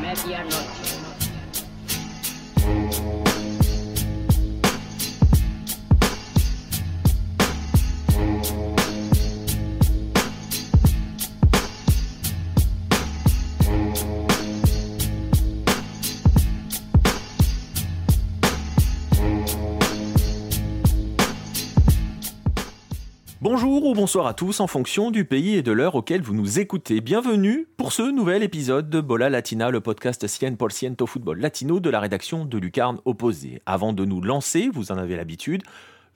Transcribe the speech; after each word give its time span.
Medianoche. 0.00 0.84
Bonsoir 23.92 24.26
à 24.26 24.32
tous 24.32 24.60
en 24.60 24.66
fonction 24.66 25.10
du 25.10 25.26
pays 25.26 25.56
et 25.56 25.62
de 25.62 25.70
l'heure 25.70 25.94
auquel 25.94 26.22
vous 26.22 26.34
nous 26.34 26.58
écoutez. 26.58 27.02
Bienvenue 27.02 27.68
pour 27.76 27.92
ce 27.92 28.02
nouvel 28.02 28.42
épisode 28.42 28.88
de 28.88 29.00
Bola 29.00 29.28
Latina, 29.28 29.70
le 29.70 29.82
podcast 29.82 30.26
Cien 30.26 30.54
por 30.54 30.72
ciento 30.72 31.06
football 31.06 31.38
latino 31.38 31.80
de 31.80 31.90
la 31.90 32.00
rédaction 32.00 32.46
de 32.46 32.58
Lucarne 32.58 32.98
Opposé. 33.04 33.60
Avant 33.66 33.92
de 33.92 34.04
nous 34.06 34.22
lancer, 34.22 34.68
vous 34.72 34.90
en 34.90 34.96
avez 34.96 35.16
l'habitude, 35.16 35.62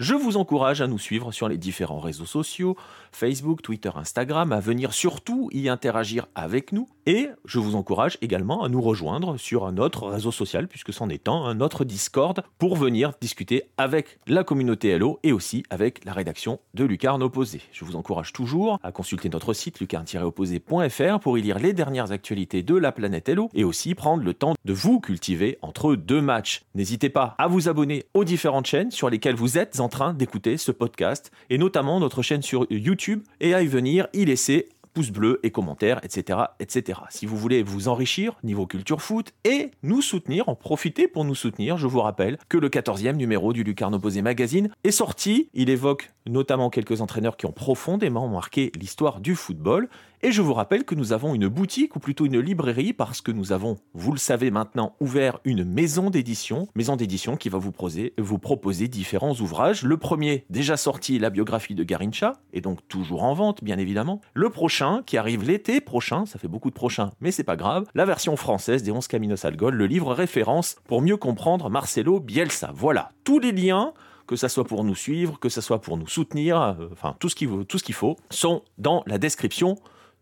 je 0.00 0.14
vous 0.14 0.36
encourage 0.36 0.80
à 0.80 0.86
nous 0.86 0.98
suivre 0.98 1.30
sur 1.30 1.48
les 1.48 1.58
différents 1.58 2.00
réseaux 2.00 2.24
sociaux, 2.24 2.76
Facebook, 3.12 3.62
Twitter, 3.62 3.90
Instagram, 3.94 4.50
à 4.52 4.60
venir 4.60 4.92
surtout 4.92 5.50
y 5.52 5.68
interagir 5.68 6.26
avec 6.34 6.72
nous. 6.72 6.88
Et 7.08 7.30
je 7.46 7.58
vous 7.58 7.74
encourage 7.74 8.18
également 8.20 8.62
à 8.62 8.68
nous 8.68 8.82
rejoindre 8.82 9.38
sur 9.38 9.64
un 9.64 9.78
autre 9.78 10.08
réseau 10.08 10.30
social, 10.30 10.68
puisque 10.68 10.92
c'en 10.92 11.08
est 11.08 11.26
un, 11.26 11.32
un 11.32 11.62
autre 11.62 11.86
Discord, 11.86 12.42
pour 12.58 12.76
venir 12.76 13.12
discuter 13.18 13.62
avec 13.78 14.18
la 14.26 14.44
communauté 14.44 14.90
Hello 14.90 15.18
et 15.22 15.32
aussi 15.32 15.62
avec 15.70 16.04
la 16.04 16.12
rédaction 16.12 16.60
de 16.74 16.84
Lucarne 16.84 17.22
Opposé. 17.22 17.62
Je 17.72 17.86
vous 17.86 17.96
encourage 17.96 18.34
toujours 18.34 18.78
à 18.82 18.92
consulter 18.92 19.30
notre 19.30 19.54
site 19.54 19.80
lucarne-opposé.fr 19.80 21.18
pour 21.20 21.38
y 21.38 21.40
lire 21.40 21.58
les 21.58 21.72
dernières 21.72 22.12
actualités 22.12 22.62
de 22.62 22.74
la 22.74 22.92
planète 22.92 23.30
Hello 23.30 23.48
et 23.54 23.64
aussi 23.64 23.94
prendre 23.94 24.22
le 24.22 24.34
temps 24.34 24.52
de 24.66 24.72
vous 24.74 25.00
cultiver 25.00 25.56
entre 25.62 25.94
deux 25.94 26.20
matchs. 26.20 26.60
N'hésitez 26.74 27.08
pas 27.08 27.36
à 27.38 27.48
vous 27.48 27.70
abonner 27.70 28.04
aux 28.12 28.24
différentes 28.24 28.66
chaînes 28.66 28.90
sur 28.90 29.08
lesquelles 29.08 29.34
vous 29.34 29.56
êtes 29.56 29.80
en 29.80 29.88
train 29.88 30.12
d'écouter 30.12 30.58
ce 30.58 30.72
podcast, 30.72 31.30
et 31.48 31.56
notamment 31.56 32.00
notre 32.00 32.20
chaîne 32.20 32.42
sur 32.42 32.66
YouTube, 32.68 33.22
et 33.40 33.54
à 33.54 33.62
y 33.62 33.66
venir 33.66 34.08
y 34.12 34.26
laisser 34.26 34.68
pouce 34.92 35.10
bleu 35.10 35.40
et 35.42 35.50
commentaires, 35.50 36.00
etc., 36.02 36.40
etc. 36.60 37.00
Si 37.10 37.26
vous 37.26 37.36
voulez 37.36 37.62
vous 37.62 37.88
enrichir 37.88 38.34
niveau 38.42 38.66
culture 38.66 39.02
foot 39.02 39.32
et 39.44 39.70
nous 39.82 40.02
soutenir, 40.02 40.48
en 40.48 40.54
profiter 40.54 41.08
pour 41.08 41.24
nous 41.24 41.34
soutenir, 41.34 41.76
je 41.76 41.86
vous 41.86 42.00
rappelle 42.00 42.38
que 42.48 42.58
le 42.58 42.68
14e 42.68 43.16
numéro 43.16 43.52
du 43.52 43.62
Lucarne 43.64 43.94
Opposé 43.94 44.22
Magazine 44.22 44.70
est 44.84 44.90
sorti. 44.90 45.50
Il 45.54 45.70
évoque 45.70 46.10
notamment 46.26 46.70
quelques 46.70 47.00
entraîneurs 47.00 47.36
qui 47.36 47.46
ont 47.46 47.52
profondément 47.52 48.28
marqué 48.28 48.72
l'histoire 48.74 49.20
du 49.20 49.34
football. 49.34 49.88
Et 50.20 50.32
je 50.32 50.42
vous 50.42 50.52
rappelle 50.52 50.84
que 50.84 50.96
nous 50.96 51.12
avons 51.12 51.32
une 51.32 51.46
boutique, 51.46 51.94
ou 51.94 52.00
plutôt 52.00 52.26
une 52.26 52.40
librairie, 52.40 52.92
parce 52.92 53.20
que 53.20 53.30
nous 53.30 53.52
avons, 53.52 53.76
vous 53.94 54.10
le 54.10 54.18
savez 54.18 54.50
maintenant, 54.50 54.96
ouvert 54.98 55.38
une 55.44 55.62
maison 55.62 56.10
d'édition, 56.10 56.66
maison 56.74 56.96
d'édition 56.96 57.36
qui 57.36 57.48
va 57.48 57.58
vous 57.58 57.70
proposer, 57.70 58.14
vous 58.18 58.38
proposer 58.38 58.88
différents 58.88 59.34
ouvrages. 59.34 59.84
Le 59.84 59.96
premier, 59.96 60.44
déjà 60.50 60.76
sorti, 60.76 61.20
la 61.20 61.30
biographie 61.30 61.76
de 61.76 61.84
Garincha, 61.84 62.32
et 62.52 62.60
donc 62.60 62.80
toujours 62.88 63.22
en 63.22 63.32
vente, 63.34 63.62
bien 63.62 63.78
évidemment. 63.78 64.20
Le 64.34 64.50
prochain, 64.50 65.02
qui 65.06 65.16
arrive 65.16 65.44
l'été 65.44 65.80
prochain, 65.80 66.26
ça 66.26 66.40
fait 66.40 66.48
beaucoup 66.48 66.70
de 66.70 66.74
prochains, 66.74 67.12
mais 67.20 67.30
c'est 67.30 67.44
pas 67.44 67.56
grave, 67.56 67.86
la 67.94 68.04
version 68.04 68.34
française 68.34 68.82
des 68.82 68.90
11 68.90 69.06
Caminos 69.06 69.44
al 69.44 69.56
Gol, 69.56 69.76
le 69.76 69.86
livre 69.86 70.12
référence 70.12 70.78
pour 70.88 71.00
mieux 71.00 71.16
comprendre 71.16 71.70
Marcelo 71.70 72.18
Bielsa. 72.18 72.72
Voilà, 72.74 73.10
tous 73.22 73.38
les 73.38 73.52
liens 73.52 73.92
que 74.26 74.34
ça 74.34 74.48
soit 74.48 74.64
pour 74.64 74.82
nous 74.82 74.96
suivre, 74.96 75.38
que 75.38 75.48
ça 75.48 75.62
soit 75.62 75.80
pour 75.80 75.96
nous 75.96 76.08
soutenir, 76.08 76.60
euh, 76.60 76.88
enfin 76.92 77.16
tout 77.18 77.28
ce 77.28 77.36
qu'il 77.36 77.94
faut, 77.94 78.16
sont 78.30 78.62
dans 78.76 79.02
la 79.06 79.18
description 79.18 79.78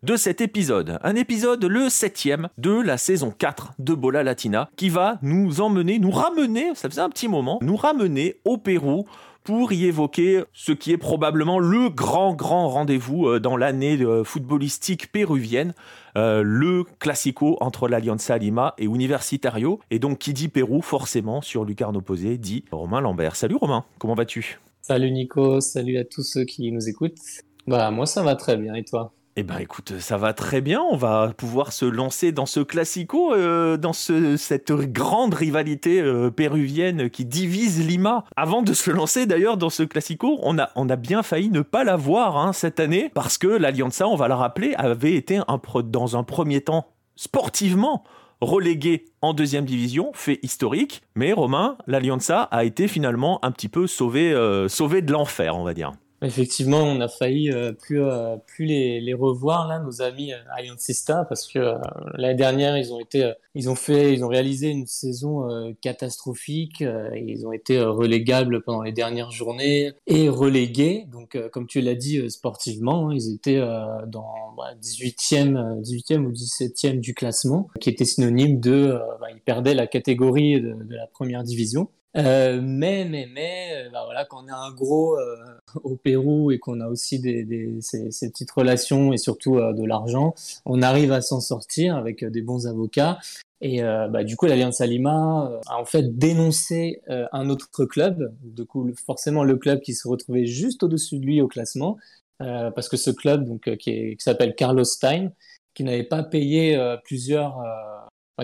de 0.06 0.14
cet 0.14 0.40
épisode. 0.40 1.00
Un 1.02 1.16
épisode, 1.16 1.64
le 1.64 1.88
septième 1.88 2.48
de 2.58 2.70
la 2.70 2.96
saison 2.96 3.34
4 3.36 3.72
de 3.80 3.92
Bola 3.92 4.22
Latina, 4.22 4.70
qui 4.76 4.88
va 4.88 5.18
nous 5.20 5.60
emmener, 5.60 5.98
nous 5.98 6.12
ramener, 6.12 6.76
ça 6.76 6.88
faisait 6.88 7.00
un 7.00 7.10
petit 7.10 7.26
moment, 7.26 7.58
nous 7.60 7.74
ramener 7.74 8.36
au 8.44 8.56
Pérou 8.56 9.06
pour 9.42 9.72
y 9.72 9.84
évoquer 9.84 10.44
ce 10.52 10.70
qui 10.70 10.92
est 10.92 10.96
probablement 10.96 11.58
le 11.58 11.88
grand, 11.88 12.34
grand 12.34 12.68
rendez-vous 12.68 13.26
euh, 13.26 13.40
dans 13.40 13.56
l'année 13.56 14.00
euh, 14.00 14.22
footballistique 14.22 15.10
péruvienne, 15.10 15.74
euh, 16.16 16.42
le 16.44 16.84
classico 17.00 17.56
entre 17.60 17.88
l'Alianza 17.88 18.38
Lima 18.38 18.74
et 18.78 18.84
Universitario. 18.84 19.80
Et 19.90 19.98
donc, 19.98 20.18
qui 20.18 20.32
dit 20.32 20.46
Pérou, 20.46 20.82
forcément, 20.82 21.42
sur 21.42 21.64
Lucarne 21.64 21.96
opposé, 21.96 22.38
dit 22.38 22.64
Romain 22.70 23.00
Lambert. 23.00 23.34
Salut 23.34 23.56
Romain, 23.56 23.84
comment 23.98 24.14
vas-tu? 24.14 24.60
Salut 24.82 25.10
Nico, 25.10 25.60
salut 25.60 25.98
à 25.98 26.04
tous 26.04 26.22
ceux 26.22 26.44
qui 26.44 26.70
nous 26.70 26.88
écoutent. 26.88 27.18
Bah, 27.66 27.90
moi 27.90 28.06
ça 28.06 28.22
va 28.22 28.36
très 28.36 28.56
bien, 28.56 28.74
et 28.76 28.84
toi? 28.84 29.12
Eh 29.38 29.42
ben 29.42 29.58
écoute, 29.58 29.98
ça 29.98 30.16
va 30.16 30.32
très 30.32 30.62
bien. 30.62 30.80
On 30.80 30.96
va 30.96 31.30
pouvoir 31.36 31.72
se 31.74 31.84
lancer 31.84 32.32
dans 32.32 32.46
ce 32.46 32.60
classico, 32.60 33.34
euh, 33.34 33.76
dans 33.76 33.92
ce, 33.92 34.38
cette 34.38 34.72
grande 34.72 35.34
rivalité 35.34 36.00
euh, 36.00 36.30
péruvienne 36.30 37.10
qui 37.10 37.26
divise 37.26 37.86
Lima. 37.86 38.24
Avant 38.34 38.62
de 38.62 38.72
se 38.72 38.90
lancer 38.90 39.26
d'ailleurs 39.26 39.58
dans 39.58 39.68
ce 39.68 39.82
classico, 39.82 40.38
on 40.42 40.58
a, 40.58 40.70
on 40.74 40.88
a 40.88 40.96
bien 40.96 41.22
failli 41.22 41.50
ne 41.50 41.60
pas 41.60 41.84
l'avoir 41.84 42.38
hein, 42.38 42.54
cette 42.54 42.80
année 42.80 43.10
parce 43.12 43.36
que 43.36 43.46
l'Alianza, 43.46 44.08
on 44.08 44.16
va 44.16 44.28
le 44.28 44.34
rappeler, 44.34 44.74
avait 44.76 45.14
été 45.14 45.38
dans 45.84 46.16
un 46.16 46.22
premier 46.22 46.62
temps 46.62 46.86
sportivement 47.14 48.04
relégué 48.40 49.04
en 49.20 49.34
deuxième 49.34 49.66
division, 49.66 50.12
fait 50.14 50.38
historique. 50.42 51.02
Mais 51.14 51.32
Romain, 51.32 51.76
l'Alianza 51.86 52.42
a 52.42 52.64
été 52.64 52.88
finalement 52.88 53.44
un 53.44 53.50
petit 53.50 53.68
peu 53.68 53.86
sauvé, 53.86 54.32
euh, 54.32 54.66
de 54.68 55.12
l'enfer, 55.12 55.56
on 55.56 55.64
va 55.64 55.74
dire. 55.74 55.92
Effectivement, 56.22 56.82
on 56.82 57.00
a 57.00 57.08
failli 57.08 57.50
euh, 57.50 57.72
plus, 57.72 58.02
euh, 58.02 58.36
plus 58.46 58.64
les, 58.64 59.00
les, 59.02 59.12
revoir 59.12 59.68
là, 59.68 59.78
nos 59.80 60.00
amis 60.00 60.32
euh, 60.32 60.38
Aliancista, 60.56 61.26
parce 61.26 61.46
que 61.46 61.58
euh, 61.58 61.74
l'année 62.14 62.36
dernière 62.36 62.78
ils 62.78 62.90
ont 62.90 62.98
été, 62.98 63.32
ils 63.54 63.68
ont 63.68 63.74
fait, 63.74 64.14
ils 64.14 64.24
ont 64.24 64.28
réalisé 64.28 64.68
une 64.68 64.86
saison 64.86 65.46
catastrophique, 65.80 66.80
et 66.82 67.24
ils 67.26 67.46
ont 67.46 67.52
été 67.52 67.80
relégables 67.80 68.62
pendant 68.62 68.82
les 68.82 68.92
dernières 68.92 69.30
journées 69.30 69.92
et 70.06 70.28
relégués. 70.28 71.06
Donc, 71.10 71.38
comme 71.52 71.66
tu 71.66 71.80
l'as 71.80 71.94
dit 71.94 72.30
sportivement, 72.30 73.08
hein, 73.08 73.14
ils 73.14 73.34
étaient 73.34 73.60
dans 74.06 74.54
bah, 74.56 74.74
18e, 74.82 75.80
18e 75.80 76.24
ou 76.26 76.32
17e 76.32 77.00
du 77.00 77.14
classement, 77.14 77.68
qui 77.80 77.88
était 77.88 78.04
synonyme 78.04 78.60
de, 78.60 78.98
bah, 79.20 79.28
ils 79.32 79.40
perdaient 79.40 79.74
la 79.74 79.86
catégorie 79.86 80.60
de, 80.60 80.74
de 80.74 80.94
la 80.94 81.06
première 81.06 81.42
division. 81.42 81.88
Euh, 82.16 82.60
mais, 82.62 83.04
mais, 83.04 83.28
mais, 83.30 83.72
euh, 83.74 83.90
bah 83.90 84.02
voilà, 84.06 84.24
quand 84.24 84.42
on 84.44 84.48
a 84.48 84.56
un 84.56 84.72
gros 84.72 85.18
euh, 85.18 85.36
au 85.84 85.96
Pérou 85.96 86.50
et 86.50 86.58
qu'on 86.58 86.80
a 86.80 86.88
aussi 86.88 87.18
des, 87.18 87.44
des 87.44 87.76
ces, 87.80 88.10
ces, 88.10 88.30
petites 88.30 88.50
relations 88.50 89.12
et 89.12 89.18
surtout 89.18 89.58
euh, 89.58 89.74
de 89.74 89.84
l'argent, 89.84 90.34
on 90.64 90.80
arrive 90.80 91.12
à 91.12 91.20
s'en 91.20 91.40
sortir 91.40 91.96
avec 91.96 92.24
des 92.24 92.42
bons 92.42 92.66
avocats. 92.66 93.18
Et 93.62 93.80
bah, 93.80 94.22
du 94.22 94.36
coup, 94.36 94.44
l'Alliance 94.44 94.82
Lima 94.82 95.50
a 95.66 95.80
en 95.80 95.86
fait 95.86 96.18
dénoncé 96.18 97.00
un 97.08 97.48
autre 97.48 97.86
club, 97.86 98.34
du 98.42 98.66
coup 98.66 98.86
forcément 99.06 99.44
le 99.44 99.56
club 99.56 99.80
qui 99.80 99.94
se 99.94 100.06
retrouvait 100.06 100.44
juste 100.44 100.82
au-dessus 100.82 101.18
de 101.18 101.24
lui 101.24 101.40
au 101.40 101.48
classement, 101.48 101.96
parce 102.38 102.90
que 102.90 102.98
ce 102.98 103.10
club 103.10 103.46
donc 103.46 103.74
qui, 103.78 104.14
qui 104.14 104.22
s'appelle 104.22 104.54
Carlos 104.56 104.84
Stein, 104.84 105.30
qui 105.72 105.84
n'avait 105.84 106.04
pas 106.04 106.22
payé 106.22 106.78
plusieurs 107.04 107.62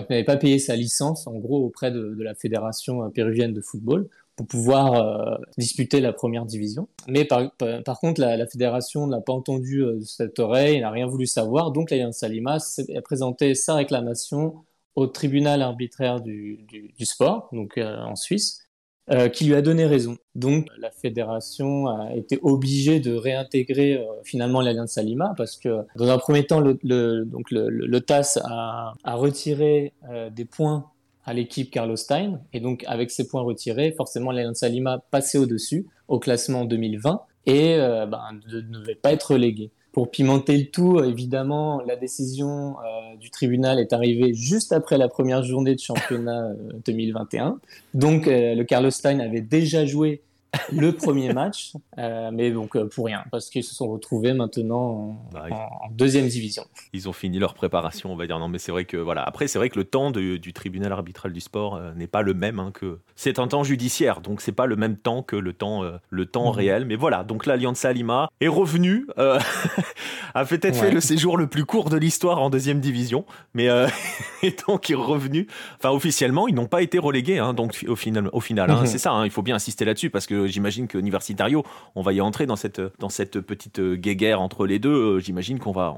qui 0.01 0.07
n'avait 0.09 0.23
pas 0.23 0.37
payé 0.37 0.57
sa 0.59 0.75
licence, 0.75 1.27
en 1.27 1.35
gros, 1.37 1.63
auprès 1.65 1.91
de, 1.91 2.15
la 2.19 2.33
Fédération 2.33 3.09
péruvienne 3.11 3.53
de 3.53 3.61
football 3.61 4.09
pour 4.35 4.47
pouvoir 4.47 4.93
euh, 4.93 5.37
disputer 5.57 6.01
la 6.01 6.13
première 6.13 6.45
division. 6.45 6.87
Mais 7.07 7.25
par, 7.25 7.51
contre, 7.99 8.19
la, 8.21 8.47
fédération 8.47 9.05
n'a 9.07 9.21
pas 9.21 9.33
entendu 9.33 9.83
euh, 9.83 9.99
cette 10.01 10.39
oreille, 10.39 10.79
n'a 10.79 10.89
rien 10.89 11.05
voulu 11.05 11.27
savoir. 11.27 11.71
Donc, 11.71 11.91
l'Alliance 11.91 12.17
Salima 12.17 12.57
a 12.57 13.01
présenté 13.01 13.53
sa 13.53 13.75
réclamation 13.75 14.63
au 14.95 15.07
tribunal 15.07 15.61
arbitraire 15.61 16.21
du 16.21 16.65
sport, 17.01 17.49
donc 17.51 17.77
euh, 17.77 17.97
en 17.97 18.15
Suisse. 18.15 18.62
Euh, 19.11 19.27
qui 19.27 19.43
lui 19.43 19.53
a 19.53 19.61
donné 19.61 19.85
raison. 19.85 20.15
Donc 20.33 20.67
la 20.79 20.89
fédération 20.89 21.87
a 21.87 22.15
été 22.15 22.39
obligée 22.41 23.01
de 23.01 23.13
réintégrer 23.13 23.97
euh, 23.97 24.05
finalement 24.23 24.61
l'Alliance 24.61 24.97
Lima 24.97 25.33
parce 25.35 25.57
que 25.57 25.81
dans 25.97 26.09
un 26.09 26.17
premier 26.17 26.45
temps, 26.45 26.61
le, 26.61 27.25
donc 27.25 27.51
le, 27.51 27.67
le, 27.67 27.99
TAS 27.99 28.39
a, 28.45 28.93
a 29.03 29.15
retiré 29.15 29.91
euh, 30.09 30.29
des 30.29 30.45
points 30.45 30.89
à 31.25 31.33
l'équipe 31.33 31.69
Carlos 31.69 31.97
Stein 31.97 32.39
et 32.53 32.61
donc 32.61 32.85
avec 32.87 33.11
ces 33.11 33.27
points 33.27 33.41
retirés, 33.41 33.91
forcément 33.91 34.31
l'Alliance 34.31 34.63
Lima 34.63 35.03
passait 35.11 35.37
au-dessus 35.37 35.85
au 36.07 36.19
classement 36.19 36.63
2020 36.63 37.23
et 37.45 37.75
ben, 37.75 38.39
ne 38.47 38.61
devait 38.61 38.95
pas 38.95 39.11
être 39.11 39.33
relégué. 39.33 39.69
Pour 39.93 40.09
pimenter 40.09 40.57
le 40.57 40.65
tout, 40.65 41.03
évidemment, 41.03 41.79
la 41.85 41.95
décision 41.95 42.77
euh, 42.79 43.15
du 43.17 43.29
tribunal 43.29 43.77
est 43.77 43.93
arrivée 43.93 44.33
juste 44.33 44.73
après 44.73 44.97
la 44.97 45.07
première 45.07 45.43
journée 45.43 45.75
de 45.75 45.79
championnat 45.79 46.47
euh, 46.47 46.73
2021. 46.83 47.59
Donc, 47.93 48.27
euh, 48.27 48.55
le 48.55 48.63
Carlos 48.63 48.89
Stein 48.89 49.19
avait 49.19 49.41
déjà 49.41 49.85
joué 49.85 50.23
le 50.71 50.91
premier 50.91 51.33
match, 51.33 51.73
euh, 51.97 52.29
mais 52.31 52.51
donc 52.51 52.75
euh, 52.75 52.87
pour 52.87 53.05
rien, 53.05 53.23
parce 53.31 53.49
qu'ils 53.49 53.63
se 53.63 53.73
sont 53.73 53.87
retrouvés 53.91 54.33
maintenant 54.33 54.77
en, 54.79 55.29
Bah, 55.33 55.45
en- 55.51 55.87
en 55.87 55.89
deuxième 55.91 56.27
division. 56.27 56.63
Ils 56.93 57.09
ont 57.09 57.13
fini 57.13 57.39
leur 57.39 57.53
préparation, 57.53 58.11
on 58.11 58.15
va 58.15 58.27
dire. 58.27 58.37
Non, 58.39 58.47
mais 58.47 58.59
c'est 58.59 58.71
vrai 58.71 58.85
que 58.85 58.97
voilà. 58.97 59.23
Après, 59.23 59.47
c'est 59.47 59.57
vrai 59.59 59.69
que 59.69 59.77
le 59.79 59.85
temps 59.85 60.11
de- 60.11 60.37
du 60.37 60.53
tribunal 60.53 60.91
arbitral 60.91 61.33
du 61.33 61.41
sport 61.41 61.75
euh, 61.75 61.93
n'est 61.95 62.07
pas 62.07 62.21
le 62.21 62.33
même 62.33 62.59
hein, 62.59 62.71
que. 62.73 62.99
C'est 63.15 63.39
un 63.39 63.47
temps 63.47 63.63
judiciaire, 63.63 64.21
donc 64.21 64.41
c'est 64.41 64.51
pas 64.51 64.65
le 64.65 64.75
même 64.75 64.97
temps 64.97 65.23
que 65.23 65.35
le 65.35 65.53
temps, 65.53 65.83
le 66.09 66.25
temps 66.25 66.51
Mhm. 66.51 66.57
réel. 66.57 66.85
Mais 66.85 66.95
voilà, 66.95 67.23
donc 67.23 67.45
l'Alliance 67.45 67.83
Lima 67.85 68.29
est 68.41 68.47
revenu, 68.47 69.07
euh, 69.17 69.39
a 70.33 70.45
peut-être 70.45 70.75
fait 70.75 70.91
le 70.91 71.01
séjour 71.01 71.37
le 71.37 71.47
plus 71.47 71.65
court 71.65 71.89
de 71.89 71.97
l'histoire 71.97 72.41
en 72.41 72.49
deuxième 72.49 72.79
division, 72.79 73.25
mais 73.53 73.67
et 74.43 74.55
donc 74.67 74.89
est 74.89 74.95
revenu. 74.95 75.47
Enfin, 75.77 75.89
officiellement, 75.91 76.47
ils 76.47 76.55
n'ont 76.55 76.67
pas 76.67 76.81
été 76.81 76.99
relégués, 76.99 77.39
hein, 77.39 77.53
donc 77.53 77.85
au 77.87 77.95
final, 77.95 78.29
au 78.33 78.39
final, 78.39 78.69
hein, 78.71 78.81
Mhm. 78.81 78.85
c'est 78.87 78.97
ça. 78.97 79.21
il 79.25 79.31
faut 79.31 79.41
bien 79.41 79.55
insister 79.55 79.85
là-dessus 79.85 80.09
parce 80.09 80.25
que 80.25 80.42
j'imagine 80.47 80.87
que 80.87 80.97
Universitario, 80.97 81.63
on 81.95 82.01
va 82.01 82.13
y 82.13 82.21
entrer 82.21 82.45
dans 82.45 82.55
cette 82.55 82.81
dans 82.99 83.09
cette 83.09 83.39
petite 83.41 83.79
euh, 83.79 83.95
guéguerre 83.95 84.41
entre 84.41 84.65
les 84.65 84.79
deux. 84.79 84.89
euh, 85.17 85.19
J'imagine 85.19 85.59
qu'on 85.59 85.71
va, 85.71 85.95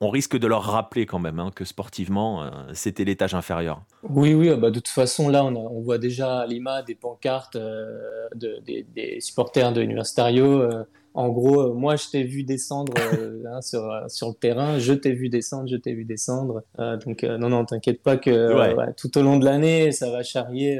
on, 0.00 0.08
risque 0.10 0.36
de 0.38 0.46
leur 0.46 0.62
rappeler 0.62 1.04
quand 1.06 1.18
même 1.18 1.40
hein, 1.40 1.50
que 1.54 1.64
sportivement, 1.64 2.42
euh, 2.44 2.50
c'était 2.72 3.04
l'étage 3.04 3.34
inférieur. 3.34 3.82
Oui, 4.08 4.34
oui, 4.34 4.50
bah, 4.56 4.70
de 4.70 4.76
toute 4.76 4.88
façon, 4.88 5.28
là, 5.28 5.44
on, 5.44 5.54
a- 5.54 5.58
on 5.70 5.80
voit 5.80 5.98
déjà 5.98 6.38
à 6.40 6.46
Lima 6.46 6.82
des 6.82 6.94
pancartes 6.94 7.56
euh, 7.56 7.98
de- 8.34 8.60
des, 8.64 8.86
des 8.94 9.20
supporters 9.20 9.72
de 9.72 9.82
Universitario. 9.82 10.60
euh, 10.62 10.84
en 11.14 11.30
gros, 11.30 11.62
euh, 11.62 11.72
moi, 11.72 11.96
je 11.96 12.10
t'ai 12.10 12.24
vu 12.24 12.42
descendre 12.42 12.92
euh, 12.98 13.42
hein, 13.50 13.62
sur, 13.62 13.82
euh, 13.90 14.06
sur 14.08 14.28
le 14.28 14.34
terrain, 14.34 14.78
je 14.78 14.92
t'ai 14.92 15.12
vu 15.12 15.30
descendre, 15.30 15.66
je 15.66 15.76
t'ai 15.76 15.94
vu 15.94 16.04
descendre. 16.04 16.62
Euh, 16.78 16.98
donc, 16.98 17.24
euh, 17.24 17.38
non, 17.38 17.48
non, 17.48 17.64
t'inquiète 17.64 18.02
pas 18.02 18.18
que 18.18 18.28
euh, 18.30 18.54
Ouais. 18.58 18.74
ouais, 18.74 18.92
tout 18.98 19.16
au 19.16 19.22
long 19.22 19.38
de 19.38 19.44
l'année, 19.46 19.92
ça 19.92 20.10
va 20.10 20.22
charrier 20.22 20.78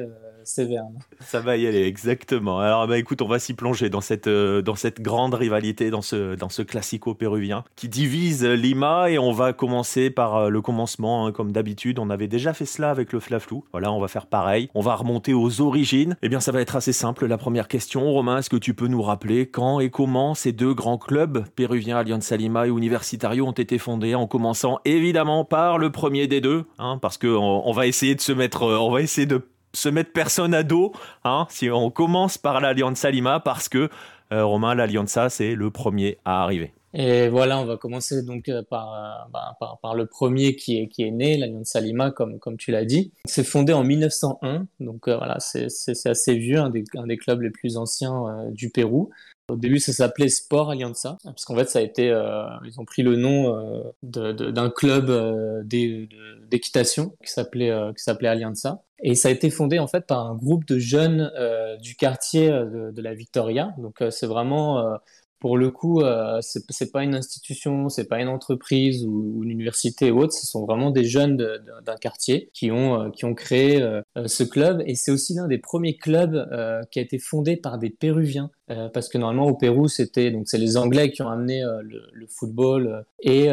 Ça 1.21 1.41
va 1.41 1.57
y 1.57 1.67
aller, 1.67 1.83
exactement. 1.83 2.61
Alors, 2.61 2.87
bah, 2.87 2.99
écoute, 2.99 3.23
on 3.23 3.29
va 3.29 3.39
s'y 3.39 3.55
plonger 3.55 3.91
dans 3.91 4.01
cette, 4.01 4.27
euh, 4.27 4.63
dans 4.63 4.75
cette 4.75 5.01
grande 5.01 5.35
rivalité, 5.35 5.91
dans 5.91 6.03
ce, 6.03 6.35
dans 6.35 6.49
ce 6.49 6.63
classico 6.63 7.15
péruvien 7.15 7.65
qui 7.75 7.89
divise 7.89 8.45
Lima. 8.45 9.11
Et 9.11 9.19
on 9.19 9.33
va 9.33 9.53
commencer 9.53 10.11
par 10.11 10.37
euh, 10.37 10.49
le 10.49 10.61
commencement, 10.61 11.27
hein, 11.27 11.33
comme 11.33 11.53
d'habitude. 11.53 11.99
On 11.99 12.11
avait 12.11 12.29
déjà 12.29 12.55
fait 12.55 12.67
cela 12.67 12.91
avec 12.91 13.13
le 13.13 13.21
Flaflou. 13.21 13.65
Voilà, 13.73 13.93
on 13.93 14.01
va 14.01 14.09
faire 14.09 14.27
pareil. 14.27 14.71
On 14.75 14.81
va 14.81 14.95
remonter 14.95 15.35
aux 15.35 15.61
origines. 15.61 16.17
Eh 16.23 16.29
bien, 16.29 16.41
ça 16.41 16.53
va 16.53 16.61
être 16.61 16.77
assez 16.77 16.93
simple. 16.93 17.27
La 17.27 17.39
première 17.39 17.69
question, 17.69 18.11
Romain, 18.13 18.39
est-ce 18.39 18.51
que 18.51 18.57
tu 18.57 18.75
peux 18.75 18.89
nous 18.89 19.03
rappeler 19.03 19.49
quand 19.49 19.81
et 19.81 19.91
comment 19.91 20.35
ces 20.35 20.53
deux 20.53 20.75
grands 20.75 20.99
clubs 20.99 21.45
péruviens, 21.57 21.99
Alianza 21.99 22.37
Lima 22.37 22.67
et 22.67 22.71
Universitario, 22.71 23.47
ont 23.47 23.53
été 23.53 23.79
fondés 23.79 24.15
En 24.15 24.27
commençant 24.27 24.79
évidemment 24.85 25.45
par 25.45 25.79
le 25.79 25.91
premier 25.91 26.27
des 26.27 26.41
deux, 26.41 26.65
hein, 26.79 26.99
parce 27.01 27.19
qu'on 27.19 27.63
on 27.65 27.73
va 27.73 27.87
essayer 27.87 28.15
de 28.15 28.21
se 28.21 28.33
mettre, 28.33 28.63
euh, 28.65 28.79
on 28.79 28.91
va 28.91 29.03
essayer 29.03 29.27
de 29.27 29.43
se 29.77 29.89
mettre 29.89 30.13
personne 30.13 30.55
à 30.55 30.63
dos, 30.63 30.93
hein, 31.25 31.47
si 31.51 31.71
on 31.71 31.91
commence 31.91 32.39
par 32.39 32.61
l'Alianza 32.61 33.11
Lima, 33.11 33.41
parce 33.41 33.69
que 33.69 33.89
euh, 34.33 34.45
Romain, 34.45 34.75
l'Alianza, 34.75 35.29
c'est 35.29 35.55
le 35.55 35.71
premier 35.71 36.19
à 36.25 36.43
arriver. 36.43 36.73
Et 36.95 37.29
voilà, 37.29 37.61
on 37.61 37.67
va 37.67 37.77
commencer 37.77 38.23
donc 38.23 38.49
euh, 38.49 38.63
par, 38.69 38.95
euh, 38.95 39.31
bah, 39.31 39.55
par, 39.61 39.79
par 39.81 39.95
le 39.95 40.07
premier 40.07 40.57
qui 40.57 40.79
est, 40.79 40.89
qui 40.89 41.03
est 41.03 41.11
né, 41.11 41.37
l'Alianza 41.37 41.81
Lima, 41.81 42.11
comme, 42.11 42.39
comme 42.39 42.57
tu 42.57 42.71
l'as 42.71 42.87
dit. 42.87 43.13
C'est 43.27 43.45
fondé 43.45 43.75
en 43.75 43.85
1901, 43.85 44.67
donc 44.81 45.09
voilà, 45.09 45.37
c'est 45.41 45.67
assez 46.07 46.35
vieux, 46.37 46.59
un 46.59 46.71
des, 46.71 47.17
clubs 47.17 47.43
les 47.43 47.51
plus 47.51 47.77
anciens 47.77 48.49
du 48.51 48.71
Pérou. 48.71 49.11
Au 49.49 49.55
début, 49.55 49.79
ça 49.79 49.93
s'appelait 49.93 50.29
Sport 50.29 50.71
Alianza, 50.71 51.19
parce 51.23 51.45
qu'en 51.45 51.55
fait, 51.55 51.69
ça 51.71 51.79
a 51.79 51.83
été, 51.83 52.11
euh, 52.11 52.45
ils 52.65 52.81
ont 52.81 52.85
pris 52.85 53.05
le 53.05 53.15
nom 53.15 53.57
euh, 53.57 54.33
d'un 54.33 54.71
club 54.71 55.09
euh, 55.09 55.63
d'équitation 55.63 57.15
qui 57.25 57.31
s'appelait 57.31 57.71
euh, 57.71 57.93
qui 57.93 58.03
s'appelait 58.03 58.29
Alianza. 58.29 58.83
Et 59.01 59.15
ça 59.15 59.29
a 59.29 59.31
été 59.31 59.51
fondé 59.51 59.79
en 59.79 59.87
fait 59.87 60.05
par 60.07 60.27
un 60.27 60.35
groupe 60.35 60.65
de 60.67 60.79
jeunes 60.81 61.31
euh, 61.37 61.77
du 61.77 61.95
quartier 61.95 62.49
de, 62.51 62.91
de 62.91 63.03
la 63.03 63.15
Victoria. 63.15 63.73
Donc 63.79 64.03
c'est 64.11 64.27
vraiment 64.27 64.99
pour 65.39 65.59
le 65.59 65.71
coup, 65.71 66.01
euh, 66.01 66.41
c'est 66.41 66.91
pas 66.91 67.05
une 67.05 67.15
institution, 67.15 67.89
c'est 67.89 68.09
pas 68.09 68.21
une 68.21 68.29
entreprise 68.29 69.05
ou, 69.05 69.43
une 69.45 69.51
université 69.51 70.11
ou 70.11 70.21
autre, 70.21 70.33
ce 70.33 70.47
sont 70.47 70.65
vraiment 70.65 70.91
des 70.91 71.05
jeunes 71.05 71.37
d'un 71.37 71.97
quartier 71.97 72.51
qui 72.55 72.71
ont, 72.71 73.01
euh, 73.01 73.11
qui 73.11 73.25
ont 73.25 73.35
créé 73.35 73.83
euh, 73.83 74.01
euh, 74.17 74.27
ce 74.29 74.45
club. 74.45 74.83
Et 74.87 74.95
c'est 74.95 75.11
aussi 75.11 75.35
l'un 75.35 75.47
des 75.47 75.59
premiers 75.59 75.97
clubs 75.97 76.49
qui 76.91 76.99
a 76.99 77.03
été 77.03 77.19
fondé 77.19 77.57
par 77.57 77.79
des 77.79 77.91
Péruviens. 77.91 78.51
Parce 78.93 79.09
que 79.09 79.17
normalement 79.17 79.47
au 79.47 79.55
Pérou, 79.55 79.87
c'était 79.87 80.33
donc 80.33 80.49
c'est 80.49 80.59
les 80.59 80.77
Anglais 80.77 81.13
qui 81.13 81.23
ont 81.23 81.29
amené 81.29 81.63
le, 81.83 82.27
football 82.27 83.05
et, 83.23 83.49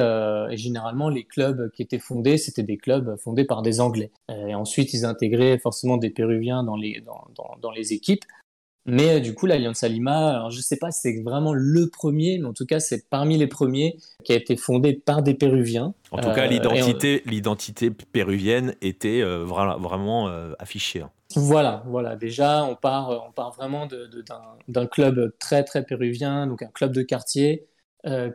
généralement 0.54 1.10
les 1.10 1.24
clubs 1.24 1.70
qui 1.72 1.84
étaient 1.84 2.00
fondés, 2.00 2.38
c'était 2.38 2.64
des 2.64 2.78
clubs 2.78 3.16
fondés 3.20 3.46
par 3.46 3.62
des 3.62 3.80
Anglais. 3.80 4.10
Et 4.30 4.56
ensuite, 4.56 4.92
ils 4.94 5.06
intégraient 5.06 5.60
forcément 5.60 5.98
des 5.98 6.10
Péruviens 6.10 6.64
dans 6.64 6.76
les, 6.76 7.02
dans, 7.02 7.28
dans 7.62 7.72
les 7.72 7.94
équipes. 7.94 8.24
Mais 8.86 9.16
euh, 9.16 9.20
du 9.20 9.34
coup, 9.34 9.46
l'Alliance 9.46 9.84
Lima, 9.84 10.32
alors 10.32 10.52
je 10.52 10.60
sais 10.62 10.78
pas 10.78 10.92
si 10.92 11.02
c'est 11.02 11.24
vraiment 11.24 11.54
le 11.54 11.90
premier, 11.90 12.38
mais 12.40 12.48
en 12.48 12.54
tout 12.54 12.66
cas, 12.66 12.80
c'est 12.80 13.10
parmi 13.10 13.38
les 13.38 13.48
premiers 13.48 13.98
qui 14.24 14.34
a 14.34 14.36
été 14.36 14.58
fondé 14.58 14.94
par 14.94 15.24
des 15.24 15.34
Péruviens. 15.34 15.94
En 16.12 16.18
tout 16.20 16.32
cas, 16.32 16.46
Euh, 16.46 16.50
l'identité, 16.50 17.24
l'identité 17.26 17.92
péruvienne 17.92 18.76
était 18.82 19.22
euh, 19.22 19.46
vra- 19.46 19.82
vraiment 19.82 20.28
affichée. 20.60 21.02
hein. 21.02 21.10
Voilà, 21.36 21.84
voilà. 21.88 22.16
Déjà, 22.16 22.64
on 22.66 22.76
part, 22.76 23.10
on 23.28 23.32
part 23.32 23.54
vraiment 23.54 23.88
de- 23.88 24.06
de- 24.08 24.22
d'un 24.22 24.42
d'un 24.68 24.86
club 24.86 25.34
très 25.40 25.64
très 25.64 25.84
péruvien, 25.84 26.46
donc 26.46 26.62
un 26.62 26.68
club 26.68 26.92
de 26.94 27.02
quartier 27.02 27.66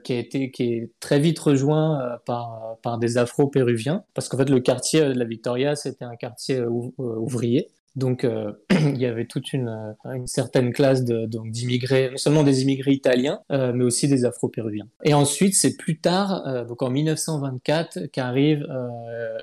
qui 0.02 0.12
a 0.14 0.18
été, 0.18 0.50
qui 0.50 0.62
est 0.64 0.90
très 0.98 1.20
vite 1.20 1.38
rejoint 1.38 2.18
par 2.24 2.76
par 2.82 2.98
des 2.98 3.18
Afro-péruviens, 3.18 4.02
parce 4.14 4.28
qu'en 4.28 4.38
fait, 4.38 4.48
le 4.50 4.60
quartier 4.60 5.00
de 5.02 5.12
la 5.12 5.24
Victoria, 5.26 5.76
c'était 5.76 6.06
un 6.06 6.16
quartier 6.16 6.60
ouv- 6.62 6.92
ouvrier. 6.98 7.68
Donc, 7.96 8.24
euh, 8.24 8.52
il 8.70 8.98
y 8.98 9.06
avait 9.06 9.26
toute 9.26 9.52
une, 9.52 9.68
euh, 10.06 10.26
certaine 10.26 10.72
classe 10.72 11.04
d'immigrés, 11.04 12.10
non 12.10 12.16
seulement 12.16 12.42
des 12.42 12.62
immigrés 12.62 12.92
italiens, 12.92 13.40
euh, 13.50 13.72
mais 13.74 13.84
aussi 13.84 14.08
des 14.08 14.24
Afro-péruviens. 14.24 14.88
Et 15.04 15.14
ensuite, 15.14 15.54
c'est 15.54 15.76
plus 15.76 16.00
tard, 16.00 16.66
donc 16.66 16.82
en 16.82 16.90
1924, 16.90 18.06
qu'arrive 18.06 18.66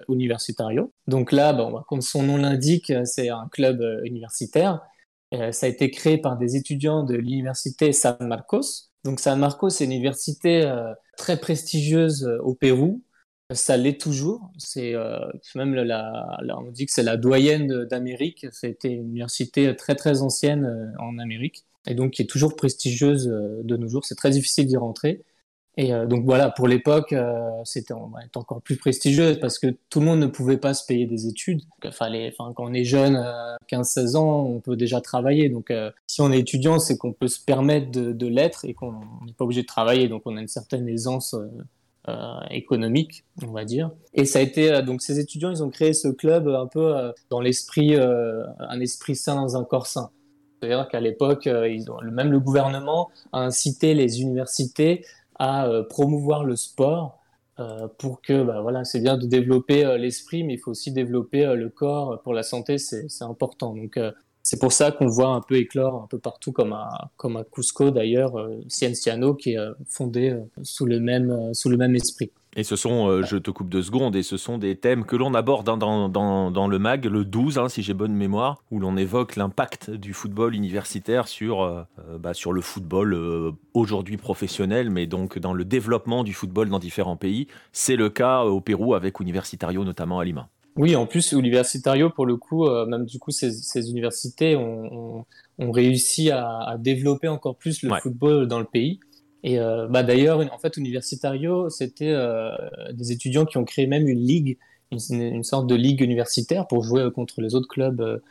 Universitario. 0.10 0.94
Donc 1.08 1.32
là, 1.32 1.56
comme 1.88 2.02
son 2.02 2.24
nom 2.24 2.38
l'indique, 2.38 2.92
c'est 3.04 3.30
un 3.30 3.48
club 3.52 3.84
universitaire. 4.04 4.82
Ça 5.52 5.66
a 5.66 5.70
été 5.70 5.92
créé 5.92 6.18
par 6.18 6.38
des 6.38 6.56
étudiants 6.56 7.04
de 7.04 7.16
l'université 7.16 7.92
San 7.92 8.16
Marcos. 8.22 8.90
Donc 9.04 9.20
San 9.20 9.40
Marcos, 9.40 9.70
c'est 9.70 9.86
une 9.86 9.92
université 9.92 10.72
très 11.18 11.38
prestigieuse 11.38 12.30
au 12.44 12.54
Pérou. 12.54 13.02
Ça 13.54 13.78
l'est 13.78 14.00
toujours. 14.02 14.52
C'est 14.58 14.96
euh, 14.96 15.20
même 15.54 15.76
la, 15.76 15.84
la- 16.42 16.58
on 16.60 16.72
dit 16.72 16.88
que 16.88 16.92
c'est 16.92 17.04
la 17.04 17.16
doyenne 17.16 17.86
d'Amérique. 17.86 18.48
C'était 18.52 18.90
une 18.92 19.04
université 19.10 19.76
très 19.76 19.96
très 19.96 20.22
ancienne 20.24 20.66
euh, 20.66 20.92
en 21.00 21.20
Amérique 21.20 21.64
et 21.88 21.94
donc 21.94 22.12
qui 22.14 22.24
est 22.24 22.26
toujours 22.26 22.56
prestigieuse 22.56 23.28
euh, 23.28 23.62
de 23.64 23.78
nos 23.78 23.88
jours. 23.88 24.04
C'est 24.04 24.16
très 24.16 24.32
difficile 24.32 24.66
d'y 24.66 24.78
rentrer. 24.78 25.22
Et 25.78 25.94
euh, 25.94 26.08
donc 26.08 26.26
voilà, 26.26 26.50
pour 26.50 26.68
l'époque, 26.68 27.14
euh, 27.14 27.50
c'était 27.66 27.94
encore 27.94 28.62
plus 28.64 28.78
prestigieuse 28.78 29.40
parce 29.40 29.60
que 29.60 29.76
tout 29.90 30.00
le 30.00 30.06
monde 30.08 30.20
ne 30.22 30.28
pouvait 30.28 30.58
pas 30.58 30.74
se 30.74 30.84
payer 30.86 31.06
des 31.06 31.28
études. 31.28 31.62
Quand 31.82 32.54
on 32.58 32.74
est 32.74 32.86
jeune, 32.86 33.16
euh, 33.18 33.56
15-16 33.68 34.16
ans, 34.16 34.44
on 34.46 34.60
peut 34.60 34.76
déjà 34.76 35.02
travailler. 35.02 35.50
Donc 35.50 35.72
si 36.08 36.22
on 36.22 36.32
est 36.32 36.40
étudiant, 36.40 36.80
c'est 36.80 36.98
qu'on 36.98 37.14
peut 37.14 37.28
se 37.28 37.40
permettre 37.44 37.92
de 37.92 38.28
l'être 38.28 38.66
et 38.66 38.74
qu'on 38.74 38.94
n'est 39.26 39.34
pas 39.38 39.44
obligé 39.46 39.62
de 39.62 39.68
travailler. 39.68 40.08
Donc 40.08 40.24
on 40.26 40.36
a 40.38 40.42
une 40.42 40.48
certaine 40.48 40.88
aisance 40.88 41.36
euh, 42.08 42.16
euh, 42.16 42.40
économique, 42.52 43.26
on 43.44 43.52
va 43.52 43.66
dire. 43.66 43.92
Et 44.14 44.26
ça 44.26 44.40
a 44.40 44.42
été 44.42 44.72
euh, 44.72 44.82
donc 44.82 45.02
ces 45.02 45.20
étudiants, 45.20 45.52
ils 45.52 45.64
ont 45.64 45.70
créé 45.70 45.94
ce 45.94 46.08
club 46.08 46.48
un 46.48 46.68
peu 46.68 46.96
euh, 46.96 47.12
dans 47.30 47.40
l'esprit, 47.40 47.96
euh, 47.96 48.44
un 48.60 48.80
esprit 48.80 49.16
sain 49.16 49.36
dans 49.36 49.58
un 49.58 49.64
corps 49.64 49.88
sain. 49.88 50.12
C'est-à-dire 50.62 50.88
qu'à 50.88 51.00
l'époque, 51.00 51.48
euh, 51.48 51.68
ils 51.68 51.86
même 52.12 52.32
le 52.32 52.40
gouvernement 52.40 53.10
a 53.34 53.40
incité 53.40 53.94
les 53.94 54.22
universités 54.22 55.06
à 55.38 55.68
euh, 55.68 55.84
promouvoir 55.84 56.44
le 56.44 56.56
sport 56.56 57.20
euh, 57.60 57.88
pour 57.98 58.22
que, 58.22 58.44
bah, 58.44 58.62
voilà, 58.62 58.84
c'est 58.84 59.00
bien 59.00 59.18
de 59.18 59.26
développer 59.26 59.86
euh, 59.86 59.98
l'esprit, 59.98 60.44
mais 60.44 60.54
il 60.54 60.60
faut 60.60 60.72
aussi 60.72 60.92
développer 60.92 61.46
euh, 61.46 61.56
le 61.56 61.70
corps 61.70 62.22
pour 62.22 62.34
la 62.34 62.44
santé, 62.44 62.78
c'est 62.78 63.08
important. 63.22 63.74
Donc 63.74 63.98
euh, 63.98 64.12
c'est 64.46 64.60
pour 64.60 64.72
ça 64.72 64.92
qu'on 64.92 65.08
voit 65.08 65.30
un 65.30 65.42
peu 65.42 65.56
éclore 65.56 66.04
un 66.04 66.08
peu 66.08 66.20
partout, 66.20 66.52
comme 66.52 66.72
à, 66.72 67.10
comme 67.18 67.44
Cusco 67.52 67.90
d'ailleurs, 67.90 68.38
euh, 68.38 68.62
Cienciano 68.68 69.34
qui 69.34 69.54
est 69.54 69.58
euh, 69.58 69.74
fondé 69.90 70.30
euh, 70.30 70.44
sous, 70.62 70.86
le 70.86 71.00
même, 71.00 71.32
euh, 71.32 71.54
sous 71.54 71.68
le 71.68 71.78
même 71.78 71.96
esprit. 71.96 72.30
Et 72.56 72.64
ce 72.64 72.76
sont, 72.76 73.24
je 73.24 73.38
te 73.38 73.50
coupe 73.50 73.70
deux 73.70 73.82
secondes, 73.82 74.16
et 74.16 74.22
ce 74.24 74.38
sont 74.38 74.60
des 74.60 74.78
thèmes 74.78 75.04
que 75.04 75.16
l'on 75.16 75.34
aborde 75.34 75.66
dans, 75.66 76.08
dans, 76.08 76.52
dans 76.52 76.68
le 76.68 76.80
MAG, 76.80 77.06
le 77.06 77.26
12, 77.26 77.58
hein, 77.58 77.68
si 77.68 77.82
j'ai 77.82 77.94
bonne 77.94 78.14
mémoire, 78.14 78.64
où 78.72 78.80
l'on 78.80 78.96
évoque 78.96 79.36
l'impact 79.36 79.90
du 79.90 80.14
football 80.14 80.56
universitaire 80.56 81.28
sur, 81.28 81.86
bah, 82.18 82.34
sur 82.34 82.54
le 82.54 82.62
football 82.62 83.54
aujourd'hui 83.74 84.16
professionnel, 84.16 84.90
mais 84.90 85.06
donc 85.06 85.38
dans 85.38 85.52
le 85.52 85.66
développement 85.66 86.24
du 86.24 86.34
football 86.34 86.70
dans 86.70 86.80
différents 86.80 87.18
pays. 87.18 87.48
C'est 87.74 87.98
le 87.98 88.10
cas 88.10 88.44
au 88.44 88.62
Pérou 88.62 88.94
avec 88.94 89.20
Universitario, 89.20 89.84
notamment 89.84 90.20
à 90.20 90.24
Lima. 90.24 90.48
Oui, 90.78 90.96
en 90.96 91.06
plus, 91.08 91.32
Universitario, 91.32 92.10
pour 92.10 92.26
le 92.26 92.36
coup, 92.36 92.66
euh, 92.66 92.86
même 92.86 93.06
du 93.06 93.18
coup, 93.18 93.32
ces, 93.32 93.52
ces 93.52 93.90
universités 93.90 94.56
ont, 94.58 95.20
ont, 95.20 95.26
ont 95.60 95.72
réussi 95.72 96.32
à, 96.32 96.60
à, 96.60 96.78
développer 96.78 97.30
encore 97.30 97.56
plus 97.56 97.82
le 97.82 97.92
Ouais. 97.92 98.00
football 98.02 98.48
dans 98.48 98.60
le 98.60 98.66
pays. 98.66 99.00
Et 99.44 99.60
euh, 99.60 99.88
bah, 99.88 100.04
d'ailleurs, 100.04 100.40
en 100.54 100.58
fait, 100.58 100.76
Universitario, 100.76 101.70
c'était 101.70 102.10
euh, 102.12 102.50
des 102.92 103.12
étudiants 103.14 103.46
qui 103.46 103.58
ont 103.58 103.64
créé 103.64 103.88
même 103.88 104.08
une 104.08 104.20
ligue, 104.20 104.58
une, 104.92 105.22
une 105.22 105.44
sorte 105.44 105.68
de 105.68 105.76
ligue 105.76 106.02
universitaire 106.02 106.68
pour 106.68 106.84
jouer 106.84 107.10
contre 107.14 107.42
les 107.42 107.56
autres 107.56 107.70
clubs 107.70 108.22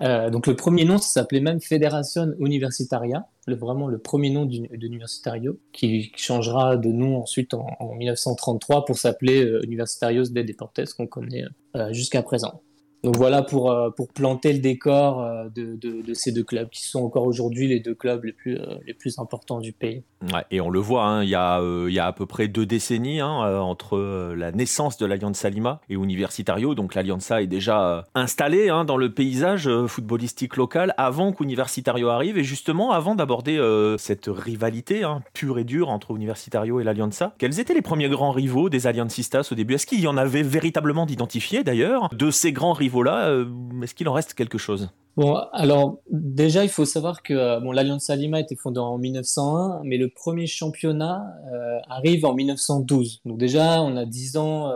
euh, 0.00 0.30
donc 0.30 0.46
le 0.46 0.54
premier 0.54 0.84
nom, 0.84 0.98
ça 0.98 1.20
s'appelait 1.20 1.40
même 1.40 1.60
Federación 1.60 2.34
Universitaria, 2.38 3.26
le, 3.46 3.56
vraiment 3.56 3.88
le 3.88 3.98
premier 3.98 4.30
nom 4.30 4.44
d'Universitario, 4.44 5.58
qui 5.72 6.12
changera 6.16 6.76
de 6.76 6.90
nom 6.90 7.20
ensuite 7.20 7.54
en, 7.54 7.94
1933 7.94 8.84
pour 8.84 8.96
s'appeler 8.96 9.44
Universitarios 9.64 10.24
de 10.24 10.42
Deportes, 10.42 10.94
qu'on 10.96 11.06
connaît 11.06 11.44
jusqu'à 11.90 12.22
présent. 12.22 12.62
Donc 13.08 13.16
voilà 13.16 13.40
pour, 13.40 13.70
euh, 13.70 13.88
pour 13.88 14.08
planter 14.08 14.52
le 14.52 14.58
décor 14.58 15.22
euh, 15.22 15.48
de, 15.54 16.12
ces 16.12 16.30
deux 16.30 16.44
clubs 16.44 16.68
qui 16.68 16.84
sont 16.84 17.02
encore 17.02 17.24
aujourd'hui 17.24 17.66
les 17.66 17.80
deux 17.80 17.94
clubs 17.94 18.22
les 18.22 18.34
plus, 18.34 18.58
euh, 18.58 19.10
importants 19.16 19.60
du 19.60 19.72
pays. 19.72 20.02
Et 20.50 20.60
on 20.60 20.68
le 20.68 20.78
voit, 20.78 21.04
hein, 21.06 21.22
il, 21.22 21.30
y 21.30 21.34
a, 21.34 21.56
à 22.04 22.12
peu 22.12 22.26
près 22.26 22.48
deux 22.48 22.66
décennies 22.66 23.20
hein, 23.20 23.60
entre 23.62 24.34
la 24.36 24.52
naissance 24.52 24.98
de 24.98 25.06
l'Alianza 25.06 25.48
Lima 25.48 25.80
et 25.88 25.94
Universitario. 25.94 26.74
Donc 26.74 26.94
l'Alianza 26.94 27.40
est 27.40 27.46
déjà 27.46 28.04
installée 28.14 28.68
hein, 28.68 28.84
dans 28.84 28.98
le 28.98 29.14
paysage 29.14 29.70
footballistique 29.86 30.56
local 30.56 30.92
avant 30.98 31.32
qu'Universitario 31.32 32.10
arrive. 32.10 32.36
Et 32.36 32.44
justement, 32.44 32.90
avant 32.90 33.14
d'aborder 33.14 33.58
cette 33.96 34.28
rivalité 34.28 35.08
pure 35.32 35.58
et 35.58 35.64
dure 35.64 35.88
entre 35.88 36.14
Universitario 36.14 36.80
et 36.80 36.84
l'Alianza, 36.84 37.32
quels 37.38 37.58
étaient 37.58 37.74
les 37.74 37.82
premiers 37.82 38.08
grands 38.10 38.32
rivaux 38.32 38.68
des 38.68 38.86
Aliancistas 38.86 39.48
au 39.50 39.54
début? 39.54 39.74
Est-ce 39.74 39.86
qu'il 39.86 40.00
y 40.00 40.06
en 40.06 40.18
avait 40.18 40.42
véritablement 40.42 41.06
d'identifiés 41.06 41.64
d'ailleurs? 41.64 42.10
De 42.12 42.30
ces 42.30 42.52
grands 42.52 42.74
rivaux 42.74 42.97
là 43.02 43.28
euh, 43.28 43.46
est-ce 43.82 43.94
qu'il 43.94 44.08
en 44.08 44.12
reste 44.12 44.34
quelque 44.34 44.58
chose? 44.58 44.90
Bon, 45.16 45.34
alors 45.52 45.98
déjà, 46.10 46.62
il 46.62 46.70
faut 46.70 46.84
savoir 46.84 47.22
que 47.22 47.34
euh, 47.34 47.60
bon, 47.60 47.72
l'Alliance 47.72 48.08
Lima 48.10 48.36
a 48.36 48.40
été 48.40 48.54
fondée 48.54 48.78
en 48.78 48.98
1901, 48.98 49.80
mais 49.84 49.96
le 49.96 50.08
premier 50.08 50.46
championnat 50.46 51.24
euh, 51.52 51.78
arrive 51.88 52.24
en 52.24 52.34
1912. 52.34 53.22
Donc 53.24 53.38
déjà, 53.38 53.82
on 53.82 53.96
a 53.96 54.04
10 54.04 54.36
ans 54.36 54.72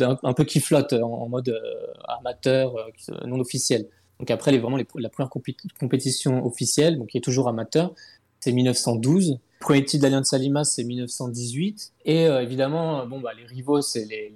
un, 0.00 0.32
peu 0.32 0.44
qui 0.44 0.60
flotte 0.60 0.94
en, 0.94 1.28
mode 1.28 1.60
amateur, 2.06 2.74
non 3.26 3.38
officiel. 3.40 3.88
Donc 4.18 4.30
après, 4.30 4.52
les, 4.52 4.58
vraiment 4.58 4.78
la 4.96 5.08
première 5.10 5.30
compétition 5.78 6.46
officielle, 6.46 6.98
donc 6.98 7.08
qui 7.08 7.18
est 7.18 7.22
toujours 7.22 7.48
amateur, 7.48 7.92
c'est 8.40 8.52
1912. 8.52 9.38
Premier 9.60 9.84
titre 9.84 10.02
d'Alliance 10.02 10.32
Lima, 10.34 10.64
c'est 10.64 10.84
1918. 10.84 11.92
Et 12.04 12.24
évidemment, 12.24 13.06
bon, 13.06 13.20
bah, 13.20 13.30
les 13.36 13.44
rivaux, 13.44 13.82
c'est 13.82 14.04
les 14.04 14.32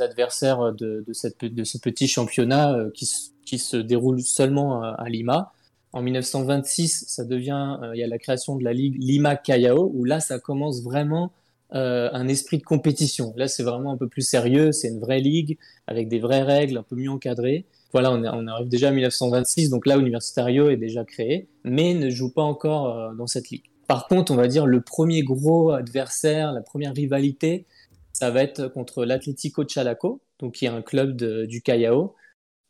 adversaires 0.00 0.72
de, 0.72 1.04
cette, 1.12 1.44
de, 1.44 1.64
ce 1.64 1.78
petit 1.78 2.08
championnat 2.08 2.74
euh, 2.74 2.90
qui, 2.90 3.08
qui, 3.44 3.58
se 3.58 3.76
déroule 3.76 4.20
seulement 4.20 4.82
à, 4.82 5.08
Lima. 5.08 5.52
En 5.92 6.02
1926, 6.02 7.06
ça 7.08 7.24
devient, 7.24 7.78
euh, 7.82 7.94
il 7.94 7.98
y 7.98 8.04
a 8.04 8.06
la 8.06 8.18
création 8.18 8.56
de 8.56 8.64
la 8.64 8.72
ligue 8.72 8.96
Lima 9.02 9.36
Callao, 9.36 9.90
où 9.92 10.04
là, 10.04 10.20
ça 10.20 10.38
commence 10.38 10.82
vraiment 10.82 11.32
euh, 11.74 12.08
un 12.12 12.28
esprit 12.28 12.58
de 12.58 12.62
compétition. 12.62 13.32
Là, 13.36 13.48
c'est 13.48 13.62
vraiment 13.62 13.92
un 13.92 13.96
peu 13.96 14.08
plus 14.08 14.22
sérieux, 14.22 14.72
c'est 14.72 14.88
une 14.88 15.00
vraie 15.00 15.20
ligue 15.20 15.58
avec 15.86 16.08
des 16.08 16.20
vraies 16.20 16.42
règles, 16.42 16.78
un 16.78 16.82
peu 16.82 16.96
mieux 16.96 17.10
encadrées. 17.10 17.66
Voilà, 17.92 18.12
on, 18.12 18.22
on 18.24 18.46
arrive 18.46 18.68
déjà 18.68 18.88
à 18.88 18.92
1926, 18.92 19.70
donc 19.70 19.86
là, 19.86 19.96
Universitario 19.96 20.70
est 20.70 20.76
déjà 20.76 21.04
créé, 21.04 21.48
mais 21.64 21.94
ne 21.94 22.08
joue 22.08 22.32
pas 22.32 22.42
encore 22.42 23.14
dans 23.14 23.26
cette 23.26 23.50
ligue. 23.50 23.64
Par 23.90 24.06
contre, 24.06 24.30
on 24.30 24.36
va 24.36 24.46
dire 24.46 24.66
le 24.66 24.82
premier 24.82 25.24
gros 25.24 25.72
adversaire, 25.72 26.52
la 26.52 26.60
première 26.60 26.94
rivalité, 26.94 27.66
ça 28.12 28.30
va 28.30 28.40
être 28.44 28.68
contre 28.68 29.04
l'Atlético 29.04 29.66
Chalaco, 29.66 30.20
donc 30.38 30.54
qui 30.54 30.66
est 30.66 30.68
un 30.68 30.80
club 30.80 31.16
du 31.16 31.60
Callao. 31.60 32.14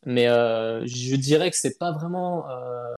Mais 0.07 0.27
euh, 0.27 0.83
je 0.87 1.15
dirais 1.15 1.51
que 1.51 1.57
c'est 1.57 1.77
pas 1.77 1.91
vraiment 1.91 2.49
euh, 2.49 2.95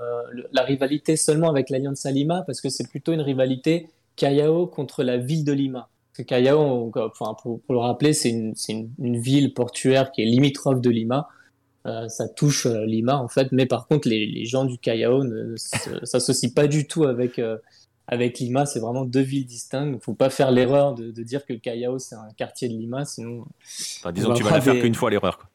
la 0.53 0.63
rivalité 0.63 1.18
seulement 1.18 1.50
avec 1.50 1.70
l'Alliance 1.70 2.06
Lima, 2.06 2.44
parce 2.48 2.62
que 2.62 2.70
c'est 2.70 2.88
plutôt 2.88 3.12
une 3.12 3.20
rivalité 3.20 3.89
Callao 4.15 4.68
contre 4.68 5.03
la 5.03 5.18
ville 5.18 5.44
de 5.44 5.51
Lima. 5.51 5.89
Parce 6.13 6.20
que 6.20 6.22
Callao, 6.24 6.94
enfin, 6.96 7.36
pour, 7.44 7.60
le 7.68 7.77
rappeler, 7.77 8.13
c'est 8.13 8.30
une, 8.30 8.53
une, 9.00 9.20
ville 9.20 9.53
portuaire 9.53 10.13
qui 10.13 10.22
est 10.22 10.25
limitrophe 10.27 10.80
de 10.80 10.89
Lima. 10.89 11.27
Euh, 11.88 12.08
ça 12.08 12.30
touche 12.30 12.68
Lima 12.68 13.18
en 13.18 13.27
fait, 13.27 13.51
mais 13.51 13.65
par 13.65 13.88
contre 13.88 14.08
les, 14.08 14.25
les 14.25 14.46
gens 14.46 14.63
du 14.63 14.77
Callao 14.77 15.25
ne 15.25 15.58
s'associent 16.03 16.51
pas 16.56 16.68
du 16.68 16.88
tout 16.88 17.03
avec 17.03 17.42
avec 18.08 18.40
Lima, 18.40 18.66
c'est 18.66 18.80
vraiment 18.80 19.06
deux 19.06 19.22
villes 19.22 19.46
distinctes. 19.46 19.90
Il 19.90 19.96
ne 19.96 20.00
faut 20.00 20.14
pas 20.14 20.30
faire 20.30 20.52
l'erreur 20.52 20.94
de, 20.94 21.12
dire 21.24 21.46
que 21.46 21.54
Callao, 21.54 22.00
c'est 22.00 22.16
un 22.16 22.28
quartier 22.36 22.68
de 22.68 22.74
Lima, 22.74 23.06
sinon. 23.06 23.46
disons 24.14 24.34
que 24.34 24.38
tu 24.38 24.44
vas 24.44 24.52
la 24.52 24.62
faire 24.62 24.80
qu'une 24.80 24.96
fois 24.96 25.10
l'erreur. 25.10 25.40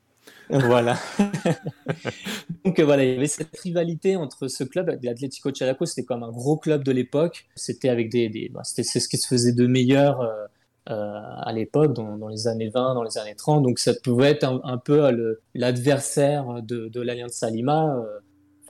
Voilà. 0.50 0.96
Donc 2.64 2.80
voilà, 2.80 3.04
il 3.04 3.12
y 3.12 3.16
avait 3.16 3.26
cette 3.26 3.54
rivalité 3.58 4.16
entre 4.16 4.48
ce 4.48 4.64
club, 4.64 4.98
l'Atlético 5.02 5.52
Chalaco, 5.52 5.84
c'était 5.84 6.06
comme 6.06 6.22
un 6.22 6.30
gros 6.30 6.56
club 6.56 6.84
de 6.84 6.92
l'époque. 6.92 7.46
C'était 7.54 7.90
avec 7.90 8.10
des, 8.10 8.50
bah, 8.52 8.62
c'est 8.64 8.82
ce 8.82 9.08
qui 9.08 9.18
se 9.18 9.28
faisait 9.28 9.52
de 9.52 9.66
meilleur 9.66 10.22
euh, 10.22 10.46
euh, 10.90 11.20
à 11.42 11.52
l'époque, 11.52 11.92
dans, 11.92 12.28
les 12.28 12.48
années 12.48 12.70
20, 12.70 12.94
dans 12.94 13.02
les 13.02 13.18
années 13.18 13.34
30. 13.34 13.62
Donc 13.62 13.78
ça 13.78 13.92
pouvait 14.02 14.30
être 14.30 14.44
un, 14.64 14.78
peu 14.78 15.38
l'adversaire 15.54 16.62
de, 16.62 16.88
de 16.88 17.00
l'Alliance 17.02 17.44
Lima. 17.52 17.96
Euh, 17.96 18.18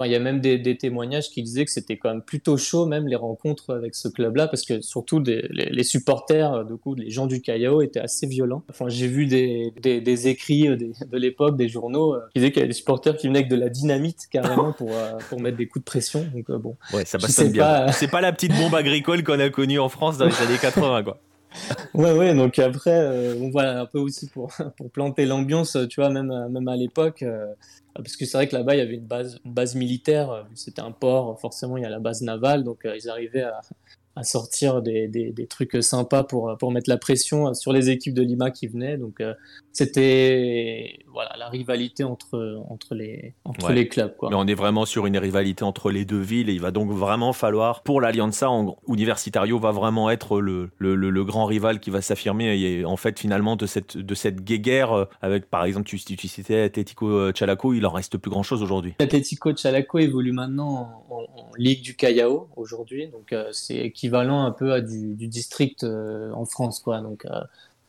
il 0.07 0.13
y 0.13 0.15
a 0.15 0.19
même 0.19 0.41
des, 0.41 0.77
témoignages 0.77 1.31
qui 1.31 1.43
disaient 1.43 1.65
que 1.65 1.71
c'était 1.71 1.97
quand 1.97 2.11
même 2.11 2.23
plutôt 2.23 2.57
chaud, 2.57 2.87
même 2.87 3.07
les 3.09 3.17
rencontres 3.17 3.75
avec 3.75 3.95
ce 3.95 4.09
club-là, 4.09 4.47
parce 4.47 4.65
que 4.65 4.81
surtout 4.81 5.21
les, 5.21 5.85
supporters, 5.85 6.65
de 6.65 6.75
coup, 6.75 6.95
les 6.95 7.11
gens 7.11 7.27
du 7.27 7.41
Callao 7.41 7.83
étaient 7.83 8.01
assez 8.01 8.27
violents. 8.27 8.63
Enfin, 8.71 8.89
j'ai 8.89 9.07
vu 9.07 9.27
des, 9.27 10.29
écrits 10.29 10.69
de 10.69 11.19
l'époque, 11.19 11.57
des 11.57 11.69
journaux, 11.69 12.15
euh, 12.15 12.21
qui 12.33 12.41
disaient 12.41 12.51
qu'il 12.51 12.61
y 12.61 12.63
avait 12.63 12.69
des 12.69 12.75
supporters 12.75 13.17
qui 13.17 13.27
venaient 13.29 13.41
avec 13.41 13.51
de 13.51 13.57
la 13.57 13.69
dynamite 13.69 14.29
carrément 14.31 14.73
pour, 14.73 14.91
euh, 14.93 15.13
pour 15.29 15.41
mettre 15.41 15.57
des 15.57 15.67
coups 15.67 15.85
de 15.85 15.89
pression. 15.89 16.27
Donc, 16.35 16.51
euh, 16.51 16.59
bon. 16.59 16.77
Ouais, 16.93 17.05
ça 17.05 17.19
bastonne 17.19 17.53
bien. 17.53 17.91
C'est 17.93 18.09
pas 18.09 18.21
la 18.21 18.33
petite 18.33 18.55
bombe 18.57 18.75
agricole 18.75 19.25
qu'on 19.25 19.41
a 19.41 19.51
connue 19.51 19.79
en 19.79 19.89
France 19.89 20.19
dans 20.19 20.27
les 20.27 20.43
années 20.43 20.59
80, 20.61 21.03
quoi. 21.03 21.19
ouais, 21.95 22.13
ouais, 22.13 22.35
donc 22.35 22.59
après, 22.59 23.35
voit 23.51 23.65
un 23.65 23.87
peu 23.87 23.99
aussi 23.99 24.29
pour, 24.29 24.53
pour 24.77 24.91
planter 24.91 25.27
l'ambiance, 25.27 25.77
tu 25.89 26.01
vois, 26.01 26.11
même, 26.11 26.49
même 26.51 26.69
à 26.69 26.77
l'époque, 26.77 27.25
parce 28.03 28.17
que 28.17 28.25
c'est 28.27 28.37
vrai 28.37 28.49
que 28.49 28.55
là-bas, 28.55 28.75
il 28.75 28.79
y 28.79 28.83
avait 28.83 28.95
une 28.95 29.07
base, 29.07 29.41
une 29.45 29.53
base 29.53 29.75
militaire, 29.75 30.31
euh, 30.31 30.43
c'était 30.55 30.81
un 30.81 30.93
port, 30.93 31.39
forcément, 31.41 31.77
il 31.77 31.83
y 31.83 31.87
a 31.87 31.91
la 31.91 31.99
base 31.99 32.23
navale, 32.23 32.65
donc 32.65 32.85
euh, 32.85 32.97
ils 32.97 33.09
arrivaient 33.09 33.43
à, 33.43 33.61
à 34.19 34.25
sortir 34.25 34.83
des, 34.83 35.07
des, 35.07 35.31
des, 35.31 35.47
trucs 35.47 35.83
sympas 35.83 36.25
pour, 36.25 36.57
pour 36.59 36.73
mettre 36.73 36.91
la 36.91 36.99
pression 36.99 37.55
sur 37.55 37.73
les 37.73 37.89
équipes 37.89 38.15
de 38.15 38.23
Lima 38.23 38.51
qui 38.51 38.67
venaient. 38.67 38.97
Donc 38.97 39.21
euh, 39.21 39.35
c'était 39.73 40.99
voilà 41.13 41.31
la 41.39 41.49
rivalité 41.49 42.03
entre 42.03 42.61
entre 42.69 42.97
les 42.97 43.35
entre 43.45 43.71
les 43.71 43.87
clubs. 43.87 44.17
Quoi. 44.17 44.31
Mais 44.31 44.37
on 44.37 44.47
est 44.47 44.55
vraiment 44.55 44.85
sur 44.85 45.07
une 45.07 45.17
rivalité 45.17 45.63
entre 45.63 45.93
les 45.93 46.05
deux 46.05 46.21
villes 46.21 46.51
et 46.51 46.53
il 46.53 46.61
va 46.61 46.73
donc 46.73 46.91
vraiment 46.91 47.33
falloir 47.33 47.83
pour 47.83 48.01
l'Alianza 48.01 48.49
Universitario 48.89 49.59
va 49.59 49.71
vraiment 49.71 50.11
être 50.11 50.41
le, 50.41 50.71
le, 50.79 50.97
le, 50.97 51.25
grand 51.25 51.47
rival 51.47 51.79
qui 51.79 51.91
va 51.91 52.01
s'affirmer 52.01 52.57
et 52.59 52.85
en 52.85 52.97
fait 52.97 53.19
finalement 53.19 53.55
de 53.55 53.67
cette 53.67 53.97
de 53.97 54.15
cette 54.15 54.43
guéguerre 54.43 54.93
euh, 54.93 55.05
avec 55.23 55.49
par 55.49 55.65
exemple 55.65 55.87
tu, 55.87 55.99
tu 55.99 56.29
citais 56.29 56.63
Atlético 56.63 57.33
Chalaco 57.33 57.73
il 57.73 57.87
en 57.87 57.91
reste 57.93 58.19
plus 58.19 58.31
grand 58.31 58.43
chose 58.43 58.63
aujourd'hui. 58.63 58.95
Atlético 58.99 59.55
Chalaco 59.55 59.99
évolue 59.99 60.33
maintenant 60.33 61.05
en, 61.09 61.27
Ligue 61.57 61.83
du 61.83 61.97
Callao 61.97 62.49
aujourd'hui 62.57 63.09
donc 63.09 63.33
euh, 63.33 63.49
c'est 63.53 63.91
qui 63.91 64.08
équivalent 64.09 64.45
un 64.45 64.53
peu 64.53 64.73
à 64.73 64.81
du, 64.81 65.15
district 65.29 65.85
euh, 65.85 66.33
en 66.33 66.45
France, 66.45 66.81
quoi. 66.81 67.01
Donc, 67.01 67.25
euh, 67.27 67.41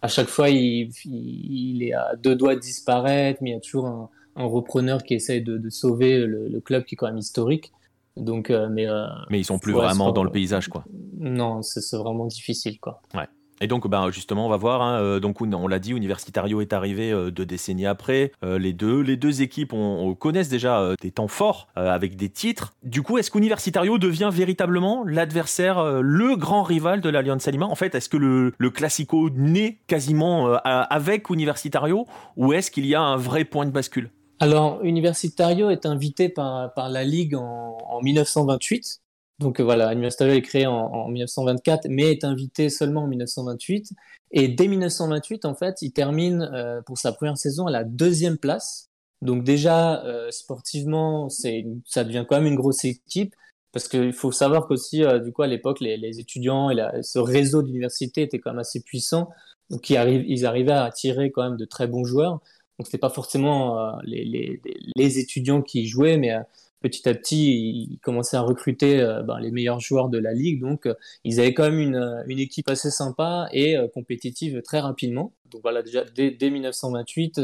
à 0.01 0.07
chaque 0.07 0.27
fois, 0.27 0.49
il, 0.49 0.91
il, 1.05 1.83
est 1.83 1.93
à 1.93 2.15
deux 2.15 2.35
doigts 2.35 2.55
de 2.55 2.59
disparaître, 2.59 3.39
mais 3.41 3.51
il 3.51 3.53
y 3.53 3.57
a 3.57 3.59
toujours 3.59 3.87
un, 3.87 4.09
repreneur 4.35 5.03
qui 5.03 5.15
essaye 5.15 5.41
de, 5.41 5.69
sauver 5.69 6.19
le, 6.19 6.59
club 6.61 6.85
qui 6.85 6.95
est 6.95 6.97
quand 6.97 7.07
même 7.07 7.17
historique. 7.17 7.71
Donc, 8.15 8.49
euh, 8.49 8.69
mais, 8.69 8.85
mais 9.29 9.39
ils 9.39 9.45
sont 9.45 9.59
plus 9.59 9.73
vraiment 9.73 10.11
dans 10.11 10.23
le 10.23 10.31
paysage, 10.31 10.67
quoi. 10.67 10.83
Non, 11.17 11.61
c'est 11.61 11.97
vraiment 11.97 12.25
difficile, 12.25 12.79
quoi. 12.79 13.01
Ouais. 13.13 13.27
Et 13.61 13.67
donc, 13.67 13.87
ben, 13.87 14.09
justement, 14.11 14.45
on 14.45 14.49
va 14.49 14.57
voir. 14.57 14.81
Hein, 14.81 14.99
euh, 15.01 15.19
donc, 15.19 15.41
on 15.41 15.67
l'a 15.67 15.79
dit, 15.79 15.91
Universitario 15.91 16.61
est 16.61 16.73
arrivé 16.73 17.11
euh, 17.11 17.29
deux 17.29 17.45
décennies 17.45 17.85
après. 17.85 18.31
Euh, 18.43 18.57
les, 18.57 18.73
deux, 18.73 19.01
les 19.01 19.17
deux 19.17 19.41
équipes 19.41 19.73
on, 19.73 20.15
connaissent 20.15 20.49
déjà 20.49 20.95
des 21.01 21.11
temps 21.11 21.27
forts 21.27 21.67
avec 21.75 22.15
des 22.15 22.29
titres. 22.29 22.73
Du 22.83 23.01
coup, 23.01 23.17
est-ce 23.17 23.31
qu'Universitario 23.31 23.97
devient 23.97 24.29
véritablement 24.31 25.03
l'adversaire, 25.05 26.01
le 26.01 26.35
grand 26.35 26.63
rival 26.63 26.99
de 27.01 27.09
l'Alliance 27.09 27.47
Lima 27.47 27.65
En 27.67 27.75
fait, 27.75 27.95
est-ce 27.95 28.09
que 28.09 28.17
le, 28.17 28.69
Classico 28.69 29.29
naît 29.29 29.77
quasiment 29.87 30.53
avec 30.63 31.29
Universitario 31.29 32.05
ou 32.37 32.53
est-ce 32.53 32.71
qu'il 32.71 32.85
y 32.85 32.95
a 32.95 33.01
un 33.01 33.17
vrai 33.17 33.45
point 33.45 33.65
de 33.65 33.71
bascule? 33.71 34.09
Alors, 34.39 34.83
Universitario 34.83 35.69
est 35.69 35.85
invité 35.85 36.27
par, 36.27 36.71
la 36.89 37.03
Ligue 37.03 37.35
en 37.35 38.01
1928 38.01 39.01
donc 39.39 39.59
euh, 39.59 39.63
voilà, 39.63 39.93
Universitario 39.93 40.35
est 40.35 40.41
créé 40.41 40.67
en, 40.67 41.07
1924, 41.07 41.87
mais 41.89 42.11
est 42.11 42.23
invité 42.23 42.69
seulement 42.69 43.03
en 43.03 43.07
1928. 43.07 43.93
Et 44.31 44.49
dès 44.49 44.67
1928, 44.67 45.45
en 45.45 45.55
fait, 45.55 45.81
il 45.81 45.91
termine 45.91 46.49
euh, 46.53 46.81
pour 46.81 46.97
sa 46.97 47.13
première 47.13 47.37
saison 47.37 47.65
à 47.67 47.71
la 47.71 47.83
deuxième 47.85 48.37
place. 48.37 48.89
Donc 49.21 49.43
déjà, 49.43 50.03
euh, 50.05 50.29
sportivement, 50.31 51.29
c'est, 51.29 51.65
ça 51.85 52.03
devient 52.03 52.25
quand 52.27 52.35
même 52.35 52.47
une 52.47 52.55
grosse 52.55 52.83
équipe. 52.85 53.35
Parce 53.71 53.87
qu'il 53.87 54.13
faut 54.13 54.31
savoir 54.31 54.67
qu'aussi, 54.67 55.03
du 55.23 55.31
coup, 55.31 55.43
à 55.43 55.47
l'époque, 55.47 55.79
les, 55.79 56.19
étudiants 56.19 56.71
et 56.71 57.03
ce 57.03 57.19
réseau 57.19 57.61
d'universités 57.61 58.23
était 58.23 58.39
quand 58.39 58.49
même 58.49 58.59
assez 58.59 58.81
puissant. 58.81 59.29
Donc, 59.69 59.91
ils, 59.91 59.97
arrivent, 59.97 60.25
ils 60.27 60.47
arrivaient 60.47 60.71
à 60.71 60.85
attirer 60.85 61.29
quand 61.29 61.43
même 61.43 61.55
de 61.55 61.65
très 61.65 61.85
bons 61.85 62.03
joueurs. 62.03 62.39
Donc, 62.79 62.87
c'était 62.87 62.97
pas 62.97 63.11
forcément 63.11 63.99
les, 64.05 64.25
les, 64.25 64.59
les, 64.95 65.19
étudiants 65.19 65.61
qui 65.61 65.85
jouaient, 65.85 66.17
mais 66.17 66.35
petit 66.81 67.07
à 67.07 67.13
petit, 67.13 67.89
ils 67.91 67.99
commençaient 67.99 68.37
à 68.37 68.41
recruter 68.41 69.01
euh, 69.01 69.21
ben, 69.21 69.39
les 69.39 69.51
meilleurs 69.51 69.79
joueurs 69.79 70.09
de 70.09 70.17
la 70.17 70.33
ligue. 70.33 70.61
Donc, 70.61 70.85
euh, 70.85 70.93
ils 71.23 71.39
avaient 71.39 71.53
quand 71.53 71.63
même 71.63 71.79
une, 71.79 71.95
euh, 71.95 72.23
équipe 72.27 72.69
assez 72.69 72.89
sympa 72.89 73.47
et 73.51 73.75
compétitive 73.93 74.61
très 74.61 74.79
rapidement. 74.79 75.33
Donc 75.51 75.61
voilà, 75.61 75.81
déjà 75.81 76.05
dès, 76.05 76.37
1928, 76.39 77.41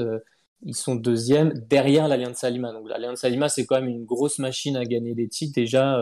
ils 0.63 0.75
sont 0.75 0.95
deuxième 0.95 1.53
derrière 1.69 2.07
l'Allianz 2.07 2.47
Lima. 2.49 2.71
Donc 2.71 2.87
l'Allianz 2.87 3.27
Lima, 3.27 3.49
c'est 3.49 3.65
quand 3.65 3.75
même 3.75 3.89
une 3.89 4.05
grosse 4.05 4.39
machine 4.39 4.77
à 4.77 4.85
gagner 4.85 5.15
des 5.15 5.27
titres 5.27 5.53
déjà 5.53 5.99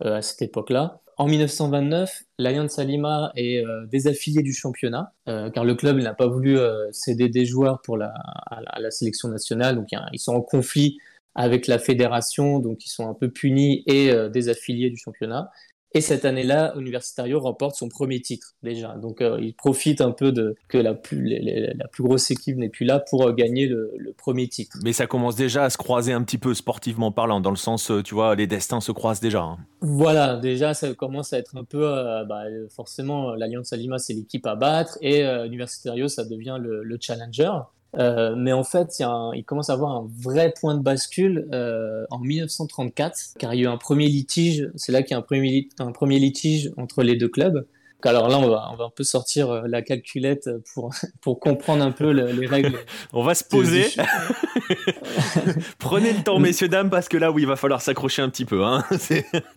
à 0.00 0.22
cette 0.22 0.42
époque-là. 0.42 1.00
En 1.18 1.28
1929, 1.28 2.24
l'Allianz 2.38 2.82
Lima 2.84 3.30
est 3.36 3.62
désaffilié 3.88 4.42
du 4.42 4.52
championnat, 4.52 5.12
car 5.26 5.64
le 5.64 5.74
club 5.76 5.98
n'a 5.98 6.14
pas 6.14 6.26
voulu 6.26 6.58
céder 6.90 7.28
des 7.28 7.44
joueurs 7.44 7.80
pour 7.82 7.96
la, 7.96 8.12
à, 8.46 8.80
la, 8.80 8.90
sélection 8.90 9.28
nationale, 9.28 9.76
donc 9.76 9.88
ils 10.12 10.18
sont 10.18 10.34
en 10.34 10.42
conflit 10.42 10.98
avec 11.36 11.68
la 11.68 11.78
fédération, 11.78 12.58
donc 12.58 12.84
ils 12.84 12.90
sont 12.90 13.08
un 13.08 13.14
peu 13.14 13.30
punis 13.30 13.84
et 13.86 14.10
désaffiliés 14.30 14.90
du 14.90 14.96
championnat. 14.96 15.50
Et 15.96 16.02
cette 16.02 16.26
année-là, 16.26 16.74
Universitario 16.76 17.40
remporte 17.40 17.74
son 17.74 17.88
premier 17.88 18.20
titre 18.20 18.54
déjà. 18.62 18.96
Donc 18.96 19.22
euh, 19.22 19.38
il 19.40 19.54
profite 19.54 20.02
un 20.02 20.10
peu 20.10 20.30
de 20.30 20.54
que 20.68 20.76
la 20.76 20.92
plus, 20.92 21.38
la 21.40 21.88
plus 21.88 22.02
grosse 22.02 22.30
équipe 22.30 22.58
n'est 22.58 22.68
plus 22.68 22.84
là 22.84 23.00
pour 23.00 23.26
euh, 23.26 23.32
gagner 23.32 23.66
le, 23.66 24.12
premier 24.18 24.46
titre. 24.46 24.76
Mais 24.84 24.92
ça 24.92 25.06
commence 25.06 25.36
déjà 25.36 25.64
à 25.64 25.70
se 25.70 25.78
croiser 25.78 26.12
un 26.12 26.22
petit 26.22 26.36
peu 26.36 26.52
sportivement 26.52 27.12
parlant, 27.12 27.40
dans 27.40 27.50
le 27.50 27.56
sens, 27.56 27.90
euh, 27.90 28.02
tu 28.02 28.14
vois, 28.14 28.34
les 28.34 28.46
destins 28.46 28.82
se 28.82 28.92
croisent 28.92 29.20
déjà. 29.20 29.40
Hein. 29.40 29.56
Voilà, 29.80 30.36
déjà 30.36 30.74
ça 30.74 30.92
commence 30.92 31.32
à 31.32 31.38
être 31.38 31.56
un 31.56 31.64
peu, 31.64 31.80
bah, 32.28 32.42
forcément, 32.68 33.34
l'Alliance 33.34 33.72
Lima 33.72 33.98
c'est 33.98 34.12
l'équipe 34.12 34.46
à 34.46 34.54
battre 34.54 34.98
et 35.00 35.22
Universitario 35.22 36.08
ça 36.08 36.24
devient 36.24 36.58
le 36.60 36.96
challenger. 37.00 37.52
Euh, 37.96 38.34
mais 38.36 38.52
en 38.52 38.64
fait, 38.64 39.00
il, 39.00 39.44
commence 39.44 39.70
à 39.70 39.74
avoir 39.74 39.92
un 39.92 40.08
vrai 40.18 40.52
point 40.58 40.74
de 40.74 40.82
bascule 40.82 41.48
euh, 41.52 42.04
en 42.10 42.18
1934, 42.18 43.34
car 43.38 43.54
il 43.54 43.60
y 43.60 43.66
a 43.66 43.70
eu 43.70 43.72
un 43.72 43.78
premier 43.78 44.08
litige. 44.08 44.70
C'est 44.74 44.92
là 44.92 45.02
qu'il 45.02 45.12
y 45.12 45.14
a 45.14 45.18
un 45.18 45.22
premier, 45.22 45.68
un 45.78 45.92
premier 45.92 46.18
litige 46.18 46.72
entre 46.76 47.02
les 47.02 47.16
deux 47.16 47.28
clubs 47.28 47.66
alors 48.06 48.28
là, 48.28 48.38
on 48.38 48.48
va, 48.48 48.68
on 48.72 48.76
va 48.76 48.84
un 48.84 48.92
peu 48.94 49.04
sortir 49.04 49.50
euh, 49.50 49.62
la 49.66 49.82
calculette 49.82 50.48
pour, 50.72 50.94
pour 51.20 51.40
comprendre 51.40 51.84
un 51.84 51.92
peu 51.92 52.10
les 52.10 52.46
règles. 52.46 52.78
on 53.12 53.22
va 53.22 53.34
se 53.34 53.44
poser. 53.44 53.86
Prenez 55.78 56.12
le 56.12 56.22
temps, 56.22 56.38
messieurs, 56.38 56.68
dames, 56.68 56.90
parce 56.90 57.08
que 57.08 57.16
là, 57.16 57.30
oui, 57.30 57.42
il 57.42 57.48
va 57.48 57.56
falloir 57.56 57.82
s'accrocher 57.82 58.22
un 58.22 58.28
petit 58.28 58.44
peu. 58.44 58.64
Hein. 58.64 58.84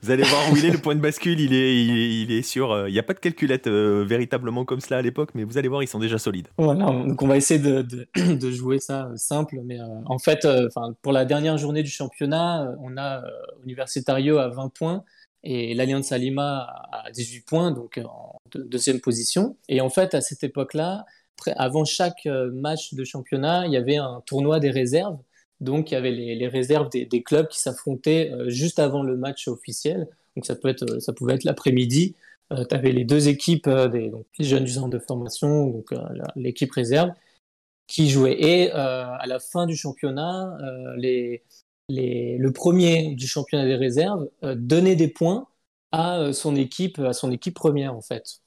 Vous 0.01 0.11
allez 0.11 0.23
voir 0.23 0.51
où 0.51 0.57
il 0.57 0.65
est, 0.65 0.71
le 0.71 0.77
point 0.77 0.95
de 0.95 1.01
bascule, 1.01 1.39
il 1.39 1.53
est, 1.53 1.83
il 1.83 2.31
est, 2.31 2.41
sur... 2.41 2.71
Euh, 2.71 2.89
il 2.89 2.93
n'y 2.93 2.99
a 2.99 3.03
pas 3.03 3.13
de 3.13 3.19
calculette 3.19 3.67
euh, 3.67 4.03
véritablement 4.07 4.65
comme 4.65 4.79
cela 4.79 4.97
à 4.97 5.01
l'époque, 5.01 5.29
mais 5.33 5.43
vous 5.43 5.57
allez 5.57 5.67
voir, 5.67 5.83
ils 5.83 5.87
sont 5.87 5.99
déjà 5.99 6.17
solides. 6.17 6.47
Voilà, 6.57 6.85
donc 6.85 7.21
on 7.21 7.27
va 7.27 7.37
essayer 7.37 7.59
de, 7.59 7.81
de, 7.81 8.51
jouer 8.51 8.79
ça 8.79 9.09
simple, 9.15 9.59
mais 9.63 9.77
en 10.05 10.19
fait, 10.19 10.47
pour 11.01 11.11
la 11.11 11.25
dernière 11.25 11.57
journée 11.57 11.83
du 11.83 11.91
championnat, 11.91 12.75
on 12.81 12.97
a 12.97 13.21
Universitario 13.63 14.37
à 14.37 14.49
20 14.49 14.73
points, 14.73 15.03
et 15.43 15.73
l'Alliance 15.73 16.11
Lima 16.11 16.87
à 16.91 17.11
18 17.11 17.41
points, 17.41 17.71
donc 17.71 17.99
en 18.03 18.39
deuxième 18.53 18.99
position. 18.99 19.55
Et 19.67 19.81
en 19.81 19.89
fait, 19.89 20.13
à 20.13 20.21
cette 20.21 20.43
époque-là, 20.43 21.05
avant 21.55 21.85
chaque 21.85 22.25
euh, 22.25 22.51
match 22.51 22.93
de 22.93 23.03
championnat, 23.03 23.65
il 23.65 23.73
y 23.73 23.77
avait 23.77 23.97
un 23.97 24.21
tournoi 24.25 24.59
des 24.59 24.71
réserves. 24.71 25.17
Donc, 25.61 25.91
il 25.91 25.95
y 25.95 25.97
avait 25.97 26.11
les, 26.11 26.47
réserves 26.47 26.89
des, 26.89 27.23
clubs 27.23 27.47
qui 27.47 27.59
s'affrontaient 27.59 28.31
euh, 28.31 28.49
juste 28.49 28.79
avant 28.79 29.03
le 29.03 29.17
match 29.17 29.47
officiel. 29.47 30.07
Donc, 30.35 30.45
ça 30.45 30.55
pouvait 30.55 31.33
être 31.33 31.43
l'après-midi. 31.43 32.15
Euh, 32.53 32.63
tu 32.65 32.75
avais 32.75 32.91
les 32.91 33.03
deux 33.03 33.27
équipes, 33.27 33.69
des 33.69 34.09
donc, 34.09 34.25
les 34.37 34.45
jeunes 34.45 34.63
du 34.63 34.71
centre 34.71 34.89
de 34.89 34.99
formation, 34.99 35.67
donc 35.67 35.93
l'équipe 36.35 36.71
réserve, 36.71 37.11
qui 37.87 38.09
jouaient. 38.09 38.41
Et 38.41 38.71
à 38.71 39.25
la 39.27 39.39
fin 39.39 39.65
du 39.65 39.75
championnat, 39.75 40.57
les, 40.95 41.43
le 41.89 42.49
premier 42.51 43.15
du 43.15 43.27
championnat 43.27 43.65
des 43.65 43.75
réserves 43.75 44.27
euh, 44.43 44.55
donnait 44.55 44.95
des 44.95 45.07
points 45.07 45.47
à 45.91 46.19
euh, 46.19 46.33
son 46.33 46.55
équipe, 46.55 46.99
à 46.99 47.13
son 47.13 47.31
équipe 47.31 47.55
première 47.55 47.95
en 47.95 48.01
fait. 48.01 48.41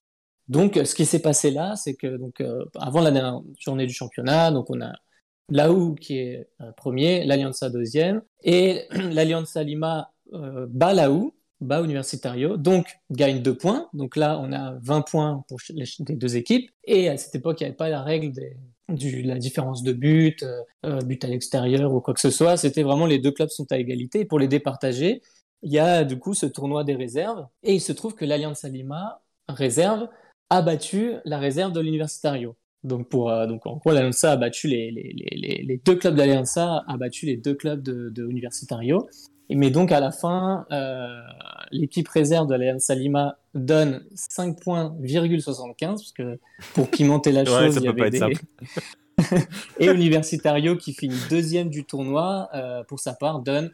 Donc, 0.49 0.75
ce 0.84 0.94
qui 0.94 1.06
s'est 1.06 1.22
passé 1.22 1.50
là, 1.50 1.76
c'est 1.76 1.94
que 1.94 2.16
donc 2.16 2.40
euh, 2.40 2.64
avant 2.78 3.00
la 3.00 3.11
dernière 3.11 3.40
journée 3.58 3.87
du 3.87 3.94
championnat, 3.94 4.50
donc 4.50 4.70
on 4.70 4.80
a 4.80 4.92
Laou 5.49 5.94
qui 5.94 6.18
est 6.18 6.49
premier, 6.76 7.25
l'Alianza 7.25 7.68
deuxième, 7.68 8.22
et 8.42 8.82
l'Alianza 8.90 9.62
Lima 9.62 10.11
bat 10.32 10.94
Laou, 10.94 11.34
bat 11.61 11.82
Universitario, 11.82 12.56
donc 12.56 12.99
gagne 13.11 13.42
deux 13.42 13.56
points. 13.56 13.88
Donc 13.92 14.16
là, 14.16 14.38
on 14.40 14.52
a 14.52 14.75
20 14.82 15.02
points 15.02 15.44
pour 15.49 15.58
les 15.70 15.84
deux 16.16 16.37
équipes. 16.37 16.70
Et 16.84 17.08
à 17.08 17.16
cette 17.16 17.34
époque, 17.34 17.61
il 17.61 17.64
n'y 17.64 17.68
avait 17.68 17.76
pas 17.76 17.88
la 17.88 18.02
règle 18.02 18.32
des, 18.32 18.56
du, 18.92 19.22
la 19.22 19.38
différence 19.38 19.82
de 19.82 19.92
but, 19.92 20.42
euh, 20.42 20.62
euh, 20.87 21.00
but 21.00 21.25
à 21.25 21.28
l'extérieur 21.28 21.92
ou 21.92 22.00
quoi 22.00 22.14
que 22.14 22.20
ce 22.20 22.30
soit. 22.30 22.56
C'était 22.56 22.82
vraiment 22.82 23.06
les 23.06 23.18
deux 23.18 23.32
clubs 23.32 23.50
sont 23.50 23.70
à 23.70 23.78
égalité. 23.78 24.25
Pour 24.25 24.38
les 24.38 24.49
départager, 24.49 25.22
il 25.62 25.72
y 25.72 25.78
a 25.78 26.04
du 26.04 26.18
coup 26.18 26.34
ce 26.34 26.46
tournoi 26.46 26.84
des 26.84 26.94
réserves. 26.94 27.46
Et 27.62 27.75
il 27.75 27.80
se 27.80 27.92
trouve 27.92 28.14
que 28.14 28.25
l'Alliance 28.25 28.64
Lima 28.64 29.22
réserve 29.49 30.08
a 30.50 30.62
battu 30.62 31.14
la 31.25 31.38
réserve 31.38 31.73
de 31.73 31.80
l'Universitario. 31.80 32.56
Donc, 32.84 33.08
pour, 33.08 33.30
euh, 33.30 33.47
donc 33.47 33.64
en 33.67 33.76
gros, 33.76 33.93
l'Alianza 33.93 34.32
a 34.32 34.36
battu 34.36 34.67
les, 34.67 34.90
les, 34.90 35.12
les, 35.12 35.62
les 35.62 35.82
deux 35.84 35.95
clubs 35.95 36.14
d'Alianza, 36.14 36.84
a 36.86 36.97
battu 36.97 37.26
les 37.26 37.36
deux 37.36 37.54
clubs 37.54 37.82
de, 37.82 38.10
de 38.10 38.26
Universitario. 38.26 39.08
Mais 39.50 39.71
donc 39.71 39.93
à 39.93 40.00
la 40.00 40.13
fin, 40.13 40.67
euh, 40.73 41.21
l'équipe 41.71 42.09
réserve 42.09 42.47
de 42.47 42.55
l'Alianza 42.55 42.95
Lima 42.95 43.39
donne 43.55 44.05
5 44.15 44.61
points, 44.61 44.97
parce 45.78 46.13
que 46.13 46.39
pour 46.75 46.91
pimenter 46.91 47.33
la 47.33 47.45
chose, 47.45 47.76
il 47.76 47.83
y 47.83 47.89
avait 47.89 48.11
des... 48.11 48.21
Et 49.78 49.87
Universitario, 49.87 50.76
qui 50.76 50.95
finit 50.95 51.19
deuxième 51.28 51.69
du 51.69 51.85
tournoi, 51.85 52.49
euh, 52.55 52.83
pour 52.85 52.99
sa 52.99 53.13
part, 53.13 53.41
donne 53.41 53.71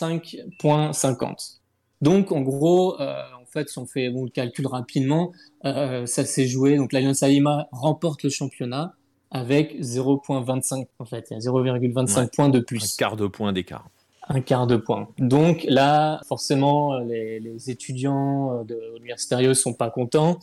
5.50. 0.00 1.58
Donc 2.00 2.32
en 2.32 2.40
gros, 2.40 3.00
euh, 3.00 3.22
en 3.40 3.44
fait, 3.44 3.68
si 3.68 3.78
on 3.78 3.86
fait 3.86 4.08
bon, 4.08 4.24
le 4.24 4.30
calcul 4.30 4.66
rapidement, 4.66 5.32
ça 5.62 6.24
s'est 6.24 6.46
joué. 6.46 6.76
Donc 6.76 6.92
l'Alianza 6.92 7.28
Lima 7.28 7.68
remporte 7.70 8.22
le 8.22 8.30
championnat 8.30 8.94
avec 9.30 9.78
0.25 9.80 10.86
en 10.98 11.04
fait, 11.04 11.26
il 11.30 11.34
y 11.34 11.36
a 11.36 11.40
0,25 11.40 12.34
points 12.34 12.48
de 12.48 12.60
plus. 12.60 12.82
Un 12.82 12.96
quart 12.96 13.16
de 13.16 13.26
point 13.26 13.52
d'écart 13.52 13.90
un 14.28 14.40
quart 14.40 14.66
de 14.66 14.76
point. 14.76 15.08
Donc 15.18 15.64
là, 15.68 16.20
forcément, 16.26 16.98
les, 16.98 17.70
étudiants 17.70 18.60
euh, 18.60 18.64
de 18.64 18.78
l'Universitario 18.96 19.54
sont 19.54 19.74
pas 19.74 19.90
contents. 19.90 20.38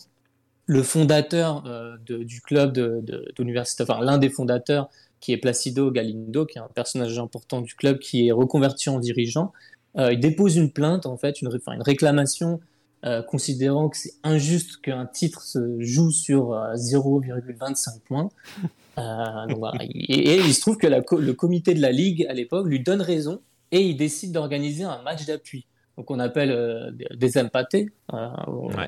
Le 0.65 0.81
fondateur 0.81 1.63
euh, 1.67 1.95
du 2.07 2.41
club 2.41 2.73
de, 2.73 3.31
d'université, 3.35 3.83
enfin 3.83 4.03
l'un 4.03 4.17
des 4.17 4.29
fondateurs, 4.29 4.89
qui 5.19 5.31
est 5.31 5.37
Placido 5.37 5.91
Galindo, 5.91 6.45
qui 6.45 6.57
est 6.57 6.61
un 6.61 6.69
personnage 6.73 7.17
important 7.19 7.61
du 7.61 7.75
club, 7.75 7.99
qui 7.99 8.27
est 8.27 8.31
reconverti 8.31 8.89
en 8.89 8.99
dirigeant, 8.99 9.53
euh, 9.97 10.11
il 10.11 10.19
dépose 10.19 10.55
une 10.55 10.71
plainte, 10.71 11.05
en 11.05 11.17
fait, 11.17 11.41
une, 11.41 11.49
une 11.67 11.81
réclamation, 11.81 12.59
considérant 13.27 13.87
que 13.89 13.97
c'est 13.97 14.15
injuste 14.23 14.81
qu'un 14.81 15.05
titre 15.05 15.43
se 15.43 15.79
joue 15.79 16.09
sur 16.09 16.53
0,25 16.73 17.99
points. 17.99 18.29
et, 18.97 20.37
il 20.37 20.53
se 20.55 20.61
trouve 20.61 20.77
que 20.77 20.87
le 20.87 21.33
comité 21.33 21.75
de 21.75 21.81
la 21.81 21.91
Ligue, 21.91 22.25
à 22.27 22.33
l'époque, 22.33 22.65
lui 22.65 22.79
donne 22.79 23.03
raison 23.03 23.41
et 23.71 23.81
il 23.81 23.97
décide 23.97 24.31
d'organiser 24.31 24.83
un 24.83 25.01
match 25.01 25.25
d'appui. 25.25 25.65
Donc 25.97 26.11
on 26.11 26.19
appelle 26.19 26.51
euh, 26.51 26.91
des 27.15 27.37
empatés 27.37 27.89
euh, 28.13 28.27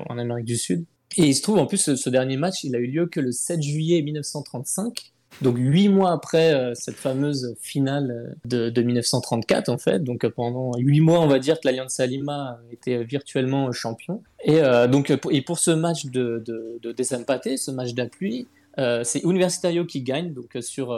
en 0.08 0.18
Amérique 0.18 0.46
du 0.46 0.56
Sud. 0.56 0.84
Et 1.16 1.24
il 1.24 1.34
se 1.34 1.42
trouve 1.42 1.58
en 1.58 1.66
plus 1.66 1.94
ce, 1.94 2.10
dernier 2.10 2.36
match, 2.36 2.64
il 2.64 2.76
a 2.76 2.78
eu 2.78 2.86
lieu 2.86 3.06
que 3.06 3.20
le 3.20 3.32
7 3.32 3.62
juillet 3.62 4.02
1935. 4.02 5.12
Donc 5.42 5.56
huit 5.58 5.88
mois 5.88 6.12
après 6.12 6.54
euh, 6.54 6.72
cette 6.74 6.96
fameuse 6.96 7.54
finale 7.60 8.34
de, 8.44 8.70
1934 8.80 9.68
en 9.68 9.78
fait, 9.78 10.02
donc 10.02 10.26
pendant 10.28 10.72
huit 10.78 11.00
mois 11.00 11.20
on 11.20 11.26
va 11.26 11.38
dire 11.38 11.60
que 11.60 11.68
l'Alliance 11.68 12.00
Lima 12.00 12.58
était 12.72 13.04
virtuellement 13.04 13.70
champion. 13.72 14.22
Et 14.44 14.60
donc 14.90 15.12
et 15.30 15.42
pour 15.42 15.58
ce 15.58 15.70
match 15.70 16.06
de, 16.06 16.42
de, 16.46 16.80
de 16.82 17.02
ce 17.02 17.70
match 17.70 17.92
d'appui, 17.92 18.48
c'est 18.76 19.22
Universitario 19.22 19.84
qui 19.84 20.02
gagne 20.02 20.32
donc 20.32 20.56
sur 20.60 20.92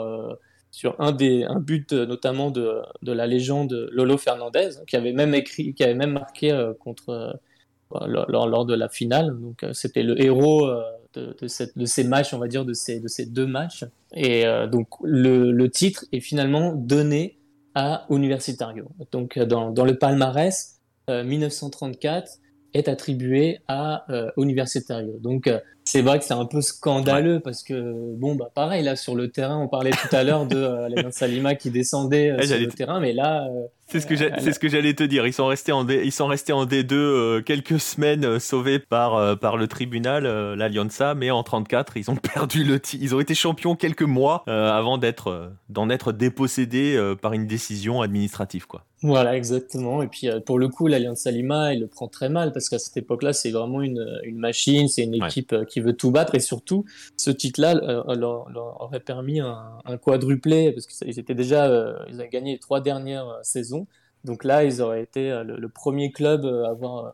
sur 0.71 0.95
un 0.99 1.11
des 1.11 1.43
un 1.43 1.59
but 1.59 1.91
euh, 1.91 2.05
notamment 2.05 2.49
de, 2.49 2.81
de 3.01 3.11
la 3.11 3.27
légende 3.27 3.89
Lolo 3.91 4.17
Fernandez 4.17 4.69
qui 4.87 4.95
avait 4.95 5.11
même 5.11 5.35
écrit 5.35 5.73
qui 5.73 5.83
avait 5.83 5.95
même 5.95 6.13
marqué 6.13 6.51
euh, 6.51 6.73
contre 6.73 7.09
euh, 7.09 8.07
lors, 8.07 8.47
lors, 8.47 8.65
de 8.65 8.73
la 8.73 8.87
finale. 8.87 9.37
Donc 9.37 9.65
c'était 9.73 10.01
le 10.01 10.19
héros 10.21 10.65
de, 11.13 11.35
de, 11.37 11.47
cette, 11.47 11.77
de, 11.77 11.83
ces 11.83 12.05
matchs 12.05 12.33
on 12.33 12.37
va 12.37 12.47
dire 12.47 12.63
de 12.63 12.71
ces 12.71 13.01
de 13.01 13.09
ces 13.09 13.25
deux 13.25 13.45
matchs. 13.45 13.83
Et 14.15 14.45
donc 14.71 14.87
le, 15.03 15.51
le, 15.51 15.69
titre 15.69 16.05
est 16.13 16.21
finalement 16.21 16.73
donné 16.73 17.37
à 17.75 18.05
Universitario. 18.09 18.87
Donc 19.11 19.37
dans, 19.39 19.71
dans 19.71 19.83
le 19.83 19.97
palmarès 19.97 20.79
1934 21.09 22.37
est 22.73 22.87
attribué 22.87 23.59
à 23.67 24.05
Universitario. 24.37 25.19
Donc 25.19 25.49
c'est 25.91 26.01
vrai 26.01 26.19
que 26.19 26.23
c'est 26.23 26.33
un 26.33 26.45
peu 26.45 26.61
scandaleux 26.61 27.41
parce 27.41 27.63
que, 27.63 28.15
bon, 28.15 28.35
bah 28.35 28.49
pareil, 28.53 28.81
là 28.81 28.95
sur 28.95 29.13
le 29.13 29.29
terrain, 29.29 29.57
on 29.57 29.67
parlait 29.67 29.91
tout 29.91 30.15
à 30.15 30.23
l'heure 30.23 30.45
de 30.45 30.55
euh, 30.55 31.11
Salima 31.11 31.55
qui 31.55 31.69
descendait 31.69 32.31
euh, 32.31 32.41
sur 32.43 32.57
le 32.57 32.67
terrain, 32.67 33.01
mais 33.01 33.11
là. 33.11 33.49
C'est 33.91 33.99
ce 33.99 34.07
que 34.07 34.15
c'est 34.15 34.53
ce 34.53 34.59
que 34.59 34.69
j'allais 34.69 34.93
te 34.93 35.03
dire. 35.03 35.27
Ils 35.27 35.33
sont 35.33 35.47
restés 35.47 35.73
en 35.73 35.83
D, 35.83 36.01
ils 36.05 36.13
sont 36.13 36.27
restés 36.27 36.53
en 36.53 36.65
D2 36.65 36.93
euh, 36.93 37.41
quelques 37.41 37.77
semaines 37.77 38.23
euh, 38.23 38.39
sauvés 38.39 38.79
par 38.79 39.15
euh, 39.15 39.35
par 39.35 39.57
le 39.57 39.67
tribunal 39.67 40.23
l'Alianza, 40.55 41.13
mais 41.13 41.29
en 41.29 41.43
34 41.43 41.97
ils 41.97 42.09
ont 42.09 42.15
perdu 42.33 42.63
le 42.63 42.79
titre. 42.79 43.03
Ils 43.03 43.13
ont 43.13 43.19
été 43.19 43.35
champions 43.35 43.75
quelques 43.75 44.01
mois 44.03 44.43
avant 44.47 44.97
d'être 44.97 45.51
d'en 45.67 45.89
être 45.89 46.13
dépossédés 46.13 47.15
par 47.21 47.33
une 47.33 47.47
décision 47.47 48.01
administrative 48.01 48.65
quoi. 48.65 48.85
Voilà, 49.03 49.35
exactement. 49.35 50.03
Et 50.03 50.07
puis 50.07 50.29
pour 50.45 50.59
le 50.59 50.67
coup, 50.67 50.85
l'Alliance 50.85 51.25
Lima, 51.25 51.73
il 51.73 51.79
le 51.79 51.87
prend 51.87 52.07
très 52.07 52.29
mal 52.29 52.53
parce 52.53 52.69
qu'à 52.69 52.77
cette 52.77 52.95
époque-là, 52.97 53.33
c'est 53.33 53.49
vraiment 53.49 53.81
une, 53.81 54.19
une 54.23 54.37
machine, 54.37 54.87
c'est 54.87 55.03
une 55.03 55.15
équipe 55.15 55.55
qui 55.67 55.79
veut 55.79 55.93
tout 55.93 56.11
battre 56.11 56.35
et 56.35 56.39
surtout, 56.39 56.85
ce 57.17 57.31
titre-là 57.31 57.73
leur, 57.73 58.47
aurait 58.79 58.99
permis 58.99 59.39
un, 59.39 59.57
un 59.85 59.97
quadruplé 59.97 60.71
parce 60.71 60.85
qu'ils 60.85 61.17
étaient 61.17 61.33
déjà, 61.33 61.67
ils 62.09 62.21
ont 62.21 62.27
gagné 62.31 62.53
les 62.53 62.59
trois 62.59 62.79
dernières 62.79 63.39
saisons 63.41 63.80
donc 64.23 64.43
là, 64.43 64.63
ils 64.63 64.81
auraient 64.81 65.03
été 65.03 65.31
euh, 65.31 65.43
le, 65.43 65.69
premier 65.69 66.11
club 66.11 66.45
à 66.45 66.69
avoir 66.69 67.05
euh, 67.05 67.09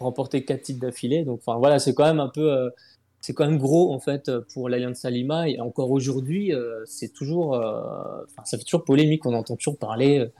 remporté 0.00 0.44
quatre 0.44 0.62
titres 0.62 0.80
d'affilée. 0.80 1.24
Donc 1.24 1.40
voilà, 1.46 1.78
c'est 1.78 1.94
quand 1.94 2.04
même 2.04 2.20
un 2.20 2.28
peu 2.28 2.52
euh, 2.52 2.70
c'est 3.20 3.32
quand 3.32 3.46
même 3.46 3.58
gros 3.58 3.92
en 3.92 3.98
fait 3.98 4.30
pour 4.52 4.68
l'Alliance 4.68 5.04
Lima 5.04 5.48
et 5.48 5.60
encore 5.60 5.90
aujourd'hui 5.90 6.52
c'est 6.86 7.12
toujours 7.12 7.60
ça 8.44 8.56
fait 8.56 8.62
toujours 8.62 8.84
polémique. 8.84 9.26
On 9.26 9.34
entend 9.34 9.56
toujours 9.56 9.76
parler 9.76 10.30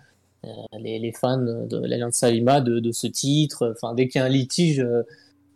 les, 0.79 1.13
fans 1.13 1.39
de 1.39 1.77
l'Alliance 1.77 2.23
Lima 2.23 2.61
de, 2.61 2.79
de, 2.79 2.93
ce 2.93 3.09
titre. 3.09 3.75
Enfin 3.75 3.95
dès 3.95 4.07
qu'il 4.07 4.21
y 4.21 4.23
a 4.23 4.27
un 4.27 4.31
litige 4.31 4.87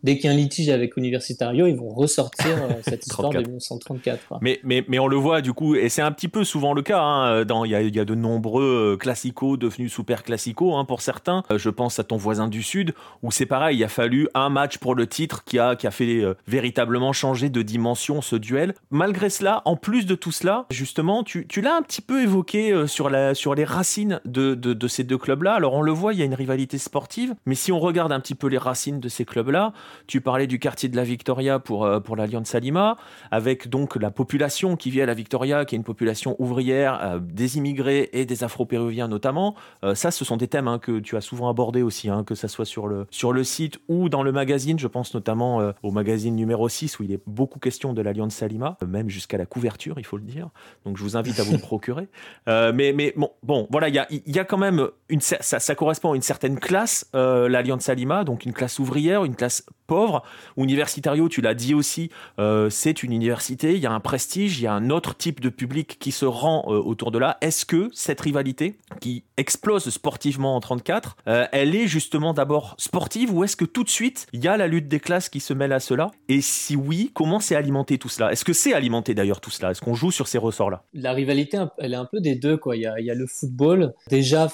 dès 0.03 0.17
qu'il 0.17 0.29
y 0.29 0.33
a 0.33 0.35
un 0.35 0.37
litige 0.37 0.69
avec 0.69 0.97
Universitario, 0.97 1.65
ils 1.65 1.75
vont 1.75 1.89
ressortir 1.89 2.51
euh, 2.51 2.73
cette 2.81 3.07
histoire 3.07 3.31
de 3.31 3.39
1934. 3.39 4.39
Mais, 4.41 4.59
mais, 4.63 4.83
mais 4.87 4.99
on 4.99 5.07
le 5.07 5.15
voit 5.15 5.41
du 5.41 5.53
coup, 5.53 5.75
et 5.75 5.89
c'est 5.89 6.01
un 6.01 6.11
petit 6.11 6.27
peu 6.27 6.43
souvent 6.43 6.73
le 6.73 6.81
cas. 6.81 7.01
Hein, 7.01 7.45
il 7.65 7.71
y, 7.71 7.75
a, 7.75 7.81
y, 7.81 7.99
a, 7.99 8.05
de 8.05 8.15
nombreux 8.15 8.93
euh, 8.93 8.97
classicos 8.97 9.57
devenus 9.57 9.93
super 9.93 10.23
classicos 10.23 10.75
hein, 10.75 10.85
pour 10.85 11.01
certains. 11.01 11.43
Euh, 11.49 11.57
je 11.57 11.69
pense 11.69 11.97
à 11.99 12.03
ton 12.03 12.17
voisin 12.17 12.47
du 12.47 12.61
Sud, 12.61 12.93
où 13.21 13.31
c'est 13.31 13.45
pareil, 13.45 13.77
il 13.77 13.83
a 13.83 13.87
fallu 13.87 14.27
un 14.33 14.49
match 14.49 14.77
pour 14.77 14.95
le 14.95 15.07
titre 15.07 15.43
qui 15.45 15.57
a, 15.57 15.75
qui 15.75 15.87
a 15.87 15.91
fait 15.91 16.23
véritablement 16.47 17.13
changer 17.13 17.49
de 17.49 17.61
dimension 17.61 18.21
ce 18.21 18.35
duel. 18.35 18.73
Malgré 18.91 19.29
cela, 19.29 19.61
en 19.65 19.77
plus 19.77 20.05
de 20.05 20.15
tout 20.15 20.31
cela, 20.31 20.65
justement, 20.69 21.23
tu, 21.23 21.47
tu 21.47 21.61
l'as 21.61 21.75
un 21.75 21.81
petit 21.81 22.01
peu 22.01 22.21
évoqué 22.21 22.87
sur, 22.87 23.09
la, 23.09 23.33
sur 23.33 23.55
les 23.55 23.63
racines 23.63 24.19
de, 24.25 24.55
de, 24.55 24.73
de 24.73 24.87
ces 24.87 25.03
deux 25.03 25.17
clubs-là. 25.17 25.53
Alors 25.53 25.73
on 25.73 25.81
le 25.81 25.91
voit, 25.91 26.13
il 26.13 26.19
y 26.19 26.21
a 26.21 26.25
une 26.25 26.33
rivalité 26.33 26.77
sportive, 26.77 27.35
mais 27.45 27.55
si 27.55 27.71
on 27.71 27.79
regarde 27.79 28.11
un 28.11 28.19
petit 28.19 28.35
peu 28.35 28.47
les 28.47 28.57
racines 28.57 28.99
de 28.99 29.09
ces 29.09 29.25
clubs-là, 29.25 29.73
tu 30.07 30.21
parlais 30.21 30.47
du 30.47 30.59
quartier 30.59 30.89
de 30.89 30.95
la 30.95 31.03
Victoria 31.03 31.59
pour, 31.59 31.85
euh, 31.85 31.99
pour 31.99 32.15
l'Alliance 32.15 32.53
Lima, 32.55 32.97
avec 33.31 33.67
donc 33.69 33.95
la 33.95 34.11
population 34.11 34.75
qui 34.75 34.89
vit 34.89 35.01
à 35.01 35.05
la 35.05 35.13
Victoria, 35.13 35.65
qui 35.65 35.75
est 35.75 35.77
une 35.77 35.83
population 35.83 36.35
ouvrière, 36.39 36.99
euh, 37.03 37.19
des 37.19 37.57
immigrés 37.57 38.09
et 38.13 38.25
des 38.25 38.43
afro-péruviens 38.43 39.07
notamment. 39.07 39.55
Euh, 39.83 39.95
ça, 39.95 40.11
ce 40.11 40.25
sont 40.25 40.37
des 40.37 40.47
thèmes 40.47 40.67
hein, 40.67 40.79
que 40.79 40.99
tu 40.99 41.17
as 41.17 41.21
souvent 41.21 41.49
abordés 41.49 41.81
aussi, 41.81 42.09
hein, 42.09 42.23
que 42.23 42.35
ce 42.35 42.47
soit 42.47 42.65
sur 42.65 42.87
le, 42.87 43.07
sur 43.09 43.33
le 43.33 43.43
site 43.43 43.79
ou 43.87 44.09
dans 44.09 44.23
le 44.23 44.31
magazine. 44.31 44.79
Je 44.79 44.87
pense 44.87 45.13
notamment 45.13 45.73
au 45.83 45.91
magazine 45.91 46.35
numéro 46.35 46.67
6 46.67 46.99
où 46.99 47.03
il 47.03 47.11
est 47.11 47.21
beaucoup 47.25 47.59
question 47.59 47.93
de 47.93 48.01
l'Alliance 48.01 48.41
Lima, 48.41 48.77
même 48.85 49.09
jusqu'à 49.09 49.37
la 49.37 49.45
couverture, 49.45 49.95
il 49.97 50.05
faut 50.05 50.17
le 50.17 50.23
dire. 50.23 50.49
Donc 50.85 50.97
je 50.97 51.03
vous 51.03 51.17
invite 51.17 51.39
à 51.39 51.43
vous 51.43 51.53
le 51.53 51.57
procurer. 51.59 52.07
mais, 52.47 52.93
mais 52.93 53.13
bon, 53.15 53.31
bon 53.43 53.67
voilà, 53.71 53.89
il 53.89 53.95
y 53.95 53.99
a, 53.99 54.07
y 54.09 54.39
a, 54.39 54.43
quand 54.43 54.57
même 54.57 54.87
une, 55.09 55.21
ça, 55.21 55.37
ça, 55.41 55.75
correspond 55.75 56.13
à 56.13 56.15
une 56.15 56.21
certaine 56.21 56.59
classe, 56.59 57.09
l'Alliance 57.13 57.89
Lima, 57.89 58.23
donc 58.23 58.45
une 58.45 58.53
classe 58.53 58.79
ouvrière, 58.79 59.25
une 59.25 59.35
classe 59.35 59.65
pauvre. 59.93 60.23
Universitario, 60.57 61.29
tu 61.29 61.41
l'as 61.41 61.53
dit 61.53 61.75
aussi, 61.75 62.09
euh, 62.39 62.71
c'est 62.71 63.03
une 63.03 63.11
université, 63.11 63.75
il 63.75 63.79
y 63.79 63.85
a 63.85 63.91
un 63.91 63.99
prestige, 63.99 64.57
il 64.57 64.63
y 64.63 64.67
a 64.67 64.73
un 64.73 64.89
autre 64.89 65.15
type 65.15 65.39
de 65.39 65.49
public 65.49 65.97
qui 65.99 66.11
se 66.11 66.25
rend 66.25 66.65
euh, 66.67 66.79
autour 66.79 67.11
de 67.11 67.19
là. 67.19 67.37
Est-ce 67.41 67.63
que 67.67 67.91
cette 67.93 68.19
rivalité 68.19 68.79
qui 69.01 69.23
explose 69.37 69.87
sportivement 69.89 70.55
en 70.55 70.61
34, 70.61 71.17
euh, 71.27 71.45
elle 71.51 71.75
est 71.75 71.85
justement 71.85 72.33
d'abord 72.33 72.73
sportive 72.79 73.31
ou 73.31 73.43
est-ce 73.43 73.55
que 73.55 73.65
tout 73.65 73.83
de 73.83 73.89
suite 73.89 74.25
il 74.33 74.43
y 74.43 74.47
a 74.47 74.57
la 74.57 74.65
lutte 74.65 74.87
des 74.87 74.99
classes 74.99 75.29
qui 75.29 75.39
se 75.39 75.53
mêle 75.53 75.73
à 75.73 75.79
cela? 75.79 76.09
Et 76.27 76.41
si 76.41 76.75
oui, 76.75 77.11
comment 77.13 77.39
c'est 77.39 77.55
alimenté 77.55 77.99
tout 77.99 78.09
cela? 78.09 78.31
Est-ce 78.31 78.45
que 78.45 78.53
c'est 78.53 78.73
alimenté 78.73 79.13
d'ailleurs 79.13 79.41
tout 79.41 79.51
cela? 79.51 79.69
Est-ce 79.69 79.81
qu'on 79.81 79.93
joue 79.93 80.09
sur 80.09 80.27
ces 80.27 80.39
ressorts-là? 80.39 80.81
La 80.93 81.13
rivalité, 81.13 81.59
elle 81.77 81.93
est 81.93 81.97
un 81.97 82.09
peu 82.11 82.19
des 82.19 82.33
deux. 82.33 82.57
Quoi. 82.57 82.77
Il, 82.77 82.81
y 82.81 82.87
a, 82.87 82.99
il 82.99 83.05
y 83.05 83.11
a 83.11 83.15
le 83.15 83.27
football 83.27 83.93
déjà 84.09 84.47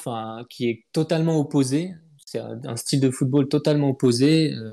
qui 0.49 0.69
est 0.69 0.83
totalement 0.91 1.39
opposé 1.39 1.93
c'est 2.29 2.39
un, 2.39 2.75
style 2.75 2.99
de 2.99 3.09
football 3.09 3.47
totalement 3.47 3.89
opposé. 3.89 4.53
Euh, 4.53 4.71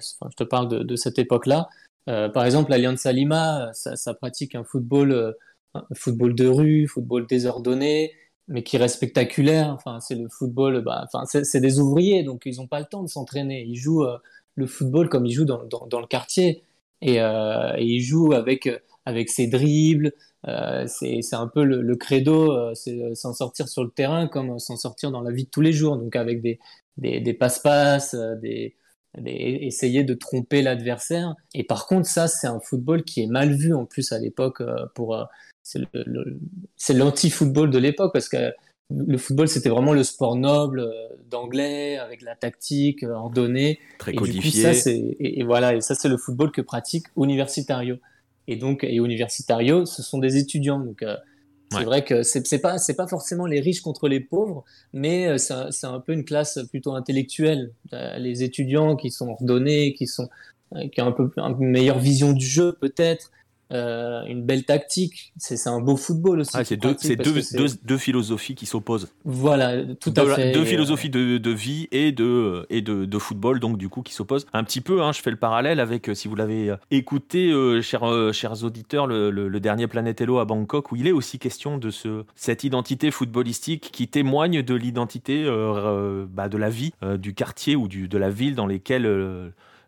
je 0.00 0.36
te 0.36 0.42
parle 0.42 0.84
de, 0.84 0.96
cette 0.96 1.18
époque-là. 1.18 1.68
Euh, 2.08 2.28
par 2.28 2.44
exemple, 2.44 2.70
l'Alianza 2.70 3.12
Lima, 3.12 3.70
ça, 3.72 4.14
pratique 4.14 4.56
un 4.56 4.64
football, 4.64 5.12
euh, 5.12 5.32
football 5.94 6.34
de 6.34 6.48
rue, 6.48 6.88
football 6.88 7.26
désordonné, 7.28 8.12
mais 8.48 8.64
qui 8.64 8.76
est 8.76 8.88
spectaculaire. 8.88 9.68
Enfin, 9.70 10.00
c'est 10.00 10.16
le 10.16 10.28
football. 10.28 10.82
Bah, 10.82 11.06
enfin, 11.12 11.24
c'est 11.26 11.60
des 11.60 11.78
ouvriers, 11.78 12.24
donc 12.24 12.42
ils 12.44 12.56
n'ont 12.56 12.66
pas 12.66 12.80
le 12.80 12.86
temps 12.86 13.04
de 13.04 13.08
s'entraîner. 13.08 13.62
Ils 13.62 13.76
jouent 13.76 14.06
le 14.56 14.66
football 14.66 15.08
comme 15.08 15.26
ils 15.26 15.32
jouent 15.32 15.44
dans, 15.44 15.64
dans, 15.64 16.00
le 16.00 16.06
quartier, 16.06 16.62
et, 17.02 17.18
ils 17.78 18.00
jouent 18.00 18.32
avec 18.32 18.68
avec 19.04 19.28
ses 19.28 19.46
dribbles. 19.46 20.12
c'est 20.86 21.34
un 21.34 21.46
peu 21.46 21.64
le, 21.64 21.82
le 21.82 21.96
credo, 21.96 22.74
c'est 22.74 23.14
s'en 23.14 23.32
sortir 23.32 23.68
sur 23.68 23.84
le 23.84 23.90
terrain 23.90 24.26
comme 24.26 24.58
s'en 24.58 24.76
sortir 24.76 25.12
dans 25.12 25.20
la 25.20 25.30
vie 25.30 25.44
de 25.44 25.50
tous 25.50 25.60
les 25.60 25.72
jours. 25.72 25.96
Donc 25.96 26.16
avec 26.16 26.40
des, 26.42 26.58
des, 26.98 27.34
passe-passe, 27.34 28.14
euh, 28.14 28.34
des, 28.36 28.76
essayer 29.24 30.04
de 30.04 30.14
tromper 30.14 30.62
l'adversaire. 30.62 31.34
Et 31.54 31.64
par 31.64 31.86
contre, 31.86 32.06
ça, 32.06 32.28
c'est 32.28 32.46
un 32.46 32.60
football 32.60 33.04
qui 33.04 33.22
est 33.22 33.26
mal 33.26 33.54
vu 33.54 33.74
en 33.74 33.84
plus 33.84 34.12
à 34.12 34.18
l'époque. 34.18 34.60
Euh, 34.60 34.86
pour 34.94 35.14
euh, 35.14 35.24
c'est 36.76 36.94
l'anti-football 36.94 37.70
de 37.70 37.78
l'époque 37.78 38.12
parce 38.12 38.28
que 38.28 38.52
le 38.88 39.18
football, 39.18 39.48
c'était 39.48 39.68
vraiment 39.68 39.92
le 39.92 40.04
sport 40.04 40.36
noble 40.36 40.88
d'anglais 41.28 41.98
avec 41.98 42.22
la 42.22 42.36
tactique 42.36 43.02
ordonnée. 43.02 43.80
Très 43.98 44.14
codifié. 44.14 44.70
et, 44.86 45.40
et, 45.40 45.42
voilà, 45.42 45.74
et 45.74 45.80
ça, 45.80 45.96
c'est 45.96 46.08
le 46.08 46.16
football 46.16 46.52
que 46.52 46.60
pratique 46.60 47.06
Universitario. 47.16 47.96
Et 48.46 48.54
donc, 48.54 48.84
et 48.84 48.94
Universitario, 48.94 49.86
ce 49.86 50.04
sont 50.04 50.18
des 50.18 50.36
étudiants. 50.36 50.78
Donc, 50.78 51.02
c'est 51.70 51.84
vrai 51.84 52.04
que 52.04 52.22
c'est 52.22 52.50
n'est 52.50 52.58
pas 52.58 52.78
c'est 52.78 52.94
pas 52.94 53.06
forcément 53.06 53.46
les 53.46 53.60
riches 53.60 53.80
contre 53.80 54.08
les 54.08 54.20
pauvres, 54.20 54.64
mais 54.92 55.26
euh, 55.26 55.38
c'est 55.38 55.86
un 55.86 56.00
peu 56.00 56.12
une 56.12 56.24
classe 56.24 56.58
plutôt 56.70 56.94
intellectuelle. 56.94 57.72
Euh, 57.92 58.18
les 58.18 58.42
étudiants 58.42 58.96
qui 58.96 59.10
sont 59.10 59.28
ordonnés, 59.28 59.94
qui 59.94 60.06
sont 60.06 60.28
euh, 60.74 60.88
qui 60.88 61.00
ont 61.00 61.08
un 61.08 61.12
peu 61.12 61.30
une 61.36 61.70
meilleure 61.70 61.98
vision 61.98 62.32
du 62.32 62.46
jeu 62.46 62.76
peut-être, 62.80 63.30
euh, 63.72 64.24
une 64.26 64.44
belle 64.44 64.64
tactique. 64.64 65.32
C'est 65.38 65.66
un 65.66 65.80
beau 65.80 65.96
football 65.96 66.40
aussi. 66.40 66.52
Ah, 66.54 66.64
c'est 66.64 66.76
deux, 66.76 66.94
deux, 67.02 67.24
deux, 67.52 67.66
deux, 67.82 67.98
philosophies 67.98 68.54
qui 68.54 68.64
s'opposent. 68.64 69.08
Voilà, 69.24 69.82
tout 69.94 70.14
à 70.16 70.24
fait. 70.24 70.52
Deux 70.52 70.64
philosophies 70.64 71.10
de, 71.10 71.38
de, 71.38 71.50
vie 71.50 71.88
et, 71.90 72.12
de, 72.12 72.64
et 72.70 72.80
de, 72.80 73.04
de, 73.06 73.18
football, 73.18 73.58
donc 73.58 73.76
du 73.76 73.88
coup, 73.88 74.02
qui 74.02 74.14
s'opposent. 74.14 74.46
Un 74.52 74.62
petit 74.62 74.80
peu, 74.80 75.02
hein, 75.02 75.10
je 75.10 75.20
fais 75.20 75.32
le 75.32 75.36
parallèle 75.36 75.80
avec, 75.80 76.08
euh, 76.08 76.14
si 76.14 76.28
vous 76.28 76.36
l'avez 76.36 76.70
euh, 76.70 76.76
écouté, 76.92 77.52
chers, 77.82 78.32
chers 78.32 78.62
auditeurs, 78.62 79.08
le, 79.08 79.30
le, 79.30 79.60
dernier 79.60 79.88
Planète 79.88 80.20
Hello 80.20 80.38
à 80.38 80.44
Bangkok, 80.44 80.92
où 80.92 80.96
il 80.96 81.08
est 81.08 81.12
aussi 81.12 81.40
question 81.40 81.76
de 81.76 81.90
ce, 81.90 82.22
cette 82.36 82.62
identité 82.62 83.10
footballistique 83.10 83.90
qui 83.90 84.06
témoigne 84.06 84.62
de 84.62 84.74
l'identité 84.74 85.44
bah, 86.30 86.48
de 86.48 86.56
la 86.56 86.70
vie 86.70 86.92
du 87.18 87.34
quartier 87.34 87.74
ou 87.74 87.88
du, 87.88 88.06
de 88.06 88.18
la 88.18 88.30
ville 88.30 88.54
dans 88.54 88.66
lesquelles 88.66 89.10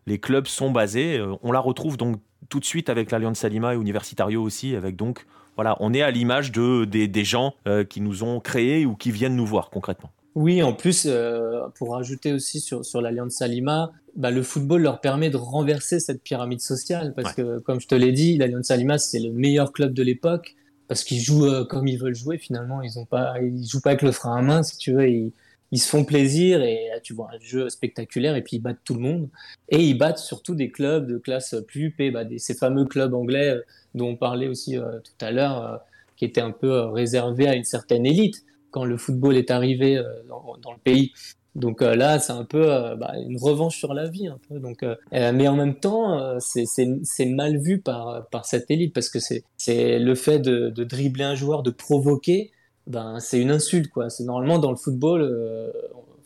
les 0.07 0.19
clubs 0.19 0.47
sont 0.47 0.71
basés. 0.71 1.23
On 1.43 1.53
la 1.53 1.61
retrouve 1.61 1.97
donc 1.97 2.19
tout 2.49 2.61
de 2.61 2.65
suite 2.65 2.89
avec 2.89 3.11
l'Alliance 3.11 3.39
Salima 3.39 3.75
et 3.75 3.77
Universitario 3.77 4.43
aussi, 4.43 4.75
avec 4.77 4.97
donc, 4.97 5.27
voilà, 5.57 5.77
on 5.81 5.93
est 5.93 6.03
à 6.03 6.11
l'image 6.11 6.53
de, 6.53 6.85
des, 6.85 7.25
gens 7.25 7.55
euh, 7.67 7.85
qui 7.85 8.01
nous 8.01 8.23
ont 8.23 8.41
créés 8.41 8.87
ou 8.87 8.95
qui 8.95 9.11
viennent 9.11 9.37
nous 9.37 9.47
voir 9.47 9.71
concrètement. 9.71 10.11
Oui, 10.35 10.63
en 10.63 10.73
plus, 10.73 11.07
euh, 11.07 11.63
pour 11.77 11.97
ajouter 11.97 12.33
aussi 12.33 12.61
sur, 12.61 12.85
sur 12.85 13.01
l'Alliance 13.01 13.33
Salima, 13.33 13.91
bah, 14.15 14.31
le 14.31 14.43
football 14.43 14.83
leur 14.83 15.01
permet 15.01 15.31
de 15.31 15.37
renverser 15.37 15.99
cette 15.99 16.23
pyramide 16.23 16.61
sociale, 16.61 17.13
parce 17.15 17.35
que, 17.35 17.59
comme 17.59 17.81
je 17.81 17.89
te 17.89 17.95
l'ai 17.95 18.13
dit, 18.13 18.37
l'Alliance 18.39 18.67
Salima, 18.67 18.99
c'est 18.99 19.19
le 19.19 19.33
meilleur 19.33 19.73
club 19.73 19.93
de 19.93 20.03
l'époque, 20.03 20.55
parce 20.87 21.03
qu'ils 21.03 21.21
jouent 21.21 21.47
euh, 21.47 21.65
comme 21.65 21.89
ils 21.89 21.99
veulent 21.99 22.15
jouer, 22.15 22.39
finalement, 22.39 22.83
ils 22.83 22.93
ne 22.97 23.43
ils 23.43 23.67
jouent 23.67 23.81
pas 23.81 23.91
avec 23.91 24.03
le 24.03 24.13
frein 24.13 24.37
à 24.37 24.43
main, 24.43 24.63
si 24.63 24.77
tu 24.77 24.93
veux, 24.93 25.09
ils, 25.09 25.33
ils 25.71 25.79
se 25.79 25.89
font 25.89 26.05
plaisir 26.05 26.63
et 26.63 26.89
tu 27.03 27.13
vois 27.13 27.31
un 27.35 27.39
jeu 27.41 27.69
spectaculaire 27.69 28.37
et 28.37 28.43
puis 28.43 28.57
ils 28.57 28.61
battent 28.61 28.81
tout 28.85 28.95
le 28.95 29.01
monde. 29.01 29.29
Et 29.69 29.83
ils 29.83 29.95
battent 29.95 30.19
surtout 30.19 30.55
des 30.55 30.71
clubs 30.71 31.07
de 31.07 31.19
classe 31.19 31.55
plus 31.67 31.87
huppée, 31.87 32.11
bah, 32.11 32.25
ces 32.39 32.55
fameux 32.55 32.87
clubs 32.87 33.15
anglais 33.15 33.51
euh, 33.51 33.61
dont 33.95 34.09
on 34.11 34.17
parlait 34.17 34.49
aussi 34.49 34.79
euh, 34.79 34.99
tout 35.01 35.25
à 35.25 35.31
l'heure, 35.31 35.63
euh, 35.63 35.77
qui 36.17 36.25
étaient 36.25 36.41
un 36.41 36.53
peu 36.53 36.81
réservés 36.87 37.49
à 37.49 37.55
une 37.55 37.65
certaine 37.65 38.07
élite 38.07 38.45
quand 38.71 38.85
le 38.85 38.97
football 38.97 39.37
est 39.37 39.51
arrivé 39.51 40.03
dans, 40.29 40.73
le 40.73 40.79
pays. 40.79 41.13
Donc 41.55 41.81
là, 41.81 42.19
c'est 42.19 42.33
un 42.33 42.45
peu 42.45 42.67
bah, 42.97 43.15
une 43.17 43.39
revanche 43.39 43.79
sur 43.79 43.95
la 43.95 44.09
vie. 44.09 44.29
Donc, 44.51 44.85
mais 45.13 45.49
en 45.49 45.57
même 45.57 45.77
temps, 45.77 46.39
c'est 46.41 47.25
mal 47.25 47.57
vu 47.59 47.81
par, 47.81 48.27
cette 48.43 48.71
élite 48.71 48.93
parce 48.93 49.09
que 49.09 49.21
c'est 49.21 49.99
le 49.99 50.15
fait 50.17 50.41
de 50.41 50.85
dribbler 50.85 51.25
un 51.25 51.35
joueur, 51.37 51.63
de 51.63 51.71
provoquer 51.71 52.51
ben 52.89 53.21
c'est 53.21 53.41
une 53.41 53.51
insulte 53.51 53.91
quoi. 53.91 54.11
C'est 54.11 54.25
normalement 54.25 54.59
dans 54.59 54.71
le 54.71 54.77
football, 54.77 55.21
euh, 55.23 55.71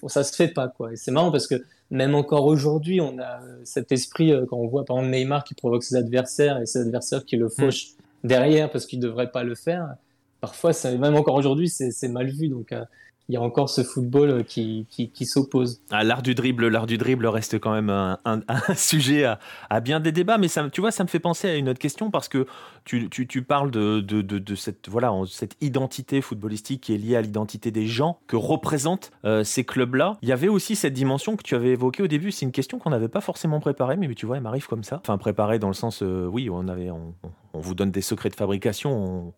ça 0.06 0.24
se 0.24 0.34
fait 0.34 0.48
pas 0.48 0.68
quoi. 0.68 0.92
Et 0.92 0.96
c'est 0.96 1.10
marrant 1.10 1.30
parce 1.30 1.46
que 1.46 1.62
même 1.90 2.14
encore 2.14 2.46
aujourd'hui, 2.46 3.00
on 3.00 3.18
a 3.18 3.40
cet 3.64 3.92
esprit 3.92 4.32
euh, 4.32 4.46
quand 4.46 4.56
on 4.56 4.66
voit 4.66 4.84
par 4.84 4.96
exemple 4.98 5.14
Neymar 5.14 5.44
qui 5.44 5.54
provoque 5.54 5.82
ses 5.82 5.96
adversaires 5.96 6.58
et 6.58 6.66
ses 6.66 6.80
adversaires 6.80 7.24
qui 7.24 7.36
le 7.36 7.46
mm. 7.46 7.50
fauchent 7.50 7.88
derrière 8.24 8.70
parce 8.70 8.86
qu'il 8.86 9.00
devrait 9.00 9.30
pas 9.30 9.42
le 9.42 9.54
faire. 9.54 9.96
Parfois, 10.40 10.72
même 10.98 11.14
encore 11.14 11.34
aujourd'hui, 11.34 11.68
c'est 11.68 12.08
mal 12.08 12.28
vu. 12.28 12.48
Donc 12.48 12.72
euh, 12.72 12.84
il 13.28 13.34
y 13.34 13.36
a 13.38 13.40
encore 13.40 13.70
ce 13.70 13.82
football 13.82 14.44
qui, 14.44 14.86
qui, 14.90 15.26
s'oppose. 15.26 15.80
Ah, 15.90 16.04
l'art 16.04 16.22
du 16.22 16.34
dribble, 16.34 16.68
l'art 16.68 16.86
du 16.86 16.98
dribble 16.98 17.26
reste 17.26 17.58
quand 17.58 17.72
même 17.72 17.88
un, 17.88 18.16
sujet 18.76 19.24
à, 19.70 19.80
bien 19.80 20.00
des 20.00 20.12
débats, 20.12 20.38
mais 20.38 20.48
tu 20.72 20.80
vois, 20.80 20.90
ça 20.90 21.04
me 21.04 21.08
fait 21.08 21.20
penser 21.20 21.48
à 21.48 21.54
une 21.56 21.68
autre 21.68 21.78
question 21.78 22.10
parce 22.10 22.28
que 22.28 22.46
tu, 22.84 23.08
tu, 23.08 23.42
parles 23.42 23.70
de, 23.70 24.00
de, 24.00 24.20
de, 24.22 24.54
cette, 24.54 24.88
voilà, 24.88 25.12
cette 25.28 25.56
identité 25.60 26.20
footballistique 26.20 26.82
qui 26.82 26.94
est 26.94 26.98
liée 26.98 27.16
à 27.16 27.22
l'identité 27.22 27.70
des 27.70 27.86
gens 27.86 28.18
que 28.26 28.36
représentent 28.36 29.12
euh, 29.24 29.44
ces 29.44 29.64
clubs-là. 29.64 30.18
Il 30.22 30.28
y 30.28 30.32
avait 30.32 30.48
aussi 30.48 30.76
cette 30.76 30.92
dimension 30.92 31.36
que 31.36 31.42
tu 31.42 31.54
avais 31.54 31.70
évoquée 31.70 32.02
au 32.02 32.08
début. 32.08 32.32
C'est 32.32 32.44
une 32.44 32.52
question 32.52 32.78
qu'on 32.78 32.90
n'avait 32.90 33.08
pas 33.08 33.20
forcément 33.20 33.60
préparée, 33.60 33.96
mais 33.96 34.12
tu 34.14 34.26
vois, 34.26 34.36
elle 34.36 34.42
m'arrive 34.42 34.66
comme 34.66 34.84
ça. 34.84 35.00
Enfin, 35.02 35.16
préparée 35.18 35.58
dans 35.58 35.68
le 35.68 35.74
sens, 35.74 36.02
euh, 36.02 36.26
oui, 36.26 36.50
on 36.50 36.68
avait, 36.68 36.90
on, 36.90 37.14
vous 37.54 37.74
donne 37.74 37.90
des 37.90 38.02
secrets 38.02 38.30
de 38.30 38.34
fabrication, 38.34 38.92
on, 38.92 39.32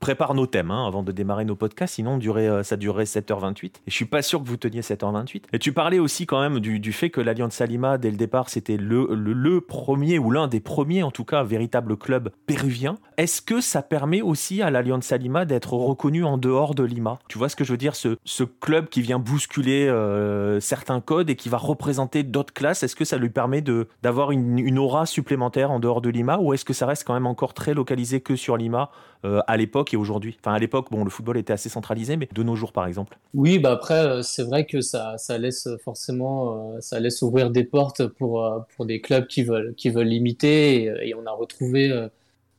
prépare 0.00 0.34
nos 0.34 0.46
thèmes 0.46 0.70
hein, 0.70 0.86
avant 0.86 1.02
de 1.02 1.10
démarrer 1.10 1.44
nos 1.44 1.56
podcasts, 1.56 1.94
sinon 1.94 2.18
euh, 2.22 2.62
ça 2.62 2.76
durerait 2.76 3.04
7h28. 3.04 3.66
Et 3.66 3.70
je 3.88 3.94
suis 3.94 4.04
pas 4.04 4.22
sûr 4.22 4.42
que 4.42 4.48
vous 4.48 4.56
teniez 4.56 4.82
7h28. 4.82 5.42
Et 5.52 5.58
tu 5.58 5.72
parlais 5.72 5.98
aussi 5.98 6.26
quand 6.26 6.40
même 6.40 6.60
du, 6.60 6.92
fait 6.92 7.10
que 7.10 7.20
l'Alliance 7.20 7.54
Salima, 7.54 7.98
dès 7.98 8.10
le 8.10 8.16
départ, 8.16 8.48
c'était 8.48 8.76
le, 8.76 9.60
premier, 9.60 10.18
ou 10.18 10.30
l'un 10.30 10.46
des 10.46 10.60
premiers 10.60 11.02
en 11.02 11.10
tout 11.10 11.24
cas, 11.24 11.42
véritable 11.42 11.96
club 11.96 12.30
péruvien. 12.46 12.96
Est-ce 13.16 13.42
que 13.42 13.60
ça 13.60 13.82
permet 13.82 14.22
aussi 14.22 14.62
à 14.62 14.70
l'Alliance 14.70 15.04
Salima 15.04 15.44
d'être 15.44 15.72
reconnu 15.72 16.24
en 16.24 16.38
dehors 16.38 16.74
de 16.74 16.84
Lima 16.84 17.18
Tu 17.28 17.38
vois 17.38 17.48
ce 17.48 17.56
que 17.56 17.64
je 17.64 17.72
veux 17.72 17.78
dire 17.78 17.96
ce, 17.96 18.16
ce 18.24 18.44
club 18.44 18.88
qui 18.88 19.02
vient 19.02 19.18
bousculer 19.18 19.88
euh, 19.88 20.60
certains 20.60 21.00
codes 21.00 21.30
et 21.30 21.36
qui 21.36 21.48
va 21.48 21.58
représenter 21.58 22.22
d'autres 22.22 22.52
classes, 22.52 22.82
est-ce 22.82 22.96
que 22.96 23.04
ça 23.04 23.18
lui 23.18 23.30
permet 23.30 23.62
d'avoir 24.02 24.30
une, 24.30 24.58
une 24.58 24.78
aura 24.78 25.06
supplémentaire 25.06 25.70
en 25.70 25.80
dehors 25.80 26.00
de 26.00 26.10
Lima 26.10 26.38
ou 26.38 26.54
est-ce 26.54 26.64
que 26.64 26.72
ça 26.72 26.86
reste 26.86 27.04
quand 27.04 27.14
même 27.14 27.26
encore 27.26 27.54
très 27.54 27.74
localisé 27.74 28.20
que 28.20 28.36
sur 28.36 28.56
Lima 28.56 28.83
euh, 29.24 29.40
à 29.46 29.56
l'époque 29.56 29.94
et 29.94 29.96
aujourd'hui. 29.96 30.36
Enfin, 30.40 30.54
à 30.54 30.58
l'époque, 30.58 30.88
bon, 30.90 31.04
le 31.04 31.10
football 31.10 31.36
était 31.36 31.52
assez 31.52 31.68
centralisé, 31.68 32.16
mais 32.16 32.28
de 32.32 32.42
nos 32.42 32.56
jours, 32.56 32.72
par 32.72 32.86
exemple. 32.86 33.18
Oui, 33.32 33.58
bah 33.58 33.72
après, 33.72 33.94
euh, 33.94 34.22
c'est 34.22 34.42
vrai 34.42 34.66
que 34.66 34.80
ça, 34.80 35.16
ça 35.18 35.38
laisse 35.38 35.68
forcément, 35.82 36.74
euh, 36.74 36.80
ça 36.80 37.00
laisse 37.00 37.22
ouvrir 37.22 37.50
des 37.50 37.64
portes 37.64 38.06
pour, 38.06 38.48
pour 38.76 38.86
des 38.86 39.00
clubs 39.00 39.26
qui 39.26 39.42
veulent, 39.42 39.74
qui 39.76 39.90
veulent 39.90 40.08
limiter. 40.08 40.84
Et, 41.02 41.14
on 41.14 41.26
a 41.26 41.32
retrouvé 41.32 42.08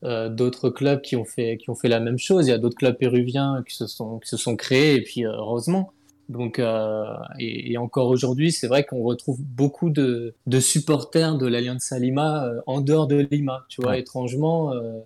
d'autres 0.01 0.69
clubs 0.69 1.01
qui 1.01 1.15
ont 1.15 1.25
fait, 1.25 1.57
qui 1.57 1.69
ont 1.69 1.75
fait 1.75 1.87
la 1.87 1.99
même 1.99 2.17
chose. 2.17 2.47
Il 2.47 2.51
y 2.51 2.53
a 2.53 2.57
d'autres 2.57 2.77
clubs 2.77 2.95
péruviens 2.95 3.63
qui 3.67 3.75
se 3.75 3.87
sont, 3.87 4.19
qui 4.19 4.29
se 4.29 4.37
sont 4.37 4.55
créés, 4.55 4.95
et 4.95 5.01
puis 5.01 5.25
heureusement. 5.25 5.91
Donc, 6.29 6.57
euh, 6.57 7.05
et, 7.39 7.77
encore 7.77 8.07
aujourd'hui, 8.07 8.51
c'est 8.51 8.67
vrai 8.67 8.83
qu'on 8.83 9.03
retrouve 9.03 9.41
beaucoup 9.41 9.89
de, 9.89 10.33
de, 10.47 10.59
supporters 10.59 11.37
de 11.37 11.45
l'Alliance 11.45 11.91
Lima 11.91 12.45
euh, 12.45 12.61
en 12.65 12.81
dehors 12.81 13.07
de 13.07 13.27
Lima. 13.31 13.65
Tu 13.69 13.81
vois, 13.81 13.97
étrangement, 13.97 14.73
euh, 14.73 14.99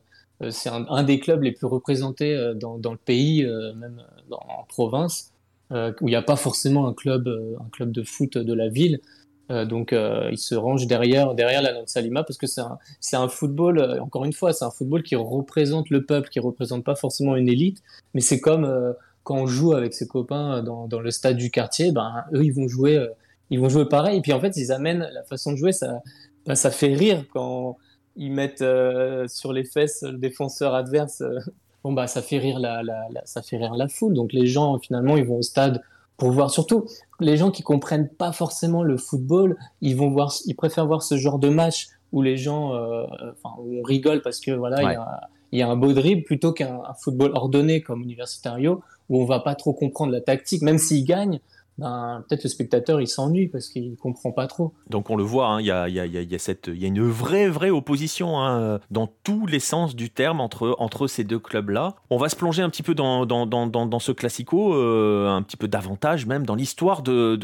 c'est 0.50 0.70
un, 0.70 1.04
des 1.04 1.20
clubs 1.20 1.44
les 1.44 1.52
plus 1.52 1.68
représentés 1.68 2.34
euh, 2.34 2.54
dans, 2.54 2.78
dans 2.78 2.92
le 2.92 2.98
pays, 2.98 3.46
même 3.76 4.02
dans, 4.30 4.38
en 4.38 4.64
province, 4.68 5.32
où 5.72 6.08
il 6.08 6.12
n'y 6.12 6.16
a 6.16 6.22
pas 6.22 6.36
forcément 6.36 6.88
un 6.88 6.94
club, 6.94 7.28
un 7.60 7.70
club 7.70 7.92
de 7.92 8.04
foot 8.04 8.38
de 8.38 8.54
la 8.54 8.70
ville. 8.70 9.02
donc, 9.50 9.92
il 9.94 10.38
se 10.38 10.56
range 10.56 10.88
derrière, 10.88 11.36
derrière 11.36 11.62
l'Alliance 11.62 11.96
Lima 11.98 12.24
parce 12.24 12.38
que 12.38 12.48
c'est 12.48 12.62
un, 12.62 12.80
un, 13.14 13.28
football, 13.28 14.00
encore 14.02 14.26
une 14.26 14.34
fois, 14.34 14.52
c'est 14.52 14.66
un 14.66 14.72
football 14.72 15.04
qui 15.04 15.16
représente 15.16 15.90
le 15.90 16.06
peuple, 16.06 16.30
qui 16.30 16.40
représente 16.40 16.84
pas 16.84 16.96
forcément 16.96 17.36
une 17.36 17.50
élite, 17.50 17.84
mais 18.14 18.22
c'est 18.22 18.40
comme 18.40 18.96
quand 19.30 19.36
on 19.36 19.46
joue 19.46 19.74
avec 19.74 19.94
ses 19.94 20.08
copains 20.08 20.64
dans, 20.64 20.88
dans, 20.88 21.00
le 21.00 21.12
stade 21.12 21.38
du 21.38 21.52
quartier, 21.52 21.92
ben, 21.92 22.26
eux, 22.34 22.44
ils 22.44 22.54
vont 22.54 22.68
jouer, 22.68 22.98
euh, 22.98 23.10
ils 23.52 23.60
vont 23.60 23.70
jouer 23.70 23.86
pareil. 23.88 24.18
Et 24.18 24.22
puis 24.22 24.34
en 24.34 24.40
fait, 24.40 24.58
ils 24.58 24.72
amènent 24.72 25.08
la 25.14 25.22
façon 25.24 25.52
de 25.52 25.58
jouer, 25.58 25.72
ça, 25.72 26.02
ben, 26.48 26.56
ça 26.56 26.72
fait 26.72 26.96
rire 26.96 27.24
quand 27.32 27.78
ils 28.16 28.32
mettent 28.32 28.62
euh, 28.62 29.28
sur 29.28 29.54
les 29.54 29.64
fesses 29.64 30.04
le 30.04 30.18
défenseur 30.18 30.74
adverse. 30.74 31.22
Euh, 31.22 31.40
bon, 31.84 31.94
bah, 31.94 32.08
ça 32.08 32.22
fait 32.22 32.38
rire 32.38 32.60
la, 32.60 32.84
la, 32.84 33.08
ça 33.26 33.42
fait 33.42 33.58
rire 33.58 33.76
la 33.76 33.88
foule. 33.88 34.14
Donc 34.14 34.34
les 34.34 34.48
gens, 34.48 34.78
finalement, 34.80 35.18
ils 35.18 35.26
vont 35.26 35.38
au 35.38 35.42
stade 35.42 35.82
pour 36.18 36.32
voir. 36.32 36.52
Surtout, 36.52 36.86
les 37.20 37.38
gens 37.38 37.52
qui 37.52 37.64
comprennent 37.64 38.10
pas 38.10 38.32
forcément 38.32 38.84
le 38.84 38.98
football, 38.98 39.58
ils 39.82 39.96
vont 39.96 40.10
voir, 40.10 40.34
ils 40.46 40.56
préfèrent 40.56 40.88
voir 40.88 41.04
ce 41.04 41.18
genre 41.18 41.40
de 41.40 41.50
match 41.50 41.88
où 42.12 42.22
les 42.22 42.38
gens, 42.38 42.74
enfin, 42.74 43.56
où 43.60 43.80
on 43.80 43.84
rigole 43.84 44.22
parce 44.22 44.40
que 44.40 44.52
voilà, 44.52 44.82
il 44.82 44.94
y 44.94 44.96
a 44.96 45.30
il 45.52 45.60
y 45.60 45.62
a 45.62 45.70
un 45.70 45.76
beau 45.76 45.94
dribble 45.94 46.24
plutôt 46.24 46.54
qu'un 46.54 46.82
football 47.00 47.32
ordonné 47.34 47.82
comme 47.82 48.02
Universitario 48.02 48.82
où 49.10 49.22
on 49.22 49.26
va 49.26 49.40
pas 49.40 49.56
trop 49.56 49.74
comprendre 49.74 50.12
la 50.12 50.22
tactique. 50.22 50.62
Même 50.62 50.78
s'il 50.78 51.04
gagne, 51.06 51.40
ben, 51.80 52.24
peut-être 52.28 52.44
le 52.44 52.50
spectateur 52.50 53.02
il 53.02 53.08
s'ennuie 53.08 53.48
parce 53.48 53.70
qu'il 53.70 53.96
comprend 53.98 54.32
pas 54.32 54.48
trop. 54.48 54.74
Donc 54.90 55.10
on 55.10 55.16
le 55.16 55.24
voit, 55.24 55.58
il 55.60 55.66
y, 55.66 55.72
a, 55.72 55.88
une 55.88 57.02
vraie 57.02 57.48
vraie 57.48 57.70
opposition 57.70 58.40
hein, 58.40 58.80
dans 58.92 59.08
tous 59.24 59.46
les 59.46 59.60
sens 59.60 59.96
du 59.96 60.10
terme 60.10 60.42
entre, 60.42 61.08
ces 61.08 61.24
deux 61.24 61.40
clubs-là. 61.40 61.96
On 62.10 62.18
va 62.18 62.30
se 62.30 62.36
plonger 62.36 62.62
un 62.62 62.70
petit 62.70 62.84
peu 62.84 62.94
dans, 62.94 64.00
ce 64.00 64.12
classico, 64.12 64.74
euh, 64.74 65.30
un 65.30 65.42
petit 65.42 65.58
peu 65.58 65.68
davantage 65.68 66.26
même 66.26 66.46
dans 66.46 66.56
l'histoire 66.56 67.02
de, 67.02 67.38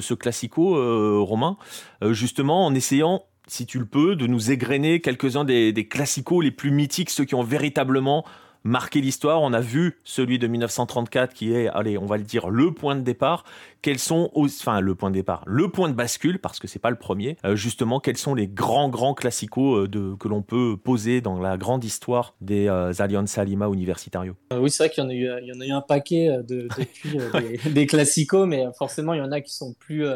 ce 0.00 0.14
classico 0.14 0.76
euh, 0.76 1.18
romain, 1.20 1.56
euh, 2.02 2.12
justement 2.12 2.66
en 2.66 2.74
essayant 2.74 3.24
si 3.48 3.66
tu 3.66 3.78
le 3.78 3.84
peux, 3.84 4.14
de 4.16 4.26
nous 4.26 4.50
égrener 4.52 5.00
quelques-uns 5.00 5.44
des, 5.44 5.72
des 5.72 5.88
classicos 5.88 6.42
les 6.42 6.52
plus 6.52 6.70
mythiques, 6.70 7.10
ceux 7.10 7.24
qui 7.24 7.34
ont 7.34 7.42
véritablement 7.42 8.24
marqué 8.64 9.00
l'histoire. 9.00 9.42
On 9.42 9.52
a 9.52 9.60
vu 9.60 9.98
celui 10.04 10.38
de 10.38 10.46
1934 10.46 11.34
qui 11.34 11.52
est, 11.52 11.68
allez, 11.68 11.98
on 11.98 12.06
va 12.06 12.16
le 12.16 12.24
dire, 12.24 12.48
le 12.48 12.72
point 12.72 12.96
de 12.96 13.00
départ. 13.00 13.44
Quels 13.80 13.98
sont, 13.98 14.30
enfin, 14.34 14.80
le 14.80 14.94
point 14.94 15.10
de 15.10 15.16
départ, 15.16 15.42
le 15.46 15.68
point 15.68 15.88
de 15.88 15.94
bascule, 15.94 16.38
parce 16.38 16.60
que 16.60 16.68
c'est 16.68 16.78
pas 16.78 16.90
le 16.90 16.96
premier. 16.96 17.36
Euh, 17.44 17.56
justement, 17.56 17.98
quels 17.98 18.16
sont 18.16 18.34
les 18.34 18.46
grands, 18.46 18.88
grands 18.88 19.14
classicos 19.14 19.76
euh, 19.76 19.88
de, 19.88 20.14
que 20.14 20.28
l'on 20.28 20.42
peut 20.42 20.76
poser 20.76 21.20
dans 21.20 21.40
la 21.40 21.56
grande 21.56 21.82
histoire 21.82 22.34
des 22.40 22.68
euh, 22.68 22.92
Alianza 22.98 23.44
Lima 23.44 23.66
Universitario? 23.68 24.34
Oui, 24.56 24.70
c'est 24.70 24.84
vrai 24.84 24.90
qu'il 24.90 25.02
y, 25.02 25.06
en 25.06 25.10
a 25.10 25.14
eu, 25.14 25.42
il 25.42 25.48
y 25.48 25.52
en 25.52 25.60
a 25.60 25.66
eu 25.66 25.72
un 25.72 25.80
paquet 25.80 26.28
de, 26.46 26.68
depuis 26.78 27.18
des, 27.64 27.70
des 27.70 27.86
classicos, 27.86 28.46
mais 28.46 28.66
forcément, 28.78 29.14
il 29.14 29.18
y 29.18 29.22
en 29.22 29.32
a 29.32 29.40
qui 29.40 29.52
sont 29.52 29.74
plus 29.80 30.06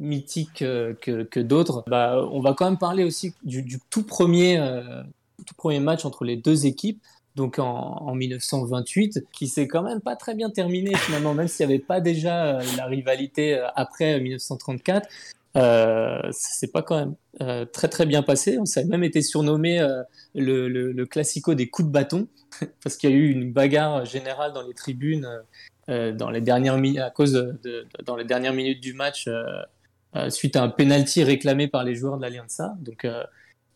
mythiques 0.00 0.58
que, 0.58 1.22
que 1.22 1.40
d'autres. 1.40 1.84
Bah, 1.86 2.26
on 2.32 2.40
va 2.40 2.52
quand 2.54 2.64
même 2.64 2.78
parler 2.78 3.04
aussi 3.04 3.32
du, 3.44 3.62
du 3.62 3.78
tout 3.90 4.02
premier, 4.02 4.58
tout 5.46 5.54
premier 5.54 5.78
match 5.78 6.04
entre 6.04 6.24
les 6.24 6.36
deux 6.36 6.66
équipes 6.66 7.00
donc 7.34 7.58
en, 7.58 8.14
1928, 8.14 9.24
qui 9.32 9.48
s'est 9.48 9.66
quand 9.66 9.82
même 9.82 10.00
pas 10.00 10.14
très 10.14 10.34
bien 10.34 10.50
terminé 10.50 10.94
finalement, 10.94 11.34
même 11.34 11.48
s'il 11.48 11.66
n'y 11.66 11.74
avait 11.74 11.82
pas 11.82 12.00
déjà 12.00 12.46
euh, 12.46 12.62
la 12.76 12.86
rivalité 12.86 13.58
euh, 13.58 13.66
après 13.74 14.20
1934. 14.20 15.08
Euh, 15.56 16.20
c'est 16.32 16.72
pas 16.72 16.82
quand 16.82 16.96
même 16.96 17.14
euh, 17.40 17.64
très 17.64 17.88
très 17.88 18.06
bien 18.06 18.22
passé. 18.22 18.58
On 18.58 18.64
s'est 18.64 18.84
même 18.84 19.04
été 19.04 19.20
surnommé 19.20 19.84
le, 20.34 21.04
classico 21.04 21.54
des 21.54 21.68
coups 21.68 21.88
de 21.88 21.92
bâton 21.92 22.28
parce 22.82 22.96
qu'il 22.96 23.10
y 23.10 23.12
a 23.12 23.16
eu 23.16 23.30
une 23.30 23.52
bagarre 23.52 24.04
générale 24.04 24.52
dans 24.52 24.62
les 24.62 24.74
tribunes 24.74 25.28
dans 25.86 26.30
les 26.30 26.40
dernières 26.40 26.78
à 27.04 27.10
cause 27.10 27.32
de, 27.32 27.86
dans 28.04 28.16
les 28.16 28.24
dernières 28.24 28.54
minutes 28.54 28.80
du 28.80 28.94
match 28.94 29.28
suite 30.30 30.56
à 30.56 30.62
un 30.62 30.70
penalty 30.70 31.22
réclamé 31.22 31.68
par 31.68 31.84
les 31.84 31.94
joueurs 31.94 32.16
de 32.16 32.22
l'Alianza. 32.22 32.74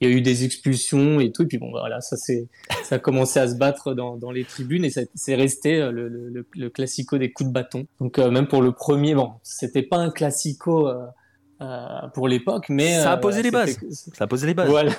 Il 0.00 0.08
y 0.08 0.12
a 0.12 0.14
eu 0.14 0.20
des 0.20 0.44
expulsions 0.44 1.20
et 1.20 1.32
tout. 1.32 1.42
Et 1.42 1.46
puis 1.46 1.58
bon, 1.58 1.70
voilà, 1.70 2.00
ça, 2.00 2.16
ça 2.16 2.94
a 2.94 2.98
commencé 2.98 3.40
à 3.40 3.48
se 3.48 3.54
battre 3.54 3.94
dans, 3.94 4.16
dans 4.16 4.30
les 4.30 4.44
tribunes 4.44 4.84
et 4.84 4.90
c'est 4.90 5.34
resté 5.34 5.80
euh, 5.80 5.90
le, 5.90 6.08
le, 6.08 6.46
le, 6.54 6.70
classico 6.70 7.18
des 7.18 7.32
coups 7.32 7.48
de 7.48 7.52
bâton. 7.52 7.87
Donc 8.00 8.18
euh, 8.18 8.30
même 8.30 8.46
pour 8.46 8.62
le 8.62 8.72
premier, 8.72 9.14
bon, 9.14 9.32
c'était 9.42 9.82
pas 9.82 9.98
un 9.98 10.11
classico 10.11 10.88
euh, 10.88 11.04
pour 12.14 12.28
l'époque, 12.28 12.66
mais 12.68 12.94
ça 12.94 13.12
a 13.12 13.16
posé 13.16 13.42
les 13.42 13.50
bases. 13.50 13.78
Ça 13.90 14.24
a 14.24 14.26
posé 14.26 14.46
les 14.46 14.54
bases. 14.54 14.68
Voilà. 14.68 14.92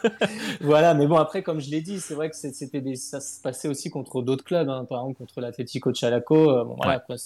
voilà, 0.60 0.94
mais 0.94 1.06
bon 1.06 1.16
après, 1.16 1.42
comme 1.42 1.60
je 1.60 1.70
l'ai 1.70 1.80
dit, 1.80 2.00
c'est 2.00 2.14
vrai 2.14 2.28
que 2.28 2.36
c'était 2.36 2.80
des... 2.80 2.96
ça 2.96 3.20
se 3.20 3.40
passait 3.40 3.68
aussi 3.68 3.88
contre 3.88 4.20
d'autres 4.20 4.44
clubs, 4.44 4.68
hein, 4.68 4.84
par 4.88 5.00
exemple 5.00 5.18
contre 5.18 5.40
l'Atlético 5.40 5.94
Chalaco. 5.94 6.50
Euh, 6.50 6.64
bon, 6.64 6.76
voilà, 6.76 6.98
quoi, 6.98 7.16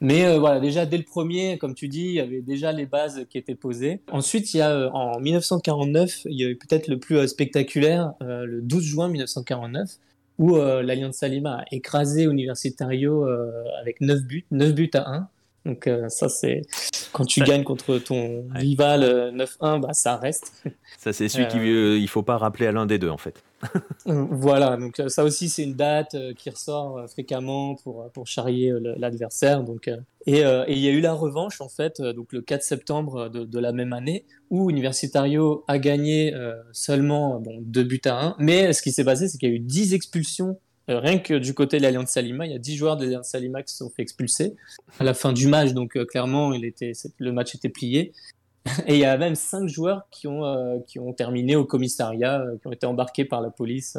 mais 0.00 0.26
euh, 0.26 0.38
voilà, 0.38 0.60
déjà 0.60 0.86
dès 0.86 0.96
le 0.96 1.02
premier, 1.02 1.58
comme 1.58 1.74
tu 1.74 1.88
dis, 1.88 2.06
il 2.06 2.14
y 2.14 2.20
avait 2.20 2.40
déjà 2.40 2.70
les 2.70 2.86
bases 2.86 3.26
qui 3.30 3.36
étaient 3.36 3.56
posées. 3.56 4.00
Ensuite, 4.12 4.54
il 4.54 4.58
y 4.58 4.62
a 4.62 4.90
en 4.94 5.18
1949, 5.18 6.22
il 6.26 6.40
y 6.40 6.44
a 6.44 6.48
eu 6.48 6.56
peut-être 6.56 6.86
le 6.86 6.98
plus 6.98 7.26
spectaculaire, 7.26 8.12
le 8.20 8.60
12 8.62 8.84
juin 8.84 9.08
1949 9.08 9.90
où 10.38 10.56
l'Alliance 10.56 11.20
Lima 11.24 11.62
a 11.62 11.64
écrasé 11.72 12.22
Universitario 12.22 13.26
avec 13.80 14.00
9 14.00 14.22
buts, 14.22 14.46
9 14.52 14.72
buts 14.72 14.90
à 14.94 15.10
1. 15.10 15.28
Donc 15.64 15.86
euh, 15.86 16.08
ça 16.08 16.28
c'est 16.28 16.62
quand 17.12 17.24
tu 17.24 17.40
gagnes 17.40 17.64
contre 17.64 17.98
ton 17.98 18.46
rival 18.54 19.02
9-1, 19.34 19.46
euh, 19.62 19.78
bah 19.78 19.92
ça 19.92 20.16
reste. 20.16 20.52
Ça 20.98 21.12
c'est 21.12 21.28
celui 21.28 21.46
qu'il 21.46 21.60
euh, 21.60 21.96
il 21.96 22.08
faut 22.08 22.22
pas 22.22 22.38
rappeler 22.38 22.66
à 22.66 22.72
l'un 22.72 22.84
des 22.84 22.98
deux 22.98 23.08
en 23.08 23.18
fait. 23.18 23.42
voilà, 24.04 24.76
donc 24.76 25.00
ça 25.08 25.22
aussi 25.24 25.48
c'est 25.48 25.62
une 25.62 25.74
date 25.74 26.16
qui 26.36 26.50
ressort 26.50 27.08
fréquemment 27.08 27.76
pour 27.76 28.10
pour 28.12 28.26
charrier 28.26 28.72
l'adversaire. 28.96 29.62
Donc 29.62 29.88
et, 30.26 30.40
il 30.40 30.78
y 30.78 30.88
a 30.88 30.90
eu 30.90 31.00
la 31.00 31.12
revanche 31.12 31.60
en 31.60 31.68
fait 31.68 32.00
donc 32.00 32.32
le 32.32 32.40
4 32.40 32.62
septembre 32.62 33.28
de, 33.28 33.44
de 33.44 33.58
la 33.58 33.72
même 33.72 33.92
année 33.92 34.26
où 34.50 34.70
Universitario 34.70 35.64
a 35.68 35.78
gagné 35.78 36.34
seulement 36.72 37.40
bon 37.40 37.58
deux 37.60 37.84
buts 37.84 38.00
à 38.06 38.26
1, 38.26 38.36
mais 38.38 38.72
ce 38.72 38.82
qui 38.82 38.90
s'est 38.90 39.04
passé 39.04 39.28
c'est 39.28 39.38
qu'il 39.38 39.48
y 39.48 39.52
a 39.52 39.54
eu 39.54 39.60
10 39.60 39.94
expulsions 39.94 40.58
euh, 40.58 40.67
rien 40.88 41.18
que 41.18 41.34
du 41.34 41.54
côté 41.54 41.78
de 41.78 41.82
l'Alliance 41.82 42.10
Salima, 42.10 42.46
il 42.46 42.52
y 42.52 42.54
a 42.54 42.58
10 42.58 42.76
joueurs 42.76 42.96
de 42.96 43.04
l'Alliance 43.04 43.28
Salima 43.28 43.62
qui 43.62 43.72
se 43.72 43.78
sont 43.78 43.90
fait 43.90 44.02
expulser 44.02 44.56
à 44.98 45.04
la 45.04 45.14
fin 45.14 45.32
du 45.32 45.46
match. 45.46 45.72
Donc 45.72 45.96
euh, 45.96 46.04
clairement, 46.04 46.50
le 46.50 47.32
match 47.32 47.54
était 47.54 47.68
plié. 47.68 48.12
Et 48.86 48.94
il 48.94 49.00
y 49.00 49.04
a 49.04 49.16
même 49.16 49.34
5 49.34 49.68
joueurs 49.68 50.06
qui 50.10 50.26
ont, 50.26 50.44
euh, 50.44 50.78
qui 50.86 50.98
ont 50.98 51.12
terminé 51.12 51.56
au 51.56 51.64
commissariat, 51.64 52.44
qui 52.60 52.66
ont 52.66 52.72
été 52.72 52.86
embarqués 52.86 53.24
par 53.24 53.40
la 53.40 53.50
police 53.50 53.96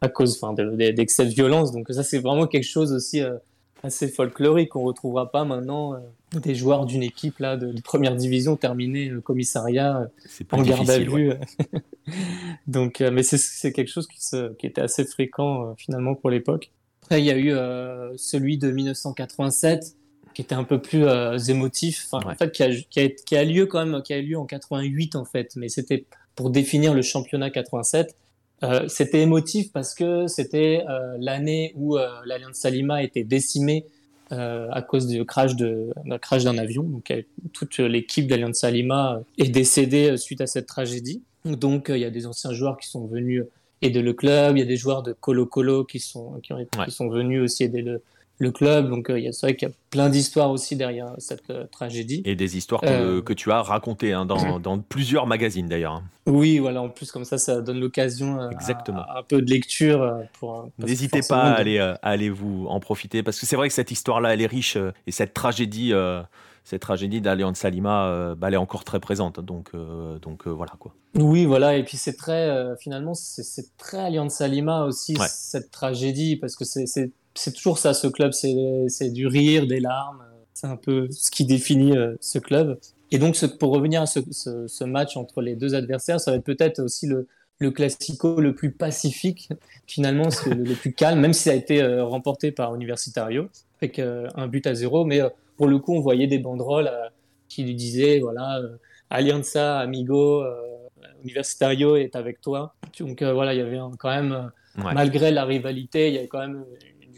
à 0.00 0.08
cause 0.08 0.40
d'excès 0.74 1.24
de, 1.24 1.30
violence. 1.30 1.72
Donc 1.72 1.86
ça, 1.90 2.02
c'est 2.02 2.18
vraiment 2.18 2.46
quelque 2.46 2.68
chose 2.68 2.92
aussi 2.92 3.22
assez 3.82 4.08
folklorique. 4.08 4.76
On 4.76 4.82
retrouvera 4.82 5.32
pas 5.32 5.44
maintenant 5.44 6.00
des 6.40 6.54
joueurs 6.54 6.86
d'une 6.86 7.02
équipe 7.02 7.38
là 7.38 7.56
de, 7.56 7.72
première 7.82 8.14
division 8.16 8.56
terminés 8.56 9.14
au 9.14 9.20
commissariat 9.20 10.08
en 10.52 10.62
garde 10.62 10.90
à 10.90 10.98
vue. 10.98 11.32
Donc, 12.66 13.00
mais 13.00 13.22
c'est 13.22 13.72
quelque 13.72 13.90
chose 13.90 14.06
qui, 14.06 14.24
se, 14.24 14.52
qui, 14.54 14.66
était 14.66 14.80
assez 14.80 15.04
fréquent 15.04 15.74
finalement 15.76 16.14
pour 16.14 16.30
l'époque. 16.30 16.70
Après, 17.02 17.20
il 17.20 17.24
y 17.24 17.30
a 17.30 17.38
eu 17.38 17.50
celui 18.16 18.58
de 18.58 18.70
1987 18.70 19.96
qui 20.34 20.42
était 20.42 20.54
un 20.54 20.64
peu 20.64 20.80
plus 20.80 21.06
émotif, 21.48 22.08
en 22.12 22.34
fait, 22.34 22.52
qui 22.52 22.62
a, 22.62 22.68
qui, 22.70 23.00
a, 23.00 23.08
qui 23.08 23.36
a, 23.36 23.44
lieu 23.44 23.66
quand 23.66 23.84
même, 23.84 24.02
qui 24.02 24.12
a 24.12 24.18
eu 24.18 24.26
lieu 24.26 24.38
en 24.38 24.44
88 24.44 25.16
en 25.16 25.24
fait, 25.24 25.56
mais 25.56 25.68
c'était 25.68 26.04
pour 26.36 26.50
définir 26.50 26.94
le 26.94 27.02
championnat 27.02 27.50
87. 27.50 28.14
Euh, 28.62 28.88
c'était 28.88 29.20
émotif 29.20 29.72
parce 29.72 29.94
que 29.94 30.26
c'était 30.28 30.84
euh, 30.88 31.16
l'année 31.18 31.72
où 31.74 31.98
euh, 31.98 32.08
l'Alliance 32.24 32.56
Salima 32.56 33.02
était 33.02 33.24
décimée 33.24 33.84
euh, 34.32 34.68
à 34.72 34.82
cause 34.82 35.06
du 35.06 35.24
crash 35.24 35.54
d'un 35.56 36.18
crash 36.18 36.44
d'un 36.44 36.58
avion. 36.58 36.82
Donc 36.82 37.12
toute 37.52 37.78
l'équipe 37.78 38.26
d'Alliance 38.26 38.58
Salima 38.58 39.20
est 39.38 39.48
décédée 39.48 40.16
suite 40.16 40.40
à 40.40 40.46
cette 40.46 40.66
tragédie. 40.66 41.22
Donc 41.44 41.86
il 41.88 41.98
y 41.98 42.04
a 42.04 42.10
des 42.10 42.26
anciens 42.26 42.52
joueurs 42.52 42.76
qui 42.76 42.88
sont 42.88 43.06
venus 43.06 43.44
aider 43.82 44.02
le 44.02 44.12
club, 44.14 44.56
il 44.56 44.60
y 44.60 44.62
a 44.62 44.66
des 44.66 44.76
joueurs 44.76 45.02
de 45.02 45.12
Colo 45.12 45.46
Colo 45.46 45.84
qui 45.84 46.00
sont 46.00 46.40
qui, 46.42 46.52
ont, 46.52 46.66
qui 46.84 46.90
sont 46.90 47.08
venus 47.08 47.42
aussi 47.42 47.64
aider 47.64 47.82
le, 47.82 48.02
le 48.38 48.50
club. 48.50 48.88
Donc, 48.88 49.10
euh, 49.10 49.20
c'est 49.32 49.46
vrai 49.46 49.56
qu'il 49.56 49.68
y 49.68 49.70
a 49.70 49.74
plein 49.90 50.08
d'histoires 50.08 50.50
aussi 50.50 50.76
derrière 50.76 51.14
cette 51.18 51.48
euh, 51.50 51.66
tragédie. 51.70 52.22
Et 52.24 52.36
des 52.36 52.56
histoires 52.56 52.80
que, 52.80 52.86
euh, 52.86 53.22
que 53.22 53.32
tu 53.32 53.50
as 53.50 53.62
racontées 53.62 54.12
hein, 54.12 54.26
dans, 54.26 54.58
dans, 54.60 54.78
plusieurs 54.78 55.26
magazines 55.26 55.68
d'ailleurs. 55.68 55.94
Hein. 55.94 56.04
Oui, 56.26 56.58
voilà. 56.58 56.82
En 56.82 56.88
plus, 56.88 57.10
comme 57.10 57.24
ça, 57.24 57.38
ça 57.38 57.60
donne 57.60 57.80
l'occasion 57.80 58.50
Exactement. 58.50 59.00
À, 59.00 59.20
un 59.20 59.22
peu 59.22 59.40
de 59.40 59.50
lecture. 59.50 60.22
pour 60.38 60.68
N'hésitez 60.78 61.20
pas 61.26 61.42
à 61.42 61.52
aller, 61.54 61.78
à 61.78 61.98
aller 62.02 62.30
vous 62.30 62.66
en 62.68 62.80
profiter 62.80 63.22
parce 63.22 63.38
que 63.38 63.46
c'est 63.46 63.56
vrai 63.56 63.68
que 63.68 63.74
cette 63.74 63.90
histoire-là, 63.90 64.34
elle 64.34 64.42
est 64.42 64.46
riche 64.46 64.76
et 65.06 65.12
cette 65.12 65.34
tragédie. 65.34 65.92
cette 66.64 66.82
tragédie 66.82 67.22
Salima, 67.54 68.34
bah, 68.36 68.48
elle 68.48 68.54
est 68.54 68.58
encore 68.58 68.82
très 68.82 68.98
présente, 68.98 69.38
donc, 69.38 69.70
donc 70.20 70.48
voilà 70.48 70.72
quoi. 70.80 70.92
Oui, 71.14 71.44
voilà, 71.44 71.76
et 71.76 71.84
puis 71.84 71.96
c'est 71.96 72.16
très, 72.16 72.76
finalement, 72.80 73.14
c'est 73.14 73.76
très 73.76 73.98
Alliance 73.98 74.34
Salima 74.34 74.82
aussi, 74.84 75.16
cette 75.28 75.70
tragédie, 75.70 76.34
parce 76.34 76.56
que 76.56 76.64
c'est 76.64 76.86
c'est 76.86 77.12
toujours 77.54 77.78
ça, 77.78 77.94
ce 77.94 78.06
club, 78.06 78.32
c'est 78.32 79.10
du 79.10 79.26
rire, 79.26 79.66
des 79.66 79.80
larmes. 79.80 80.24
C'est 80.54 80.66
un 80.66 80.76
peu 80.76 81.08
ce 81.10 81.30
qui 81.30 81.44
définit 81.44 81.96
euh, 81.96 82.14
ce 82.20 82.38
club. 82.38 82.78
Et 83.10 83.18
donc, 83.18 83.36
pour 83.58 83.72
revenir 83.72 84.02
à 84.02 84.06
ce, 84.06 84.84
match 84.84 85.16
entre 85.16 85.42
les 85.42 85.54
deux 85.54 85.74
adversaires, 85.74 86.18
ça 86.18 86.30
va 86.30 86.38
être 86.38 86.44
peut-être 86.44 86.80
aussi 86.80 87.06
le, 87.06 87.28
le 87.58 87.70
classico 87.70 88.40
le 88.40 88.54
plus 88.54 88.72
pacifique, 88.72 89.50
finalement, 89.86 90.30
c'est 90.30 90.54
le, 90.54 90.74
plus 90.74 90.92
calme, 90.92 91.20
même 91.20 91.32
si 91.32 91.44
ça 91.44 91.50
a 91.50 91.54
été 91.54 91.82
euh, 91.82 92.04
remporté 92.04 92.52
par 92.52 92.74
Universitario, 92.74 93.48
avec 93.80 93.98
euh, 93.98 94.28
un 94.34 94.46
but 94.46 94.66
à 94.66 94.74
zéro. 94.74 95.04
Mais 95.04 95.20
pour 95.56 95.66
le 95.66 95.78
coup, 95.78 95.94
on 95.94 96.00
voyait 96.00 96.26
des 96.26 96.38
banderoles 96.38 96.90
qui 97.48 97.62
lui 97.62 97.74
disaient, 97.74 98.18
voilà, 98.20 98.60
Alianza, 99.10 99.78
amigo, 99.78 100.42
Universitario 101.22 101.96
est 101.96 102.16
avec 102.16 102.40
toi. 102.40 102.74
Donc 102.98 103.22
voilà, 103.22 103.54
il 103.54 103.58
y 103.58 103.62
avait 103.62 103.78
quand 103.98 104.10
même, 104.10 104.50
malgré 104.76 105.30
la 105.30 105.44
rivalité, 105.44 106.08
il 106.08 106.14
y 106.14 106.18
avait 106.18 106.28
quand 106.28 106.40
même 106.40 106.64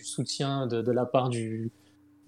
soutien 0.08 0.66
de, 0.66 0.90
la 0.90 1.04
part 1.04 1.28
du, 1.28 1.70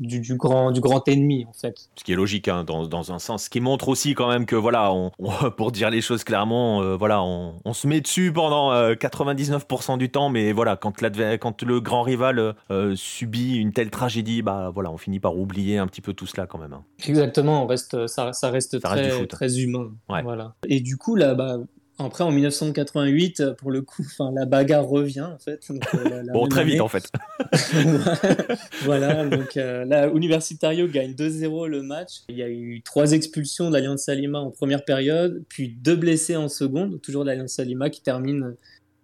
du, 0.00 0.34
grand, 0.36 0.70
du 0.70 0.80
grand 0.80 1.06
ennemi, 1.08 1.44
en 1.48 1.52
fait. 1.52 1.90
Ce 1.96 2.04
qui 2.04 2.12
est 2.12 2.16
logique, 2.16 2.48
hein, 2.48 2.64
dans, 2.64 2.86
dans, 2.86 3.12
un 3.12 3.18
sens. 3.18 3.44
Ce 3.44 3.50
qui 3.50 3.60
montre 3.60 3.88
aussi 3.88 4.14
quand 4.14 4.28
même 4.28 4.46
que, 4.46 4.56
voilà, 4.56 4.92
on, 4.92 5.10
pour 5.56 5.72
dire 5.72 5.90
les 5.90 6.00
choses 6.00 6.24
clairement, 6.24 6.82
euh, 6.82 6.96
voilà, 6.96 7.22
on, 7.22 7.54
on, 7.64 7.72
se 7.72 7.86
met 7.86 8.00
dessus 8.00 8.32
pendant 8.32 8.72
99% 8.72 9.94
euh, 9.94 9.96
du 9.96 10.10
temps, 10.10 10.30
mais 10.30 10.52
voilà, 10.52 10.76
quand, 10.76 10.92
quand 11.40 11.62
le 11.62 11.80
grand 11.80 12.02
rival 12.02 12.54
euh, 12.70 12.94
subit 12.96 13.56
une 13.56 13.72
telle 13.72 13.90
tragédie, 13.90 14.42
bah 14.42 14.70
voilà, 14.72 14.90
on 14.90 14.96
finit 14.96 15.20
par 15.20 15.36
oublier 15.36 15.78
un 15.78 15.86
petit 15.86 16.00
peu 16.00 16.14
tout 16.14 16.26
cela 16.26 16.46
quand 16.46 16.58
même. 16.58 16.72
Hein. 16.72 16.84
Exactement, 17.06 17.64
on 17.64 17.66
reste, 17.66 18.06
ça, 18.06 18.32
ça 18.32 18.50
reste 18.50 18.80
très, 18.80 19.26
très 19.26 19.60
humain. 19.60 19.92
Voilà. 20.08 20.54
Et 20.66 20.80
du 20.80 20.96
coup, 20.96 21.16
là, 21.16 21.34
bah, 21.34 21.58
après, 22.06 22.24
en 22.24 22.30
1988, 22.30 23.52
pour 23.58 23.70
le 23.70 23.82
coup, 23.82 24.06
la 24.34 24.46
bagarre 24.46 24.86
revient, 24.86 25.20
en 25.20 25.38
fait. 25.38 25.70
Euh, 25.70 26.22
bon, 26.32 26.48
très 26.48 26.64
vite, 26.64 26.80
en 26.80 26.88
fait. 26.88 27.10
voilà, 28.84 29.26
donc 29.26 29.56
euh, 29.56 29.84
là, 29.84 30.08
Universitario 30.08 30.88
gagne 30.88 31.12
2-0 31.12 31.66
le 31.66 31.82
match. 31.82 32.22
Il 32.28 32.36
y 32.36 32.42
a 32.42 32.48
eu 32.48 32.80
trois 32.82 33.12
expulsions 33.12 33.68
de 33.68 33.74
l'Alliance 33.74 34.04
Salima 34.04 34.38
en 34.38 34.50
première 34.50 34.84
période, 34.84 35.44
puis 35.48 35.68
deux 35.68 35.96
blessés 35.96 36.36
en 36.36 36.48
seconde, 36.48 37.00
toujours 37.02 37.24
de 37.24 37.28
l'Alliance 37.28 37.52
Salima, 37.52 37.90
qui 37.90 38.02
termine 38.02 38.56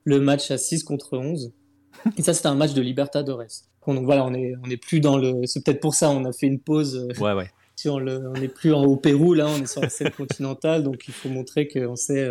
le 0.04 0.20
match 0.20 0.50
à 0.50 0.56
6 0.56 0.84
contre 0.84 1.18
11. 1.18 1.52
Et 2.16 2.22
ça, 2.22 2.32
c'était 2.32 2.48
un 2.48 2.54
match 2.54 2.72
de 2.72 2.80
Libertadores. 2.80 3.44
Donc 3.86 4.04
voilà, 4.04 4.24
on 4.24 4.34
est, 4.34 4.54
on 4.64 4.70
est 4.70 4.76
plus 4.76 5.00
dans 5.00 5.18
le. 5.18 5.42
C'est 5.44 5.64
peut-être 5.64 5.80
pour 5.80 5.94
ça, 5.94 6.10
on 6.10 6.24
a 6.24 6.32
fait 6.32 6.46
une 6.46 6.58
pause. 6.58 6.96
Euh, 6.96 7.22
ouais, 7.22 7.34
ouais. 7.34 7.50
Si 7.76 7.90
on 7.90 8.00
n'est 8.00 8.48
plus 8.48 8.72
en, 8.72 8.82
au 8.84 8.96
Pérou, 8.96 9.34
là, 9.34 9.46
on 9.48 9.62
est 9.62 9.66
sur 9.66 9.82
la 9.82 9.90
scène 9.90 10.10
continentale, 10.10 10.82
donc 10.82 11.06
il 11.08 11.12
faut 11.12 11.28
montrer 11.28 11.68
qu'on 11.68 11.94
sait 11.94 12.26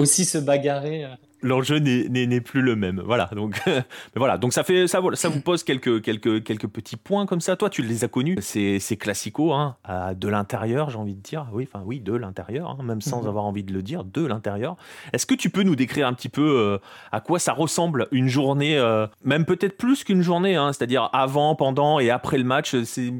aussi 0.00 0.24
se 0.24 0.38
bagarrer. 0.38 1.06
L'enjeu 1.42 1.78
n'est 1.78 2.40
plus 2.40 2.62
le 2.62 2.76
même. 2.76 3.02
Voilà. 3.04 3.30
Donc, 3.34 3.60
voilà. 4.16 4.38
Donc 4.38 4.52
ça 4.52 4.64
fait 4.64 4.86
ça, 4.86 5.00
ça 5.14 5.28
vous 5.28 5.40
pose 5.40 5.64
quelques, 5.64 6.02
quelques, 6.02 6.42
quelques 6.42 6.66
petits 6.66 6.96
points 6.96 7.26
comme 7.26 7.40
ça. 7.40 7.56
Toi, 7.56 7.70
tu 7.70 7.82
les 7.82 8.04
as 8.04 8.08
connus. 8.08 8.36
C'est 8.40 8.96
classico, 8.96 9.52
hein, 9.52 9.76
de 10.16 10.28
l'intérieur, 10.28 10.90
j'ai 10.90 10.98
envie 10.98 11.14
de 11.14 11.22
dire. 11.22 11.46
Oui, 11.52 11.68
enfin 11.70 11.82
oui, 11.84 12.00
de 12.00 12.12
l'intérieur, 12.12 12.70
hein, 12.70 12.82
même 12.82 13.00
sans 13.00 13.22
mhm. 13.22 13.28
avoir 13.28 13.44
envie 13.44 13.64
de 13.64 13.72
le 13.72 13.82
dire, 13.82 14.04
de 14.04 14.24
l'intérieur. 14.24 14.76
Est-ce 15.12 15.26
que 15.26 15.34
tu 15.34 15.50
peux 15.50 15.62
nous 15.62 15.76
décrire 15.76 16.06
un 16.06 16.12
petit 16.12 16.28
peu 16.28 16.42
euh, 16.42 16.78
à 17.12 17.20
quoi 17.20 17.38
ça 17.38 17.52
ressemble 17.52 18.08
une 18.12 18.28
journée, 18.28 18.78
euh, 18.78 19.06
même 19.24 19.44
peut-être 19.44 19.76
plus 19.76 20.04
qu'une 20.04 20.22
journée, 20.22 20.56
hein, 20.56 20.72
c'est-à-dire 20.72 21.08
avant, 21.12 21.54
pendant 21.54 22.00
et 22.00 22.10
après 22.10 22.38
le 22.38 22.44
match. 22.44 22.72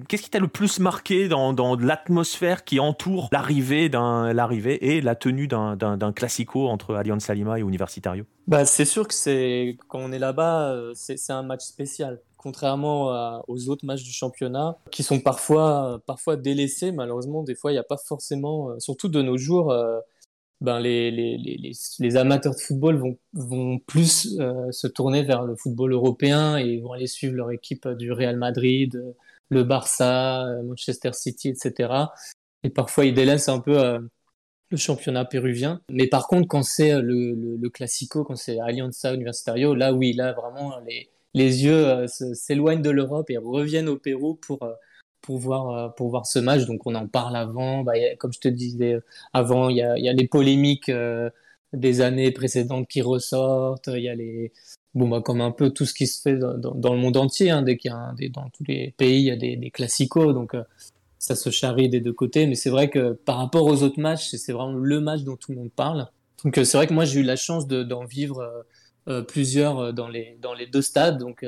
Qu'est-ce 0.09 0.23
qui 0.23 0.31
t'a 0.31 0.39
le 0.39 0.49
plus 0.49 0.81
marqué 0.81 1.29
dans, 1.29 1.53
dans 1.53 1.77
l'atmosphère 1.77 2.65
qui 2.65 2.81
entoure 2.81 3.29
l'arrivée 3.33 3.89
l'arrivée 3.89 4.97
et 4.97 5.01
la 5.01 5.15
tenue 5.15 5.47
d'un 5.49 6.13
classico 6.13 6.69
entre 6.69 6.95
Allianz 6.95 7.21
Salima 7.21 7.59
et 7.59 7.63
Universitario 8.15 8.27
bah, 8.47 8.65
C'est 8.65 8.85
sûr 8.85 9.07
que 9.07 9.15
c'est 9.15 9.77
quand 9.89 10.01
on 10.01 10.13
est 10.13 10.19
là-bas, 10.19 10.73
euh, 10.73 10.93
c'est 10.95 11.33
un 11.33 11.43
match 11.43 11.63
spécial. 11.63 12.21
Contrairement 12.37 13.43
aux 13.49 13.69
autres 13.69 13.85
matchs 13.85 14.03
du 14.03 14.13
championnat, 14.13 14.79
qui 14.91 15.03
sont 15.03 15.21
parfois, 15.21 16.01
parfois 16.07 16.37
délaissés, 16.37 16.91
malheureusement, 16.91 17.43
des 17.43 17.55
fois, 17.55 17.71
il 17.71 17.75
n'y 17.75 17.81
a 17.81 17.85
pas 17.85 17.99
forcément, 17.99 18.71
euh, 18.71 18.79
surtout 18.79 19.09
de 19.09 19.21
nos 19.21 19.37
jours, 19.37 19.71
euh, 19.71 19.99
ben 20.63 20.81
les, 20.81 21.11
les, 21.11 21.37
les, 21.37 21.73
les, 21.99 22.17
amateurs 22.17 22.55
de 22.55 22.61
football 22.61 22.97
vont, 22.97 23.19
vont 23.35 23.79
plus 23.79 24.39
se 24.71 24.87
tourner 24.87 25.23
vers 25.23 25.45
le 25.45 25.55
football 25.57 25.93
européen 25.93 26.57
et 26.57 26.79
vont 26.81 26.93
aller 26.93 27.07
suivre 27.07 27.35
leur 27.35 27.51
équipe 27.51 27.89
du 27.89 28.13
Real 28.13 28.37
Madrid, 28.37 29.03
le 29.51 29.65
Barça, 29.65 30.47
Manchester 30.65 31.13
City, 31.13 31.49
etc. 31.49 31.93
Et 32.63 32.71
parfois, 32.71 33.07
ils 33.07 33.15
délaissent 33.15 33.49
un 33.49 33.61
peu 33.61 34.01
le 34.71 34.77
championnat 34.77 35.25
péruvien. 35.25 35.81
Mais 35.91 36.07
par 36.07 36.27
contre, 36.27 36.49
quand 36.49 36.63
c'est 36.63 36.93
euh, 36.93 37.03
le, 37.03 37.57
le, 37.57 37.71
classico, 37.71 38.25
quand 38.25 38.37
c'est 38.37 38.61
Alianza 38.61 39.13
Universitario, 39.13 39.75
là 39.75 39.93
oui, 39.93 40.13
là 40.13 40.33
vraiment 40.33 40.79
les, 40.87 41.11
les 41.35 41.65
yeux 41.65 41.87
euh, 41.89 42.07
s'éloignent 42.07 42.83
de 42.83 42.91
l'Europe 42.91 43.31
et 43.31 43.37
reviennent 43.37 43.89
au 43.89 43.97
Pérou 43.97 44.35
pour, 44.35 44.63
euh, 44.63 44.73
pour, 45.23 45.39
voir, 45.39 45.95
pour 45.97 46.09
voir 46.11 46.27
ce 46.27 46.39
match. 46.39 46.67
Donc 46.67 46.87
on 46.87 46.95
en 46.95 47.09
parle 47.09 47.37
avant. 47.37 47.83
Bah, 47.83 47.93
comme 48.19 48.33
je 48.33 48.41
te 48.41 48.49
disais 48.49 48.99
avant, 49.33 49.69
il 49.69 49.77
y 49.77 49.83
a, 49.83 49.99
y 49.99 50.09
a 50.09 50.13
les 50.13 50.29
polémiques 50.29 50.91
des 51.73 52.01
années 52.01 52.31
précédentes 52.31 52.89
qui 52.89 53.03
ressortent. 53.03 53.91
Il 53.93 54.03
y 54.03 54.09
a 54.09 54.15
les. 54.15 54.53
Bon, 54.95 55.09
bah, 55.09 55.21
comme 55.21 55.41
un 55.41 55.53
peu 55.53 55.71
tout 55.71 55.87
ce 55.87 55.95
qui 55.95 56.07
se 56.07 56.21
fait 56.21 56.37
dans, 56.37 56.93
le 56.93 56.99
monde 56.99 57.17
entier, 57.17 57.51
hein, 57.51 57.63
dès 57.63 57.77
qu'il 57.77 57.93
y 57.93 57.95
a 57.95 58.13
dans 58.31 58.51
tous 58.51 58.65
les 58.67 58.93
pays, 58.97 59.21
il 59.21 59.27
y 59.27 59.31
a 59.31 59.37
des, 59.37 59.57
des 59.57 59.71
classicos. 59.71 60.33
Donc, 60.35 60.55
ça 61.21 61.37
se 61.37 61.51
charrie 61.51 61.89
des 61.89 62.01
deux 62.01 62.15
côtés. 62.15 62.47
Mais 62.47 62.57
c'est 62.57 62.71
vrai 62.71 62.91
que 62.91 63.13
par 63.13 63.37
rapport 63.37 63.65
aux 63.67 63.85
autres 63.85 64.01
matchs, 64.01 64.31
c'est 64.35 64.53
vraiment 64.53 64.73
le 64.73 65.01
match 65.01 65.21
dont 65.21 65.37
tout 65.37 65.53
le 65.53 65.59
monde 65.59 65.71
parle. 65.71 66.09
Donc 66.43 66.59
euh, 66.59 66.65
c'est 66.65 66.79
vrai 66.79 66.89
que 66.89 66.95
moi 66.95 67.05
j'ai 67.05 67.21
eu 67.21 67.23
la 67.23 67.37
chance 67.37 67.69
d'en 67.69 68.05
vivre 68.05 68.41
euh, 68.41 68.63
euh, 69.09 69.23
plusieurs 69.23 69.93
dans 69.93 70.09
les, 70.09 70.39
deux 70.73 70.83
stades. 70.83 71.19
Donc 71.19 71.45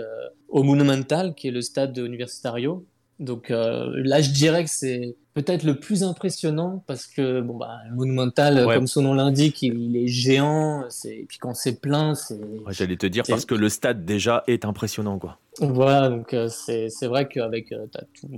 au 0.49 0.63
Monumental, 0.63 1.35
qui 1.35 1.49
est 1.49 1.51
le 1.51 1.63
stade 1.63 1.93
de 1.93 2.07
Universitario. 2.07 2.87
Donc 3.19 3.49
là 3.49 4.21
je 4.21 4.31
dirais 4.31 4.63
que 4.65 4.71
c'est 4.71 5.17
peut-être 5.35 5.63
le 5.63 5.79
plus 5.79 6.03
impressionnant 6.03 6.83
parce 6.87 7.07
que 7.07 7.41
bon 7.41 7.57
bah 7.57 7.79
Monumental 7.93 8.67
comme 8.67 8.87
son 8.87 9.03
nom 9.03 9.15
l'indique 9.15 9.63
il, 9.63 9.97
est 9.97 10.07
géant 10.07 10.85
c'est 10.91 11.17
et 11.17 11.25
puis 11.27 11.39
quand 11.39 11.55
c'est 11.55 11.81
plein 11.81 12.15
c'est 12.15 12.41
j'allais 12.69 12.97
te 12.97 13.07
dire 13.07 13.25
parce 13.27 13.47
que 13.47 13.55
le 13.55 13.69
stade 13.69 14.05
déjà 14.05 14.45
est 14.47 14.65
impressionnant 14.65 15.19
quoi. 15.19 15.39
Voilà 15.61 16.09
donc 16.09 16.35
euh, 16.35 16.49
c'est 16.49 16.89
c'est 16.89 17.07
vrai 17.07 17.29
qu'avec 17.29 17.73
euh, 17.73 17.87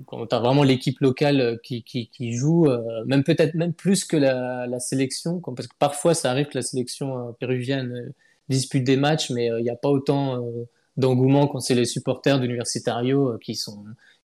quand 0.06 0.26
tu 0.26 0.34
as 0.34 0.38
vraiment 0.38 0.62
l'équipe 0.62 1.00
locale 1.00 1.40
euh, 1.40 1.56
qui, 1.62 1.82
qui, 1.82 2.08
qui 2.08 2.32
joue 2.34 2.68
même 3.06 3.24
peut-être 3.24 3.54
même 3.54 3.72
plus 3.72 4.04
que 4.04 4.16
la, 4.16 4.66
la 4.66 4.78
sélection 4.78 5.40
parce 5.40 5.66
que 5.66 5.74
parfois 5.78 6.14
ça 6.14 6.30
arrive 6.30 6.46
que 6.46 6.58
la 6.58 6.62
sélection 6.62 7.34
péruvienne 7.38 8.12
dispute 8.48 8.84
des 8.84 8.96
matchs 8.96 9.30
mais 9.30 9.46
il 9.46 9.62
n'y 9.62 9.70
a 9.70 9.76
pas 9.76 9.88
autant 9.88 10.44
d'engouement 10.96 11.48
quand 11.48 11.60
c'est 11.60 11.74
les 11.74 11.86
supporters 11.86 12.38
d'Universitario 12.38 13.36
qui 13.38 13.56
sont 13.56 13.84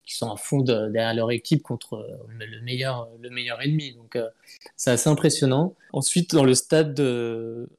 qui 0.08 0.14
sont 0.16 0.32
à 0.32 0.36
fond 0.36 0.62
derrière 0.62 1.12
leur 1.12 1.30
équipe 1.30 1.62
contre 1.62 1.94
euh, 1.94 2.16
le 2.38 2.60
meilleur, 2.62 3.08
le 3.20 3.28
meilleur 3.28 3.60
ennemi. 3.60 3.92
Donc 3.92 4.16
euh, 4.16 4.28
c'est 4.74 4.90
assez 4.90 5.08
impressionnant. 5.08 5.74
Ensuite, 5.92 6.34
dans 6.34 6.44
le 6.44 6.54
stade 6.54 6.94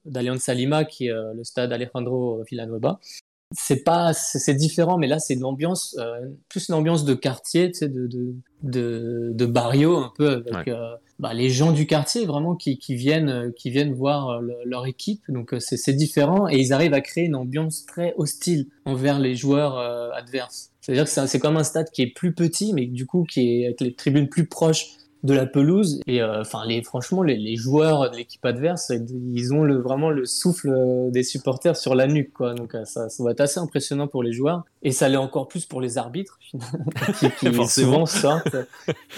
d'Alianza 0.06 0.54
Lima, 0.54 0.86
qui 0.86 1.08
est 1.08 1.12
euh, 1.12 1.34
le 1.34 1.44
stade 1.44 1.74
Alejandro 1.74 2.44
Villanueva, 2.44 3.00
c'est 3.52 3.84
pas 3.84 4.14
c'est 4.14 4.54
différent 4.54 4.98
mais 5.00 5.08
là 5.08 5.18
c'est 5.18 5.34
une 5.34 5.44
ambiance 5.44 5.96
euh, 5.98 6.28
plus 6.50 6.70
une 6.70 6.76
ambiance 6.76 7.04
de 7.04 7.16
quartier 7.16 7.72
tu 7.72 7.80
sais 7.80 7.90
de 7.90 8.06
de 8.06 8.36
de, 8.62 9.32
de 9.34 9.46
barrio 9.48 9.98
un 9.98 10.12
peu 10.16 10.30
avec 10.30 10.68
euh, 10.68 10.96
bah, 11.18 11.34
les 11.34 11.50
gens 11.50 11.72
du 11.72 11.88
quartier 11.88 12.26
vraiment 12.26 12.56
qui, 12.56 12.78
qui 12.78 12.94
viennent 12.94 13.30
euh, 13.30 13.52
qui 13.52 13.72
viennent 13.72 13.94
voir 13.94 14.42
leur 14.66 14.86
équipe. 14.86 15.24
Donc 15.30 15.56
c'est 15.60 15.78
c'est 15.78 15.94
différent 15.94 16.48
et 16.48 16.58
ils 16.58 16.74
arrivent 16.74 16.94
à 16.94 17.02
créer 17.02 17.26
une 17.26 17.36
ambiance 17.36 17.86
très 17.86 18.14
hostile 18.18 18.68
envers 18.86 19.18
les 19.18 19.36
joueurs 19.36 19.78
adverses. 20.14 20.72
C'est 20.82 20.92
à 20.92 20.96
dire 20.96 21.06
que 21.06 21.10
c'est 21.10 21.40
comme 21.40 21.58
un 21.58 21.64
stade 21.64 21.90
qui 21.90 22.02
est 22.04 22.14
plus 22.14 22.34
petit 22.34 22.74
mais 22.74 22.86
du 22.86 23.06
coup 23.06 23.24
qui 23.24 23.62
est 23.62 23.66
avec 23.66 23.82
les 23.82 23.96
tribunes 23.96 24.30
plus 24.30 24.46
proches 24.46 24.98
de 25.24 25.34
la 25.34 25.46
pelouse. 25.46 26.00
Et 26.08 26.22
euh, 26.22 26.42
enfin 26.42 26.66
les 26.66 26.82
franchement 26.82 27.24
les, 27.24 27.38
les 27.38 27.56
joueurs 27.56 28.10
de 28.10 28.16
l'équipe 28.16 28.44
adverse 28.46 28.92
ils 29.34 29.54
ont 29.54 29.64
le 29.64 29.78
vraiment 29.78 30.10
le 30.10 30.26
souffle 30.26 30.70
euh, 30.70 31.10
des 31.12 31.24
supporters 31.24 31.76
sur 31.76 31.96
la 31.96 32.08
nuque 32.08 32.34
quoi. 32.34 32.54
Donc 32.54 32.76
euh, 32.76 32.86
ça, 32.86 33.10
ça 33.10 33.24
va 33.24 33.32
être 33.32 33.42
assez 33.42 33.60
impressionnant 33.60 34.08
pour 34.08 34.24
les 34.24 34.32
joueurs. 34.32 34.64
Et 34.82 34.92
ça 34.92 35.10
l'est 35.10 35.18
encore 35.18 35.48
plus 35.48 35.66
pour 35.66 35.82
les 35.82 35.98
arbitres 35.98 36.40
qui, 37.20 37.30
qui 37.32 37.54
souvent 37.68 38.06
sortent. 38.06 38.56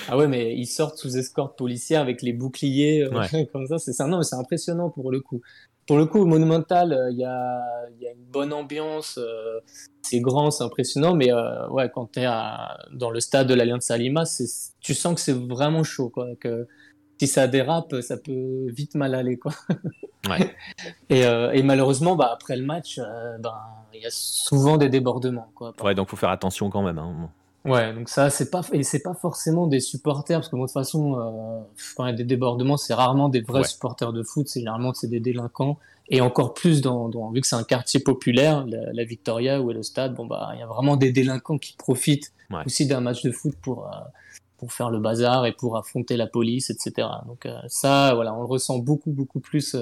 Ah 0.08 0.18
ouais 0.18 0.28
mais 0.28 0.56
ils 0.56 0.68
sortent 0.68 0.98
sous 0.98 1.18
escorte 1.18 1.58
policière 1.58 2.02
avec 2.02 2.22
les 2.22 2.34
boucliers 2.34 3.08
comme 3.54 3.68
ça. 3.68 3.78
C'est 3.78 3.94
ça. 3.94 4.08
Non 4.08 4.18
mais 4.18 4.24
c'est 4.24 4.36
impressionnant 4.36 4.90
pour 4.90 5.12
le 5.12 5.20
coup 5.20 5.42
pour 5.92 5.98
le 5.98 6.06
coup, 6.06 6.24
Monumental, 6.24 6.98
il 7.12 7.18
y, 7.18 7.26
a, 7.26 7.60
y, 8.00 8.08
a, 8.08 8.12
une 8.14 8.24
bonne 8.32 8.54
ambiance. 8.54 9.20
c'est 10.02 10.22
grand, 10.22 10.50
c'est 10.50 10.64
impressionnant, 10.64 11.16
mais 11.16 11.34
ouais, 11.70 11.92
quand 11.94 12.14
tu 12.14 12.22
es 12.22 12.28
dans 12.94 13.10
le 13.10 13.20
stade 13.20 13.48
de 13.48 13.54
l'Alliance 13.54 13.84
Salima, 13.84 14.24
tu 14.80 14.94
sens 14.94 15.16
que 15.16 15.20
c'est 15.20 15.36
vraiment 15.38 15.84
chaud. 15.84 16.08
Quoi, 16.08 16.30
que 16.40 16.66
si 17.20 17.28
ça 17.28 17.46
dérape, 17.48 17.94
ça 18.00 18.16
peut 18.16 18.68
vite 18.70 18.96
mal 18.96 19.14
aller. 19.14 19.36
Quoi. 19.38 19.52
Ouais. 20.30 20.56
et, 21.10 21.24
et, 21.24 21.64
malheureusement, 21.64 22.16
bah, 22.16 22.30
après 22.32 22.56
le 22.56 22.64
match, 22.64 22.98
ben, 23.40 23.56
il 23.94 24.02
y 24.02 24.06
a 24.06 24.12
souvent 24.12 24.78
des 24.78 24.88
débordements. 24.88 25.52
Quoi, 25.56 25.74
ouais, 25.84 25.94
donc 25.94 26.08
il 26.08 26.12
faut 26.12 26.16
faire 26.16 26.30
attention 26.30 26.70
quand 26.70 26.84
même. 26.84 27.00
Hein. 27.00 27.30
Ouais, 27.64 27.94
donc 27.94 28.10
ça, 28.10 28.32
c'est 28.32 28.50
pas, 28.50 28.62
et 28.72 28.82
c'est 28.82 29.04
pas 29.04 29.14
forcément 29.14 29.68
des 29.68 29.80
supporters, 29.80 30.40
parce 30.40 30.50
que 30.50 30.56
de 30.56 30.62
toute 30.62 30.72
façon, 30.72 31.20
euh, 31.20 31.62
quand 31.96 32.06
il 32.06 32.10
y 32.10 32.14
a 32.14 32.16
des 32.16 32.24
débordements, 32.24 32.78
c'est 32.78 32.94
rarement 32.94 33.30
des 33.30 33.42
vrais 33.42 33.64
supporters 33.64 34.14
de 34.14 34.24
foot, 34.24 34.48
c'est 34.48 34.62
généralement 34.62 34.94
c'est 34.94 35.08
des 35.08 35.20
délinquants. 35.20 35.78
Et 36.10 36.22
encore 36.22 36.54
plus 36.54 36.82
dans, 36.82 37.08
dans 37.08 37.32
vu 37.32 37.40
que 37.40 37.48
c'est 37.48 37.56
un 37.56 37.64
quartier 37.64 38.00
populaire, 38.00 38.66
la, 38.68 39.04
Victoria, 39.04 39.62
où 39.62 39.70
est 39.72 39.74
le 39.74 39.84
stade, 39.84 40.16
bon 40.16 40.26
bah, 40.26 40.52
il 40.56 40.60
y 40.60 40.64
a 40.64 40.66
vraiment 40.66 40.98
des 40.98 41.12
délinquants 41.12 41.58
qui 41.58 41.76
profitent 41.78 42.34
aussi 42.66 42.88
d'un 42.88 43.00
match 43.00 43.24
de 43.24 43.32
foot 43.32 43.56
pour, 43.62 43.86
euh, 43.86 43.98
pour 44.58 44.74
faire 44.74 44.90
le 44.90 45.00
bazar 45.00 45.46
et 45.46 45.54
pour 45.54 45.78
affronter 45.78 46.18
la 46.18 46.28
police, 46.28 46.70
etc. 46.70 47.08
Donc 47.28 47.46
euh, 47.46 47.58
ça, 47.68 48.14
voilà, 48.16 48.34
on 48.34 48.42
le 48.42 48.48
ressent 48.48 48.80
beaucoup, 48.80 49.12
beaucoup 49.12 49.40
plus 49.40 49.78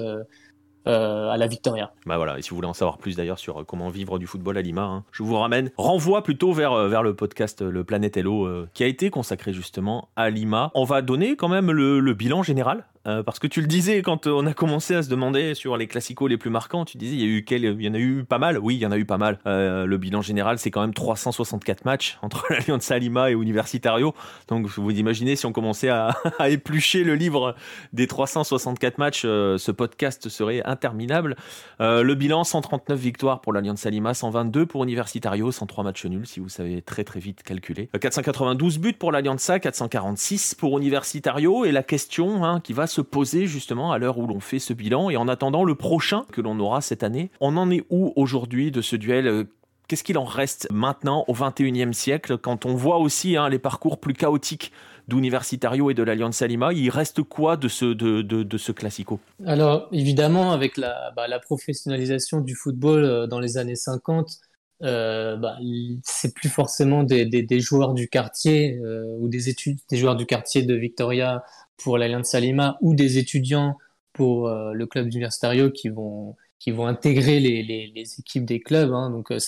euh, 0.86 1.28
à 1.30 1.36
la 1.36 1.46
Victoria. 1.46 1.92
Bah 2.06 2.16
voilà, 2.16 2.38
et 2.38 2.42
si 2.42 2.50
vous 2.50 2.56
voulez 2.56 2.68
en 2.68 2.74
savoir 2.74 2.98
plus 2.98 3.16
d'ailleurs 3.16 3.38
sur 3.38 3.60
euh, 3.60 3.64
comment 3.64 3.88
vivre 3.88 4.18
du 4.18 4.26
football 4.26 4.56
à 4.56 4.62
Lima, 4.62 4.82
hein, 4.82 5.04
je 5.12 5.22
vous 5.22 5.36
ramène, 5.36 5.70
renvoie 5.76 6.22
plutôt 6.22 6.52
vers, 6.52 6.72
euh, 6.72 6.88
vers 6.88 7.02
le 7.02 7.14
podcast 7.14 7.62
Le 7.62 7.84
Planète 7.84 8.16
Hello 8.16 8.48
qui 8.74 8.84
a 8.84 8.86
été 8.86 9.10
consacré 9.10 9.52
justement 9.52 10.08
à 10.16 10.30
Lima. 10.30 10.70
On 10.74 10.84
va 10.84 11.02
donner 11.02 11.36
quand 11.36 11.48
même 11.48 11.70
le, 11.70 12.00
le 12.00 12.14
bilan 12.14 12.42
général 12.42 12.86
euh, 13.10 13.22
parce 13.22 13.38
que 13.38 13.46
tu 13.46 13.60
le 13.60 13.66
disais 13.66 14.02
quand 14.02 14.26
on 14.26 14.46
a 14.46 14.54
commencé 14.54 14.94
à 14.94 15.02
se 15.02 15.08
demander 15.08 15.54
sur 15.54 15.76
les 15.76 15.86
classicos 15.86 16.28
les 16.28 16.36
plus 16.36 16.50
marquants, 16.50 16.84
tu 16.84 16.96
disais 16.96 17.16
il 17.16 17.20
y, 17.20 17.24
a 17.24 17.26
eu 17.26 17.44
il 17.50 17.82
y 17.82 17.88
en 17.88 17.94
a 17.94 17.98
eu 17.98 18.24
pas 18.24 18.38
mal. 18.38 18.58
Oui, 18.58 18.76
il 18.76 18.80
y 18.80 18.86
en 18.86 18.92
a 18.92 18.98
eu 18.98 19.04
pas 19.04 19.18
mal. 19.18 19.38
Euh, 19.46 19.86
le 19.86 19.98
bilan 19.98 20.22
général, 20.22 20.58
c'est 20.58 20.70
quand 20.70 20.80
même 20.80 20.94
364 20.94 21.84
matchs 21.84 22.18
entre 22.22 22.46
l'Alliance 22.50 22.90
Lima 22.90 23.30
et 23.30 23.34
Universitario. 23.34 24.14
Donc 24.48 24.66
vous 24.66 24.90
imaginez 24.90 25.36
si 25.36 25.46
on 25.46 25.52
commençait 25.52 25.88
à, 25.88 26.16
éplucher 26.48 27.04
le 27.04 27.14
livre 27.14 27.54
des 27.92 28.06
364 28.06 28.98
matchs, 28.98 29.22
euh, 29.24 29.58
ce 29.58 29.72
podcast 29.72 30.28
serait 30.28 30.62
interminable. 30.64 31.36
le 31.78 32.14
bilan 32.14 32.44
139 32.44 32.98
victoires 32.98 33.40
pour 33.40 33.52
l'Alliance 33.52 33.84
Lima, 33.86 34.14
122 34.14 34.66
pour 34.66 34.84
Universitario, 34.84 35.50
103 35.50 35.84
matchs 35.84 36.06
nuls 36.06 36.26
si 36.26 36.40
vous 36.40 36.48
savez 36.48 36.82
très 36.82 37.04
très 37.04 37.20
vite 37.20 37.42
calculer. 37.42 37.88
492 37.98 38.78
buts 38.78 38.92
pour 38.92 39.12
l'Alliance, 39.12 39.50
446 39.60 40.54
pour 40.54 40.78
Universitario 40.78 41.64
et 41.64 41.72
la 41.72 41.82
question 41.82 42.44
hein, 42.44 42.60
qui 42.60 42.72
va 42.72 42.86
se 42.86 42.99
poser 43.00 43.46
justement 43.46 43.92
à 43.92 43.98
l'heure 43.98 44.18
où 44.18 44.26
l'on 44.26 44.40
fait 44.40 44.58
ce 44.58 44.72
bilan 44.72 45.10
et 45.10 45.16
en 45.16 45.28
attendant 45.28 45.64
le 45.64 45.74
prochain 45.74 46.24
que 46.32 46.40
l'on 46.40 46.58
aura 46.60 46.80
cette 46.80 47.02
année. 47.02 47.30
On 47.40 47.56
en 47.56 47.70
est 47.70 47.84
où 47.90 48.12
aujourd'hui 48.16 48.70
de 48.70 48.82
ce 48.82 48.96
duel 48.96 49.46
Qu'est-ce 49.90 50.04
qu'il 50.04 50.18
en 50.18 50.24
reste 50.24 50.68
maintenant 50.70 51.24
au 51.26 51.34
21e 51.34 51.92
siècle? 51.92 52.38
Quand 52.38 52.64
on 52.64 52.76
voit 52.76 52.98
aussi 52.98 53.36
hein, 53.36 53.48
les 53.48 53.58
parcours 53.58 53.98
plus 53.98 54.14
chaotiques 54.14 54.70
d'Universitario 55.08 55.90
et 55.90 55.94
de 55.94 56.04
l'Alliance 56.04 56.42
Lima, 56.42 56.72
il 56.72 56.90
reste 56.90 57.24
quoi 57.24 57.56
de 57.56 57.66
ce, 57.66 57.86
de, 57.86 58.22
de, 58.22 58.56
ce 58.56 58.70
classico? 58.70 59.18
Alors 59.44 59.88
évidemment, 59.90 60.52
avec 60.52 60.76
la, 60.76 61.10
bah, 61.16 61.26
professionnalisation 61.40 62.40
du 62.40 62.54
football 62.54 63.02
euh, 63.02 63.26
dans 63.26 63.40
les 63.40 63.58
années 63.58 63.74
50, 63.74 64.38
euh, 64.84 65.36
bah, 65.36 65.56
c'est 66.04 66.34
plus 66.34 66.48
forcément 66.48 67.02
des, 67.02 67.60
joueurs 67.60 67.92
du 67.92 68.08
quartier 68.08 68.78
euh, 68.78 69.16
ou 69.18 69.28
des 69.28 69.48
études, 69.48 69.80
des 69.90 69.96
joueurs 69.96 70.14
du 70.14 70.24
quartier 70.24 70.62
de 70.62 70.74
Victoria 70.76 71.42
pour 71.82 71.98
l'Alliance 71.98 72.34
Lima 72.34 72.78
ou 72.80 72.94
des 72.94 73.18
étudiants 73.18 73.76
pour 74.12 74.48
euh, 74.48 74.72
le 74.72 74.86
club 74.86 75.06
universitario 75.06 75.70
qui 75.70 75.88
vont 75.88 76.36
qui 76.58 76.72
vont 76.72 76.86
intégrer 76.86 77.40
les, 77.40 77.62
les, 77.62 78.14
équipes 78.18 78.44
des 78.44 78.60
clubs. 78.60 78.92
Hein. 78.92 79.08
Donc, 79.08 79.30
euh, 79.30 79.38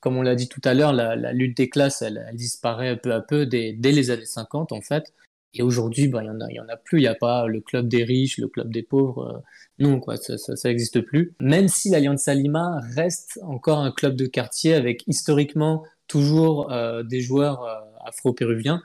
comme 0.00 0.16
on 0.16 0.22
l'a 0.22 0.36
dit 0.36 0.48
tout 0.48 0.60
à 0.62 0.72
l'heure, 0.72 0.92
la, 0.92 1.32
lutte 1.32 1.56
des 1.56 1.68
classes, 1.68 2.00
elle, 2.00 2.30
disparaît 2.34 2.96
peu 2.96 3.12
à 3.12 3.20
peu 3.20 3.44
dès, 3.44 3.72
dès 3.72 3.90
les 3.90 4.12
années 4.12 4.24
50, 4.24 4.70
en 4.70 4.80
fait. 4.80 5.12
Et 5.52 5.62
aujourd'hui, 5.62 6.06
bah, 6.06 6.22
il 6.22 6.26
y 6.26 6.30
en 6.30 6.40
a, 6.40 6.64
en 6.64 6.68
a 6.68 6.76
plus. 6.76 6.98
Il 6.98 7.02
n'y 7.02 7.08
a 7.08 7.16
pas 7.16 7.48
le 7.48 7.60
club 7.60 7.88
des 7.88 8.04
riches, 8.04 8.38
le 8.38 8.46
club 8.46 8.70
des 8.70 8.84
pauvres. 8.84 9.34
Euh, 9.34 9.38
non, 9.80 9.98
quoi, 9.98 10.16
ça, 10.16 10.36
n'existe 10.68 11.00
plus. 11.00 11.34
Même 11.40 11.66
si 11.66 11.90
l'Alliance 11.90 12.28
Lima 12.28 12.78
reste 12.94 13.40
encore 13.42 13.80
un 13.80 13.90
club 13.90 14.14
de 14.14 14.26
quartier 14.26 14.74
avec 14.74 15.02
historiquement 15.08 15.82
toujours 16.06 16.72
des 17.04 17.20
joueurs 17.20 17.66
afro-péruviens. 18.04 18.80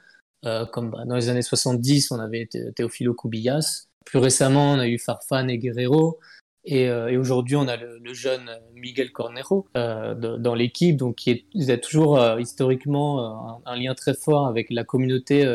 Euh, 0.46 0.66
comme 0.66 0.92
bah, 0.92 1.06
dans 1.06 1.16
les 1.16 1.30
années 1.30 1.42
70, 1.42 2.12
on 2.12 2.20
avait 2.20 2.48
Teofilo 2.76 3.14
Cubillas. 3.14 3.88
Plus 4.06 4.20
récemment, 4.20 4.74
on 4.74 4.80
a 4.80 4.88
eu 4.88 5.00
Farfan 5.00 5.48
et 5.48 5.58
Guerrero. 5.58 6.20
Et, 6.66 6.90
euh, 6.90 7.10
et 7.10 7.18
aujourd'hui, 7.18 7.56
on 7.56 7.68
a 7.68 7.78
le, 7.78 8.00
le, 8.00 8.14
jeune 8.14 8.50
Miguel 8.74 9.10
euh, 9.78 10.16
de, 10.16 10.38
dans 10.38 10.56
l'équipe, 10.56 10.98
donc 10.98 11.16
qui 11.16 11.30
est, 11.30 11.46
il 11.54 11.72
a 11.72 11.78
toujours 11.78 12.20
euh, 12.20 12.40
historiquement 12.40 13.60
un, 13.66 13.72
un, 13.72 13.76
lien 13.76 13.94
très 13.94 14.16
fort 14.16 14.48
avec 14.48 14.72
la 14.72 14.84
communauté 14.84 15.46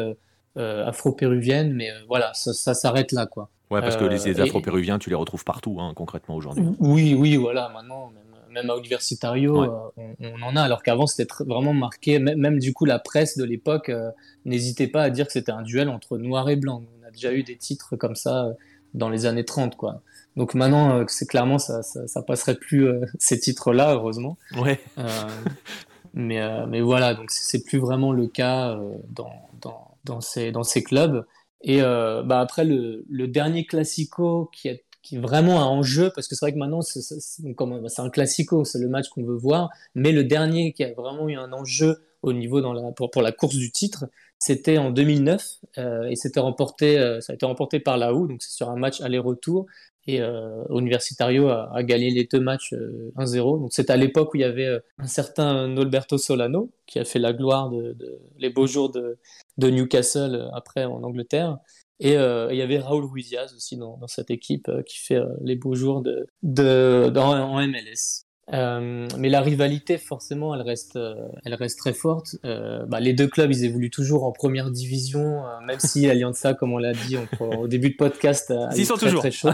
afro-péruvienne, 0.57 1.73
mais 1.73 1.91
voilà, 2.07 2.33
ça, 2.35 2.53
ça 2.53 2.75
s'arrête 2.75 3.13
là, 3.13 3.27
quoi. 3.27 3.51
Ouais, 3.71 3.81
parce 3.81 3.97
que 3.97 4.05
les, 4.05 4.19
les 4.19 4.41
afro-péruviens, 4.41 4.99
tu 4.99 5.11
les 5.11 5.17
retrouves 5.17 5.45
partout, 5.45 5.79
hein, 5.81 5.93
concrètement 5.95 6.37
aujourd'hui. 6.37 6.65
Oui, 6.79 7.15
oui, 7.15 7.37
voilà, 7.37 7.71
maintenant, 7.71 8.13
même 8.51 8.71
à 8.71 8.77
Universitario, 8.77 9.63
euh, 9.63 10.15
on, 10.21 10.43
en 10.43 10.57
a, 10.57 10.63
alors 10.63 10.83
qu'avant 10.83 11.07
c'était 11.07 11.33
vraiment 11.45 11.73
marqué, 11.73 12.19
même, 12.19 12.59
du 12.59 12.73
coup 12.73 12.85
la 12.85 12.99
presse 12.99 13.39
de 13.39 13.45
l'époque 13.45 13.89
euh, 13.89 14.11
n'hésitait 14.45 14.89
pas 14.89 15.03
à 15.03 15.11
dire 15.11 15.27
que 15.27 15.33
c'était 15.33 15.53
un 15.53 15.63
duel 15.63 15.89
entre 15.89 16.19
noir 16.19 16.49
et 16.51 16.57
blanc. 16.57 16.83
On 17.01 17.07
a 17.07 17.11
déjà 17.11 17.33
eu 17.33 17.43
des 17.43 17.57
titres 17.57 17.97
comme 17.97 18.17
ça 18.17 18.47
euh, 18.47 18.53
dans 18.95 19.09
les 19.09 19.27
années 19.27 19.45
30, 19.45 19.77
quoi. 19.77 20.03
Donc 20.37 20.55
maintenant, 20.55 21.05
c'est 21.09 21.27
clairement, 21.27 21.59
ça, 21.59 21.83
ça, 21.83 22.23
passerait 22.23 22.55
plus 22.55 22.89
ces 23.19 23.39
titres-là, 23.39 23.95
heureusement. 23.95 24.39
Ouais. 24.57 24.81
mais, 26.15 26.41
mais 26.69 26.81
voilà, 26.81 27.15
donc 27.15 27.31
c'est 27.31 27.65
plus 27.65 27.79
vraiment 27.79 28.13
le 28.13 28.29
cas 28.29 28.79
dans, 29.09 29.33
dans, 29.61 29.97
dans, 30.05 30.21
ces, 30.21 30.53
dans 30.53 30.63
ces 30.63 30.85
clubs. 30.85 31.27
Et 31.63 31.81
bah 31.83 32.41
après, 32.41 32.65
le, 32.65 33.05
le 33.09 33.29
dernier 33.29 33.67
classico 33.67 34.51
qui 34.53 34.69
est 34.69 34.85
qui 35.03 35.17
est 35.17 35.19
vraiment 35.19 35.61
un 35.61 35.67
enjeu, 35.67 36.11
parce 36.15 36.29
que 36.29 36.35
c'est 36.35 36.45
vrai 36.45 36.53
que 36.53 36.59
maintenant, 36.59 36.83
c'est 36.83 38.03
un 38.03 38.11
classico, 38.11 38.65
c'est 38.65 38.79
le 38.79 38.89
match 38.89 39.09
qu'on 39.09 39.25
veut 39.25 39.37
voir, 39.37 39.71
mais 39.95 40.13
le 40.13 40.25
dernier 40.25 40.73
qui 40.73 40.85
a 40.85 40.93
vraiment 40.93 41.29
eu 41.29 41.37
un 41.37 41.53
enjeu 41.53 42.03
au 42.23 42.33
niveau 42.33 42.61
pour, 42.93 43.23
la 43.23 43.33
course 43.33 43.57
du 43.57 43.71
titre, 43.71 44.07
c'était 44.39 44.79
en 44.79 44.91
2009, 44.91 45.43
euh, 45.79 46.05
et 46.05 46.17
c'était 46.17 46.41
remporté, 46.41 46.99
euh, 46.99 47.21
ça 47.21 47.33
a 47.33 47.35
été 47.35 47.47
remporté 47.47 47.81
par 47.81 47.97
la 47.97 48.13
donc 48.13 48.43
c'est 48.43 48.53
sur 48.53 48.69
un 48.69 48.77
match 48.77 49.01
aller-retour, 49.01 49.67
et 50.07 50.21
euh, 50.21 50.65
Universitario 50.71 51.49
a, 51.49 51.83
gagné 51.83 52.11
les 52.11 52.25
deux 52.25 52.41
matchs 52.41 52.73
1-0. 52.73 52.77
Euh, 52.77 53.59
donc 53.61 53.73
c'est 53.73 53.91
à 53.91 53.97
l'époque 53.97 54.33
où 54.35 54.37
il 54.37 54.41
y 54.41 54.45
avait 54.45 54.81
un 54.99 55.07
certain 55.07 55.77
Alberto 55.77 56.19
Solano, 56.19 56.71
qui 56.87 56.99
a 56.99 57.05
fait 57.05 57.19
la 57.19 57.33
gloire 57.33 57.71
de, 57.71 57.97
les 58.39 58.51
beaux 58.51 58.67
jours 58.67 58.91
de 58.91 59.19
Newcastle 59.59 60.51
après 60.55 60.85
en 60.85 61.03
Angleterre. 61.03 61.59
Et 62.01 62.17
euh, 62.17 62.49
il 62.51 62.57
y 62.57 62.63
avait 62.63 62.79
Raoul 62.79 63.05
Ruiziaz 63.05 63.55
aussi 63.55 63.77
dans, 63.77 63.99
dans 63.99 64.07
cette 64.07 64.31
équipe 64.31 64.69
euh, 64.69 64.83
qui 64.83 64.99
fait 64.99 65.17
euh, 65.17 65.29
les 65.43 65.55
beaux 65.55 65.75
jours 65.75 66.01
de, 66.01 66.27
de, 66.43 67.11
dans, 67.13 67.33
en 67.39 67.69
MLS. 67.69 68.25
Euh, 68.55 69.07
mais 69.19 69.29
la 69.29 69.43
rivalité, 69.43 69.99
forcément, 69.99 70.55
elle 70.55 70.63
reste, 70.63 70.99
elle 71.45 71.55
reste 71.55 71.79
très 71.79 71.93
forte. 71.93 72.37
Bah, 72.43 72.99
les 72.99 73.13
deux 73.13 73.29
clubs, 73.29 73.53
ils 73.53 73.65
évoluent 73.65 73.91
toujours 73.91 74.25
en 74.25 74.33
première 74.33 74.73
division, 74.73 75.45
même 75.65 75.79
si 75.79 76.09
Alianza, 76.09 76.55
comme 76.55 76.73
on 76.73 76.79
l'a 76.79 76.93
dit 76.93 77.17
au 77.39 77.69
début 77.69 77.91
de 77.91 77.97
podcast, 77.97 78.53
ils 78.77 78.87
sont 78.87 78.95
très, 78.95 79.07
toujours. 79.07 79.21
très 79.21 79.31
chaud. 79.31 79.51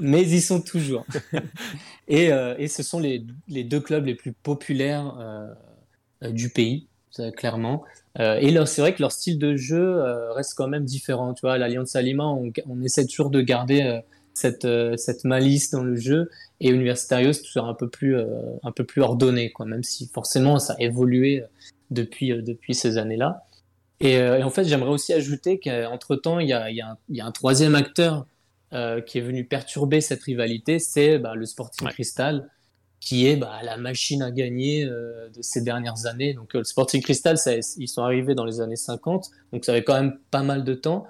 mais 0.00 0.22
ils 0.22 0.42
sont 0.42 0.60
toujours. 0.60 1.06
et, 2.08 2.30
et 2.58 2.66
ce 2.66 2.82
sont 2.82 2.98
les, 2.98 3.24
les, 3.46 3.62
deux 3.62 3.78
clubs 3.78 4.06
les 4.06 4.16
plus 4.16 4.32
populaires 4.32 5.14
du 6.22 6.48
pays, 6.48 6.88
clairement. 7.36 7.84
Euh, 8.20 8.38
et 8.40 8.54
c'est 8.66 8.80
vrai 8.80 8.94
que 8.94 9.00
leur 9.00 9.12
style 9.12 9.38
de 9.38 9.56
jeu 9.56 9.80
euh, 9.80 10.32
reste 10.32 10.54
quand 10.54 10.68
même 10.68 10.84
différent. 10.84 11.34
Tu 11.34 11.42
vois, 11.42 11.58
l'Alliance 11.58 11.94
Lima, 11.94 12.26
on, 12.26 12.50
on, 12.68 12.82
essaie 12.82 13.06
toujours 13.06 13.30
de 13.30 13.40
garder 13.40 13.82
euh, 13.82 14.00
cette, 14.34 14.66
cette 14.96 15.24
malice 15.24 15.70
dans 15.70 15.82
le 15.82 15.96
jeu. 15.96 16.30
Et 16.60 16.70
Universitario, 16.70 17.32
c'est 17.32 17.42
toujours 17.42 17.66
un 17.66 17.74
peu 17.74 17.88
plus, 17.88 18.16
un 18.62 18.72
peu 18.72 18.84
plus 18.84 19.02
ordonné, 19.02 19.50
quoi, 19.50 19.66
même 19.66 19.82
si 19.82 20.08
forcément 20.08 20.58
ça 20.58 20.74
a 20.74 20.82
évolué 20.82 21.44
depuis, 21.90 22.30
depuis 22.42 22.74
ces 22.74 22.98
années-là. 22.98 23.44
Et, 24.00 24.20
en 24.20 24.50
fait, 24.50 24.64
j'aimerais 24.64 24.90
aussi 24.90 25.12
ajouter 25.12 25.58
qu'entre-temps, 25.58 26.38
il 26.38 26.48
y 26.48 26.52
a, 26.52 26.70
y, 26.70 26.80
a 26.80 26.96
y 27.08 27.20
a, 27.20 27.26
un 27.26 27.32
troisième 27.32 27.74
acteur 27.74 28.26
qui 28.70 29.18
est 29.18 29.22
venu 29.22 29.44
perturber 29.44 30.00
cette 30.00 30.22
rivalité, 30.22 30.78
c'est 30.78 31.18
bah, 31.18 31.34
le 31.34 31.44
Sporting 31.44 31.88
Cristal 31.88 32.48
qui 33.00 33.26
est 33.26 33.36
bah, 33.36 33.60
la 33.62 33.76
machine 33.76 34.22
à 34.22 34.30
gagner 34.30 34.84
euh, 34.84 35.28
de 35.30 35.42
ces 35.42 35.62
dernières 35.62 36.06
années. 36.06 36.34
Donc 36.34 36.54
euh, 36.54 36.58
le 36.58 36.64
Sporting 36.64 37.02
Cristal, 37.02 37.36
ils 37.76 37.88
sont 37.88 38.02
arrivés 38.02 38.34
dans 38.34 38.44
les 38.44 38.60
années 38.60 38.76
50, 38.76 39.30
donc 39.52 39.64
ça 39.64 39.72
avait 39.72 39.84
quand 39.84 39.94
même 39.94 40.18
pas 40.30 40.42
mal 40.42 40.64
de 40.64 40.74
temps. 40.74 41.06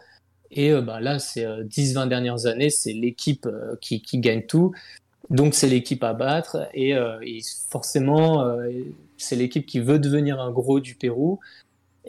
Et 0.51 0.73
euh, 0.73 0.83
bah, 0.83 1.01
là, 1.01 1.19
c'est 1.19 1.45
10-20 1.45 2.09
dernières 2.09 2.47
années, 2.47 2.71
c'est 2.71 2.93
l'équipe 2.93 3.49
qui, 3.81 4.03
gagne 4.15 4.43
tout. 4.43 4.73
Donc 5.31 5.55
c'est 5.55 5.69
l'équipe 5.69 6.03
à 6.05 6.15
battre 6.15 6.69
et, 6.73 6.95
forcément, 7.69 8.47
c'est 9.19 9.37
l'équipe 9.37 9.67
qui 9.67 9.81
veut 9.81 9.99
devenir 9.99 10.41
un 10.41 10.51
gros 10.51 10.81
du 10.81 10.95
Pérou. 10.95 11.39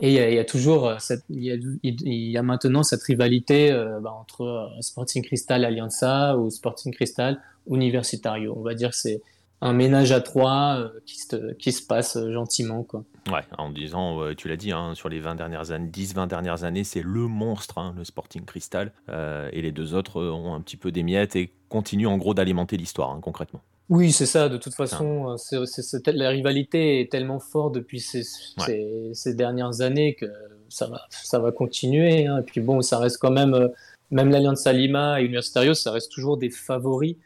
Et 0.02 0.14
il 0.14 0.34
y, 0.34 0.38
a 0.38 0.44
toujours, 0.46 0.96
il, 1.28 1.44
y 1.82 2.38
a, 2.38 2.42
maintenant 2.42 2.82
cette 2.82 3.02
rivalité 3.02 3.70
bah, 4.00 4.16
entre 4.18 4.70
Sporting 4.80 5.22
Cristal 5.22 5.66
Alianza 5.66 6.38
ou 6.38 6.48
Sporting 6.48 6.94
Cristal 6.94 7.42
Universitario. 7.66 8.54
On 8.56 8.62
va 8.62 8.72
dire 8.72 8.90
que 8.90 8.96
c'est 8.96 9.20
un 9.62 9.72
ménage 9.72 10.12
à 10.12 10.20
trois 10.20 10.78
euh, 10.78 10.88
qui, 11.04 11.18
se, 11.18 11.52
qui 11.54 11.72
se 11.72 11.82
passe 11.82 12.16
euh, 12.16 12.32
gentiment. 12.32 12.82
Quoi. 12.82 13.04
Ouais, 13.30 13.42
en 13.58 13.70
disant, 13.70 14.34
tu 14.34 14.48
l'as 14.48 14.56
dit, 14.56 14.72
hein, 14.72 14.94
sur 14.94 15.08
les 15.08 15.20
20 15.20 15.34
dernières 15.34 15.70
années, 15.70 15.90
10-20 15.90 16.28
dernières 16.28 16.64
années, 16.64 16.84
c'est 16.84 17.02
le 17.02 17.26
monstre, 17.26 17.78
hein, 17.78 17.94
le 17.96 18.04
Sporting 18.04 18.44
Cristal. 18.44 18.92
Euh, 19.08 19.48
et 19.52 19.60
les 19.60 19.72
deux 19.72 19.94
autres 19.94 20.22
ont 20.22 20.54
un 20.54 20.60
petit 20.60 20.76
peu 20.76 20.90
des 20.90 21.02
miettes 21.02 21.36
et 21.36 21.52
continuent 21.68 22.08
en 22.08 22.16
gros 22.16 22.34
d'alimenter 22.34 22.76
l'histoire, 22.76 23.10
hein, 23.10 23.20
concrètement. 23.22 23.60
Oui, 23.90 24.12
c'est 24.12 24.26
ça. 24.26 24.48
De 24.48 24.56
toute 24.56 24.74
façon, 24.74 25.36
c'est, 25.36 26.06
la 26.06 26.28
rivalité 26.30 27.00
est 27.00 27.10
tellement 27.10 27.40
forte 27.40 27.74
depuis 27.74 27.98
ces, 27.98 28.22
ces, 28.22 29.34
dernières 29.34 29.80
années 29.80 30.14
que 30.14 30.26
ça 30.68 30.86
va, 30.86 31.02
ça 31.10 31.40
va 31.40 31.50
continuer. 31.50 32.22
Et 32.22 32.42
puis 32.46 32.60
bon, 32.60 32.82
ça 32.82 33.00
reste 33.00 33.18
quand 33.18 33.32
même, 33.32 33.68
même 34.12 34.30
l'Alliance 34.30 34.64
Lima 34.68 35.20
et 35.20 35.24
Universitario, 35.24 35.74
ça 35.74 35.90
reste 35.90 36.12
toujours 36.12 36.36
des 36.36 36.50
favoris 36.50 37.16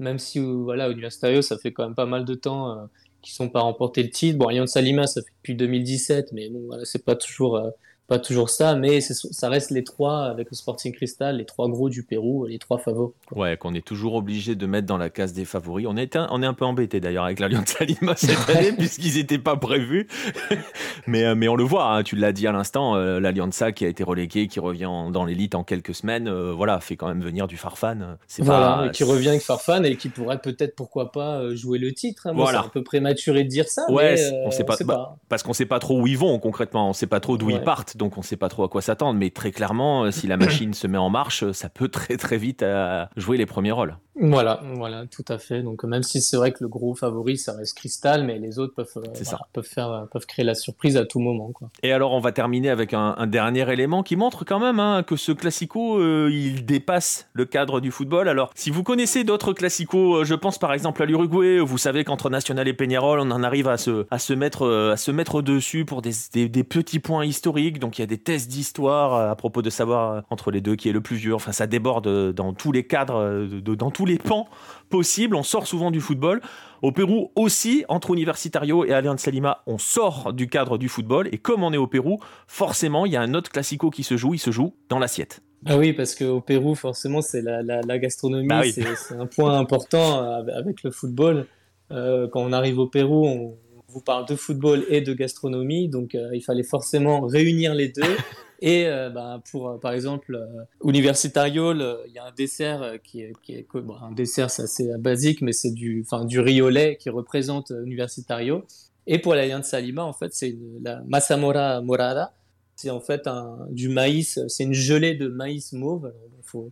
même 0.00 0.18
si 0.18 0.38
voilà, 0.38 0.88
Universitario, 0.88 1.42
ça 1.42 1.58
fait 1.58 1.72
quand 1.72 1.84
même 1.84 1.94
pas 1.94 2.06
mal 2.06 2.24
de 2.24 2.34
temps 2.34 2.72
euh, 2.72 2.84
qu'ils 3.22 3.34
sont 3.34 3.48
pas 3.48 3.60
remporté 3.60 4.02
le 4.02 4.10
titre. 4.10 4.38
Bon, 4.38 4.48
Alianza 4.48 4.80
Lima, 4.80 5.06
ça 5.06 5.22
fait 5.22 5.30
depuis 5.38 5.54
2017, 5.54 6.32
mais 6.32 6.48
bon, 6.50 6.62
voilà, 6.66 6.84
c'est 6.84 7.04
pas 7.04 7.16
toujours 7.16 7.56
euh, 7.56 7.70
pas 8.10 8.18
toujours 8.18 8.50
ça, 8.50 8.74
mais 8.74 9.00
ça 9.00 9.48
reste 9.48 9.70
les 9.70 9.84
trois 9.84 10.24
avec 10.24 10.50
le 10.50 10.56
Sporting 10.56 10.92
Cristal, 10.92 11.36
les 11.36 11.44
trois 11.44 11.68
gros 11.68 11.88
du 11.88 12.02
Pérou, 12.02 12.44
les 12.44 12.58
trois 12.58 12.78
favoris. 12.78 13.14
Ouais, 13.30 13.56
qu'on 13.56 13.72
est 13.72 13.86
toujours 13.86 14.14
obligé 14.14 14.56
de 14.56 14.66
mettre 14.66 14.88
dans 14.88 14.96
la 14.96 15.10
case 15.10 15.32
des 15.32 15.44
favoris. 15.44 15.86
On 15.88 15.96
est 15.96 16.16
un, 16.16 16.26
on 16.32 16.42
est 16.42 16.46
un 16.46 16.52
peu 16.52 16.64
embêté 16.64 16.98
d'ailleurs 16.98 17.24
avec 17.24 17.38
l'Alliance 17.38 17.78
Lima 17.78 18.16
cette 18.16 18.50
année 18.56 18.72
puisqu'ils 18.72 19.14
n'étaient 19.14 19.38
pas 19.38 19.54
prévus. 19.56 20.08
mais, 21.06 21.24
euh, 21.24 21.36
mais 21.36 21.46
on 21.46 21.54
le 21.54 21.62
voit, 21.62 21.94
hein, 21.94 22.02
tu 22.02 22.16
l'as 22.16 22.32
dit 22.32 22.48
à 22.48 22.52
l'instant, 22.52 22.96
euh, 22.96 23.20
l'Alianza 23.20 23.70
qui 23.70 23.84
a 23.84 23.88
été 23.88 24.02
relégué, 24.02 24.48
qui 24.48 24.58
revient 24.58 24.90
dans 25.12 25.24
l'élite 25.24 25.54
en 25.54 25.62
quelques 25.62 25.94
semaines, 25.94 26.26
euh, 26.26 26.52
voilà, 26.52 26.80
fait 26.80 26.96
quand 26.96 27.06
même 27.06 27.22
venir 27.22 27.46
du 27.46 27.56
Farfan. 27.56 28.16
Voilà, 28.40 28.88
qui 28.92 29.04
revient 29.04 29.28
avec 29.28 29.42
Farfan 29.42 29.84
et 29.84 29.94
qui 29.94 30.08
pourrait 30.08 30.40
peut-être, 30.40 30.74
pourquoi 30.74 31.12
pas, 31.12 31.54
jouer 31.54 31.78
le 31.78 31.92
titre. 31.92 32.26
Hein. 32.26 32.32
voilà. 32.34 32.58
C'est 32.58 32.66
un 32.66 32.70
peu 32.70 32.82
prématuré 32.82 33.44
de 33.44 33.48
dire 33.48 33.68
ça. 33.68 33.88
Ouais, 33.88 34.16
on 34.44 34.50
sait 34.50 34.64
pas, 34.64 34.74
bah, 34.84 35.16
parce 35.28 35.44
qu'on 35.44 35.52
sait 35.52 35.64
pas 35.64 35.78
trop 35.78 36.00
où 36.00 36.08
ils 36.08 36.18
vont 36.18 36.40
concrètement, 36.40 36.90
on 36.90 36.92
sait 36.92 37.06
pas 37.06 37.20
trop 37.20 37.36
d'où 37.36 37.50
ils 37.50 37.62
partent 37.62 37.99
donc 38.00 38.16
on 38.16 38.20
ne 38.20 38.24
sait 38.24 38.36
pas 38.36 38.48
trop 38.48 38.64
à 38.64 38.68
quoi 38.68 38.82
s'attendre. 38.82 39.18
Mais 39.18 39.30
très 39.30 39.52
clairement, 39.52 40.04
euh, 40.04 40.10
si 40.10 40.26
la 40.26 40.36
machine 40.36 40.74
se 40.74 40.88
met 40.88 40.98
en 40.98 41.10
marche, 41.10 41.48
ça 41.52 41.68
peut 41.68 41.88
très 41.88 42.16
très 42.16 42.38
vite 42.38 42.62
euh, 42.62 43.06
jouer 43.16 43.36
les 43.36 43.46
premiers 43.46 43.70
rôles. 43.70 43.96
Voilà, 44.20 44.60
voilà, 44.74 45.06
tout 45.06 45.24
à 45.28 45.38
fait. 45.38 45.62
Donc 45.62 45.82
même 45.84 46.02
si 46.02 46.20
c'est 46.20 46.36
vrai 46.36 46.52
que 46.52 46.58
le 46.60 46.68
gros 46.68 46.94
favori, 46.94 47.38
ça 47.38 47.54
reste 47.54 47.76
Cristal, 47.76 48.24
mais 48.24 48.38
les 48.38 48.58
autres 48.58 48.74
peuvent, 48.74 48.92
euh, 48.98 49.36
peuvent, 49.52 49.64
faire, 49.64 50.06
peuvent 50.12 50.26
créer 50.26 50.44
la 50.44 50.54
surprise 50.54 50.98
à 50.98 51.06
tout 51.06 51.20
moment. 51.20 51.52
Quoi. 51.52 51.70
Et 51.82 51.92
alors 51.92 52.12
on 52.12 52.20
va 52.20 52.30
terminer 52.30 52.68
avec 52.68 52.92
un, 52.92 53.26
dernier 53.26 53.70
élément 53.72 54.02
qui 54.02 54.16
montre 54.16 54.44
quand 54.44 54.60
même 54.60 54.78
hein, 54.78 55.02
que 55.02 55.16
ce 55.16 55.32
classico, 55.32 56.00
il 56.28 56.66
dépasse 56.66 57.28
le 57.32 57.46
cadre 57.46 57.80
du 57.80 57.90
football. 57.90 58.28
Alors 58.28 58.50
si 58.54 58.70
vous 58.70 58.82
connaissez 58.82 59.24
d'autres 59.24 59.54
classicos, 59.54 60.26
je 60.26 60.34
pense 60.34 60.58
par 60.58 60.74
exemple 60.74 61.02
à 61.02 61.06
l'Uruguay, 61.06 61.58
vous 61.58 61.78
savez 61.78 62.04
qu'entre 62.04 62.28
National 62.28 62.68
et 62.68 62.74
Peñarol, 62.74 63.20
on 63.20 63.30
en 63.30 63.42
arrive 63.42 63.68
à 63.68 63.78
se, 63.78 64.06
à 64.10 64.18
se, 64.18 64.34
mettre, 64.34 64.90
à 64.92 64.96
se 64.98 65.10
mettre 65.10 65.40
dessus 65.40 65.86
pour 65.86 66.02
des, 66.02 66.12
des 66.34 66.64
petits 66.64 66.98
points 66.98 67.24
historiques. 67.24 67.78
Donc 67.78 67.98
il 67.98 68.02
y 68.02 68.04
a 68.04 68.06
des 68.06 68.18
tests 68.18 68.50
d'histoire 68.50 69.30
à 69.30 69.34
propos 69.36 69.62
de 69.62 69.70
savoir 69.70 70.24
entre 70.28 70.50
les 70.50 70.60
deux 70.60 70.76
qui 70.76 70.90
est 70.90 70.92
le 70.92 71.00
plus 71.00 71.16
vieux. 71.16 71.34
Enfin 71.34 71.52
ça 71.52 71.66
déborde 71.66 72.32
dans 72.32 72.52
tous 72.52 72.72
les 72.72 72.86
cadres, 72.86 73.46
dans 73.60 73.90
tous 73.90 74.04
les 74.09 74.09
pans 74.18 74.48
possibles. 74.88 75.36
On 75.36 75.42
sort 75.42 75.66
souvent 75.66 75.90
du 75.90 76.00
football. 76.00 76.40
Au 76.82 76.92
Pérou 76.92 77.30
aussi, 77.36 77.84
entre 77.88 78.12
Universitario 78.12 78.84
et 78.84 78.92
Alianza 78.92 79.30
Lima, 79.30 79.62
on 79.66 79.78
sort 79.78 80.32
du 80.32 80.48
cadre 80.48 80.78
du 80.78 80.88
football. 80.88 81.28
Et 81.32 81.38
comme 81.38 81.62
on 81.62 81.72
est 81.72 81.78
au 81.78 81.86
Pérou, 81.86 82.18
forcément, 82.46 83.06
il 83.06 83.12
y 83.12 83.16
a 83.16 83.20
un 83.20 83.34
autre 83.34 83.50
classico 83.50 83.90
qui 83.90 84.02
se 84.02 84.16
joue. 84.16 84.34
Il 84.34 84.38
se 84.38 84.50
joue 84.50 84.74
dans 84.88 84.98
l'assiette. 84.98 85.42
Ah 85.66 85.76
oui, 85.76 85.92
parce 85.92 86.14
qu'au 86.14 86.40
Pérou, 86.40 86.74
forcément, 86.74 87.20
c'est 87.20 87.42
la, 87.42 87.98
gastronomie, 87.98 88.48
bah 88.48 88.62
c'est 88.64 89.14
un 89.14 89.26
point 89.26 89.58
important 89.58 90.22
avec 90.22 90.82
le 90.82 90.90
football. 90.90 91.46
Euh, 91.90 92.28
quand 92.28 92.40
on 92.40 92.52
arrive 92.52 92.78
au 92.78 92.86
Pérou, 92.86 93.26
on 93.26 93.54
vous 93.90 94.00
parle 94.00 94.26
de 94.26 94.36
football 94.36 94.84
et 94.88 95.00
de 95.00 95.12
gastronomie, 95.12 95.88
donc 95.88 96.14
euh, 96.14 96.30
il 96.32 96.42
fallait 96.42 96.62
forcément 96.62 97.22
réunir 97.22 97.74
les 97.74 97.88
deux. 97.88 98.02
Et 98.62 98.86
euh, 98.86 99.08
bah, 99.08 99.42
pour, 99.50 99.70
euh, 99.70 99.78
par 99.78 99.92
exemple, 99.92 100.38
Universitario, 100.84 101.72
il 101.72 102.12
y 102.12 102.18
a 102.18 102.26
un 102.26 102.32
dessert 102.32 102.98
qui 103.02 103.22
est, 103.22 103.32
qui 103.42 103.54
est 103.54 103.66
un 103.74 104.12
dessert, 104.12 104.50
c'est 104.50 104.64
assez 104.64 104.90
basique, 104.98 105.40
mais 105.40 105.52
c'est 105.52 105.70
du, 105.70 106.04
du 106.24 106.40
riz 106.40 106.60
au 106.60 106.68
lait 106.68 106.98
qui 107.00 107.08
représente 107.08 107.70
Universitario. 107.70 108.66
Et 109.06 109.18
pour 109.18 109.34
l'Alianza 109.34 109.80
Lima, 109.80 110.04
en 110.04 110.12
fait, 110.12 110.34
c'est 110.34 110.54
la 110.82 111.00
Masamora 111.08 111.80
Morada. 111.80 112.34
C'est 112.76 112.90
en 112.90 113.00
fait 113.00 113.26
un, 113.26 113.66
du 113.70 113.88
maïs, 113.88 114.38
c'est 114.48 114.64
une 114.64 114.74
gelée 114.74 115.14
de 115.14 115.28
maïs 115.28 115.72
mauve. 115.72 116.12
Il 116.38 116.44
faut, 116.44 116.70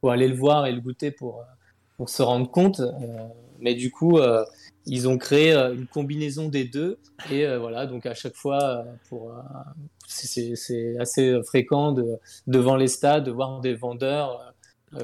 faut, 0.00 0.08
aller 0.08 0.26
le 0.26 0.34
voir 0.34 0.66
et 0.66 0.72
le 0.72 0.80
goûter 0.80 1.12
pour, 1.12 1.44
pour 1.96 2.08
se 2.08 2.22
rendre 2.22 2.50
compte. 2.50 2.82
mais 3.60 3.76
du 3.76 3.92
coup, 3.92 4.18
ils 4.88 5.06
ont 5.08 5.18
créé 5.18 5.52
euh, 5.52 5.74
une 5.74 5.86
combinaison 5.86 6.48
des 6.48 6.64
deux. 6.64 6.98
Et 7.30 7.46
euh, 7.46 7.58
voilà, 7.58 7.86
donc 7.86 8.06
à 8.06 8.14
chaque 8.14 8.34
fois, 8.34 8.62
euh, 8.62 8.82
pour, 9.08 9.32
c'est 10.06 10.96
assez 10.98 11.40
fréquent 11.44 11.92
de, 11.92 12.18
devant 12.46 12.76
les 12.76 12.88
stades 12.88 13.24
de 13.24 13.30
voir 13.30 13.60
des 13.60 13.74
vendeurs. 13.74 14.54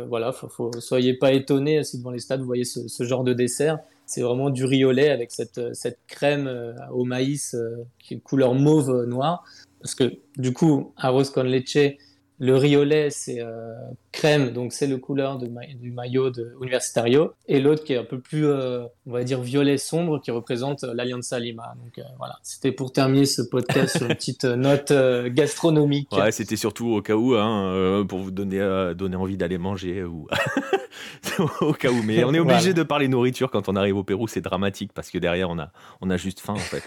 voilà, 0.08 0.32
faut, 0.32 0.70
soyez 0.80 1.14
pas 1.14 1.32
étonnés 1.32 1.84
si 1.84 1.98
devant 1.98 2.10
les 2.10 2.20
stades 2.20 2.40
vous 2.40 2.46
voyez 2.46 2.64
ce, 2.64 3.04
genre 3.04 3.24
de 3.24 3.34
dessert. 3.34 3.78
C'est 4.06 4.22
vraiment 4.22 4.50
du 4.50 4.64
riz 4.64 4.84
au 4.84 4.92
lait 4.92 5.10
avec 5.10 5.30
cette, 5.30 5.74
cette 5.74 5.98
crème 6.06 6.50
au 6.90 7.04
maïs 7.04 7.56
qui 7.98 8.14
est 8.14 8.18
couleur 8.18 8.54
mauve 8.54 9.04
noire. 9.06 9.44
Parce 9.80 9.94
que 9.94 10.14
du 10.38 10.54
coup, 10.54 10.94
arroz 10.96 11.30
con 11.30 11.42
leche, 11.42 11.96
le 12.40 12.56
riolet, 12.56 13.10
c'est 13.10 13.40
euh, 13.40 13.74
crème, 14.10 14.50
donc 14.50 14.72
c'est 14.72 14.88
le 14.88 14.98
couleur 14.98 15.38
du 15.38 15.90
maillot 15.92 16.30
de 16.30 16.54
Universitario. 16.60 17.32
Et 17.46 17.60
l'autre 17.60 17.84
qui 17.84 17.92
est 17.92 17.96
un 17.96 18.04
peu 18.04 18.18
plus, 18.18 18.46
euh, 18.46 18.84
on 19.06 19.12
va 19.12 19.22
dire, 19.22 19.40
violet 19.40 19.78
sombre, 19.78 20.20
qui 20.20 20.32
représente 20.32 20.82
euh, 20.82 20.94
l'Alianza 20.94 21.38
Lima. 21.38 21.74
Donc 21.82 22.04
voilà, 22.18 22.38
c'était 22.42 22.72
pour 22.72 22.92
terminer 22.92 23.26
ce 23.26 23.42
podcast 23.42 23.98
sur 23.98 24.06
une 24.06 24.16
petite 24.16 24.44
note 24.44 24.92
gastronomique. 25.28 26.10
Ouais, 26.12 26.32
c'était 26.32 26.56
surtout 26.56 26.88
au 26.88 27.02
cas 27.02 27.14
où, 27.14 27.34
hein, 27.34 28.04
pour 28.08 28.18
vous 28.18 28.32
donner, 28.32 28.92
donner 28.96 29.16
envie 29.16 29.36
d'aller 29.36 29.58
manger 29.58 30.02
ou 30.02 30.26
au 31.60 31.72
cas 31.72 31.90
où. 31.90 32.02
Mais 32.02 32.24
on 32.24 32.34
est 32.34 32.38
obligé 32.38 32.74
de 32.74 32.82
parler 32.82 33.08
nourriture 33.08 33.50
quand 33.50 33.68
on 33.68 33.76
arrive 33.76 33.96
au 33.96 34.04
Pérou, 34.04 34.28
c'est 34.28 34.40
dramatique 34.40 34.92
parce 34.92 35.10
que 35.10 35.18
derrière 35.18 35.50
on 35.50 35.58
a, 35.58 35.70
on 36.00 36.10
a 36.10 36.16
juste 36.16 36.40
faim 36.40 36.54
en 36.54 36.58
fait. 36.58 36.84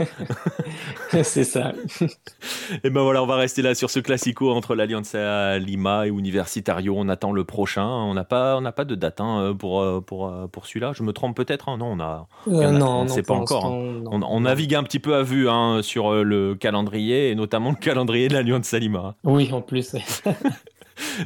c'est 1.23 1.43
ça. 1.43 1.73
Et 2.83 2.89
ben 2.89 3.01
voilà, 3.01 3.23
on 3.23 3.27
va 3.27 3.35
rester 3.35 3.61
là 3.61 3.75
sur 3.75 3.89
ce 3.89 3.99
classico 3.99 4.51
entre 4.51 4.75
l'Alianza 4.75 5.57
Lima 5.59 6.07
et 6.07 6.09
Universitario. 6.09 6.95
On 6.97 7.09
attend 7.09 7.31
le 7.31 7.43
prochain. 7.43 7.87
On 7.87 8.13
n'a 8.13 8.23
pas, 8.23 8.57
on 8.57 8.61
n'a 8.61 8.71
pas 8.71 8.85
de 8.85 8.95
date 8.95 9.21
hein, 9.21 9.55
pour, 9.57 10.03
pour, 10.05 10.31
pour 10.51 10.65
celui-là. 10.65 10.93
Je 10.93 11.03
me 11.03 11.13
trompe 11.13 11.35
peut-être. 11.35 11.69
Hein. 11.69 11.77
non, 11.77 11.91
on 11.91 11.99
a, 11.99 12.27
euh, 12.47 12.71
non, 12.71 12.99
on 12.99 13.03
ne 13.03 13.09
sait 13.09 13.23
pas 13.23 13.33
encore. 13.33 13.65
Hein. 13.65 14.01
On, 14.11 14.41
navigue 14.41 14.75
un 14.75 14.83
petit 14.83 14.99
peu 14.99 15.15
à 15.15 15.23
vue 15.23 15.47
sur 15.81 16.13
euh, 16.13 16.23
le 16.23 16.55
calendrier 16.55 17.29
et 17.29 17.35
notamment 17.35 17.71
le 17.71 17.75
calendrier 17.75 18.27
de 18.27 18.33
l'Alianza 18.33 18.79
Lima. 18.79 19.15
Oui, 19.23 19.51
en 19.51 19.61
plus. 19.61 19.95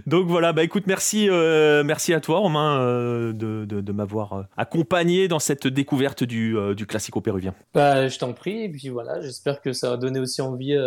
Donc 0.08 0.28
voilà, 0.28 0.54
bah 0.54 0.64
écoute, 0.64 0.84
merci, 0.88 1.30
euh, 1.30 1.84
merci 1.84 2.14
à 2.14 2.20
toi 2.20 2.40
Romain 2.40 2.80
euh, 2.80 3.34
de, 3.34 3.92
m'avoir 3.92 4.34
euh, 4.34 4.42
accompagné 4.58 5.28
dans 5.28 5.40
cette 5.40 5.68
découverte 5.68 6.24
du, 6.24 6.56
du 6.76 6.86
classico 6.86 7.22
péruvien. 7.22 7.54
Bah, 7.74 8.08
je 8.08 8.18
t'en 8.18 8.34
prie, 8.34 8.70
puis 8.70 8.90
voilà, 8.90 9.22
j'espère 9.22 9.62
que 9.62 9.74
ça 9.74 9.92
va 9.92 9.98
donner 9.98 10.20
aussi 10.20 10.42
envie 10.42 10.78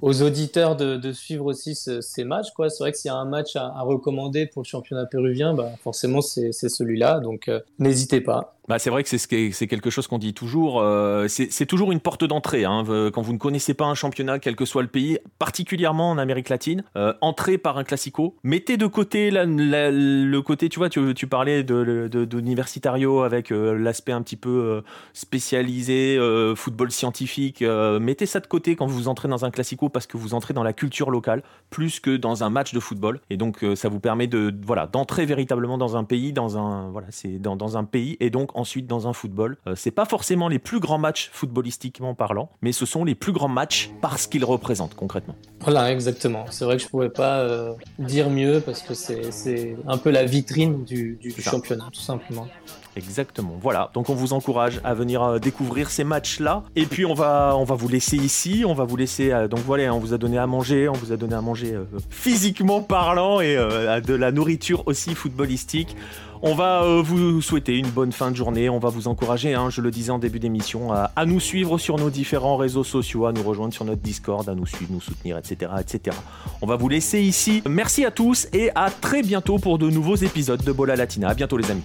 aux 0.00 0.22
auditeurs 0.22 0.76
de, 0.76 0.96
de 0.96 1.12
suivre 1.12 1.46
aussi 1.46 1.74
ces 1.74 2.24
matchs. 2.24 2.50
Quoi. 2.54 2.68
C'est 2.68 2.82
vrai 2.82 2.92
que 2.92 2.98
s'il 2.98 3.08
y 3.08 3.12
a 3.12 3.16
un 3.16 3.24
match 3.24 3.56
à, 3.56 3.80
recommander 3.80 4.46
pour 4.46 4.62
le 4.62 4.66
championnat 4.66 5.06
péruvien, 5.06 5.54
bah, 5.54 5.70
forcément 5.82 6.20
c'est, 6.20 6.52
celui-là, 6.52 7.20
donc 7.20 7.50
n'hésitez 7.78 8.20
pas. 8.20 8.55
Bah, 8.68 8.78
c'est 8.78 8.90
vrai 8.90 9.04
que 9.04 9.16
c'est 9.16 9.66
quelque 9.66 9.90
chose 9.90 10.06
qu'on 10.08 10.18
dit 10.18 10.34
toujours. 10.34 10.80
Euh, 10.80 11.28
c'est 11.28 11.66
toujours 11.66 11.92
une 11.92 12.00
porte 12.00 12.24
d'entrée. 12.24 12.64
Hein, 12.64 12.84
quand 13.12 13.22
vous 13.22 13.32
ne 13.32 13.38
connaissez 13.38 13.74
pas 13.74 13.84
un 13.84 13.94
championnat, 13.94 14.38
quel 14.38 14.56
que 14.56 14.64
soit 14.64 14.82
le 14.82 14.88
pays, 14.88 15.18
particulièrement 15.38 16.10
en 16.10 16.18
Amérique 16.18 16.48
latine, 16.48 16.82
euh, 16.96 17.14
entrez 17.20 17.58
par 17.58 17.78
un 17.78 17.84
classico. 17.84 18.34
Mettez 18.42 18.76
de 18.76 18.86
côté 18.86 19.30
le 19.30 20.40
côté, 20.40 20.68
tu 20.68 20.78
vois, 20.78 20.88
tu, 20.88 21.26
parlais 21.26 21.62
de, 21.62 22.08
d'universitario 22.24 23.22
avec 23.22 23.52
euh, 23.52 23.78
l'aspect 23.78 24.12
un 24.12 24.22
petit 24.22 24.36
peu 24.36 24.82
spécialisé, 25.12 26.18
football 26.56 26.90
scientifique. 26.90 27.62
mettez 27.62 28.26
ça 28.26 28.40
de 28.40 28.46
côté 28.46 28.74
quand 28.76 28.86
vous 28.86 29.08
entrez 29.08 29.28
dans 29.28 29.44
un 29.44 29.50
classico 29.50 29.88
parce 29.88 30.06
que 30.06 30.16
vous 30.16 30.34
entrez 30.34 30.54
dans 30.54 30.62
la 30.62 30.72
culture 30.72 31.10
locale 31.10 31.42
plus 31.70 32.00
que 32.00 32.16
dans 32.16 32.42
un 32.42 32.50
match 32.50 32.72
de 32.72 32.80
football. 32.80 33.20
Et 33.30 33.36
donc, 33.36 33.64
ça 33.74 33.88
vous 33.88 34.00
permet 34.00 34.26
de, 34.26 34.52
voilà, 34.64 34.86
d'entrer 34.86 35.26
véritablement 35.26 35.78
dans 35.78 35.96
un 35.96 36.04
pays, 36.04 36.32
dans 36.32 36.58
un, 36.58 36.90
voilà, 36.90 37.08
dans, 37.40 37.56
dans 37.56 37.76
un 37.76 37.84
pays 37.84 38.16
et 38.20 38.30
donc 38.30 38.55
ensuite 38.56 38.86
dans 38.86 39.06
un 39.06 39.12
football. 39.12 39.58
Euh, 39.66 39.74
c'est 39.76 39.90
pas 39.90 40.06
forcément 40.06 40.48
les 40.48 40.58
plus 40.58 40.80
grands 40.80 40.98
matchs 40.98 41.30
footballistiquement 41.32 42.14
parlant, 42.14 42.50
mais 42.62 42.72
ce 42.72 42.86
sont 42.86 43.04
les 43.04 43.14
plus 43.14 43.32
grands 43.32 43.48
matchs 43.48 43.90
parce 44.00 44.26
qu'ils 44.26 44.44
représentent 44.44 44.94
concrètement. 44.94 45.36
Voilà, 45.60 45.92
exactement. 45.92 46.46
C'est 46.50 46.64
vrai 46.64 46.76
que 46.76 46.82
je 46.82 46.88
pouvais 46.88 47.10
pas 47.10 47.40
euh, 47.40 47.72
dire 47.98 48.30
mieux 48.30 48.60
parce 48.60 48.82
que 48.82 48.94
c'est 48.94 49.76
un 49.86 49.98
peu 49.98 50.10
la 50.10 50.24
vitrine 50.24 50.84
du, 50.84 51.18
championnat, 51.38 51.88
tout 51.92 52.00
simplement. 52.00 52.48
Exactement. 52.96 53.58
Voilà. 53.60 53.90
Donc 53.92 54.08
on 54.08 54.14
vous 54.14 54.32
encourage 54.32 54.80
à 54.82 54.94
venir 54.94 55.22
euh, 55.22 55.38
découvrir 55.38 55.90
ces 55.90 56.04
matchs-là. 56.04 56.64
Et 56.76 56.86
puis 56.86 57.04
on 57.04 57.14
va, 57.14 57.54
on 57.56 57.64
va 57.64 57.74
vous 57.74 57.88
laisser 57.88 58.16
ici. 58.16 58.64
On 58.66 58.72
va 58.72 58.84
vous 58.84 58.96
laisser. 58.96 59.30
donc 59.50 59.60
voilà, 59.60 59.92
on 59.94 59.98
vous 59.98 60.14
a 60.14 60.18
donné 60.18 60.38
à 60.38 60.46
manger. 60.46 60.88
On 60.88 60.94
vous 60.94 61.12
a 61.12 61.16
donné 61.16 61.34
à 61.34 61.42
manger 61.42 61.78
physiquement 62.08 62.80
parlant 62.80 63.40
et 63.40 63.56
de 63.56 64.14
la 64.14 64.32
nourriture 64.32 64.86
aussi 64.86 65.14
footballistique. 65.14 65.96
On 66.42 66.54
va 66.54 66.82
euh, 66.82 67.02
vous 67.02 67.40
souhaiter 67.40 67.76
une 67.76 67.88
bonne 67.88 68.12
fin 68.12 68.30
de 68.30 68.36
journée. 68.36 68.68
On 68.68 68.78
va 68.78 68.88
vous 68.88 69.08
encourager, 69.08 69.54
hein, 69.54 69.70
je 69.70 69.80
le 69.80 69.90
disais 69.90 70.10
en 70.10 70.18
début 70.18 70.38
d'émission, 70.38 70.92
à, 70.92 71.10
nous 71.26 71.40
suivre 71.40 71.78
sur 71.78 71.96
nos 71.96 72.10
différents 72.10 72.56
réseaux 72.56 72.84
sociaux, 72.84 73.26
à 73.26 73.32
nous 73.32 73.42
rejoindre 73.42 73.74
sur 73.74 73.84
notre 73.84 74.02
Discord, 74.02 74.48
à 74.48 74.54
nous 74.54 74.66
suivre, 74.66 74.92
nous 74.92 75.00
soutenir, 75.00 75.38
etc., 75.38 75.72
etc. 75.80 76.16
On 76.62 76.66
va 76.66 76.76
vous 76.76 76.88
laisser 76.88 77.20
ici. 77.20 77.62
Merci 77.68 78.04
à 78.04 78.10
tous 78.10 78.48
et 78.52 78.70
à 78.74 78.90
très 78.90 79.22
bientôt 79.22 79.58
pour 79.58 79.78
de 79.78 79.88
nouveaux 79.88 80.16
épisodes 80.16 80.62
de 80.62 80.72
Bola 80.72 80.96
Latina. 80.96 81.28
À 81.28 81.34
bientôt 81.34 81.56
les 81.56 81.70
amis. 81.70 81.82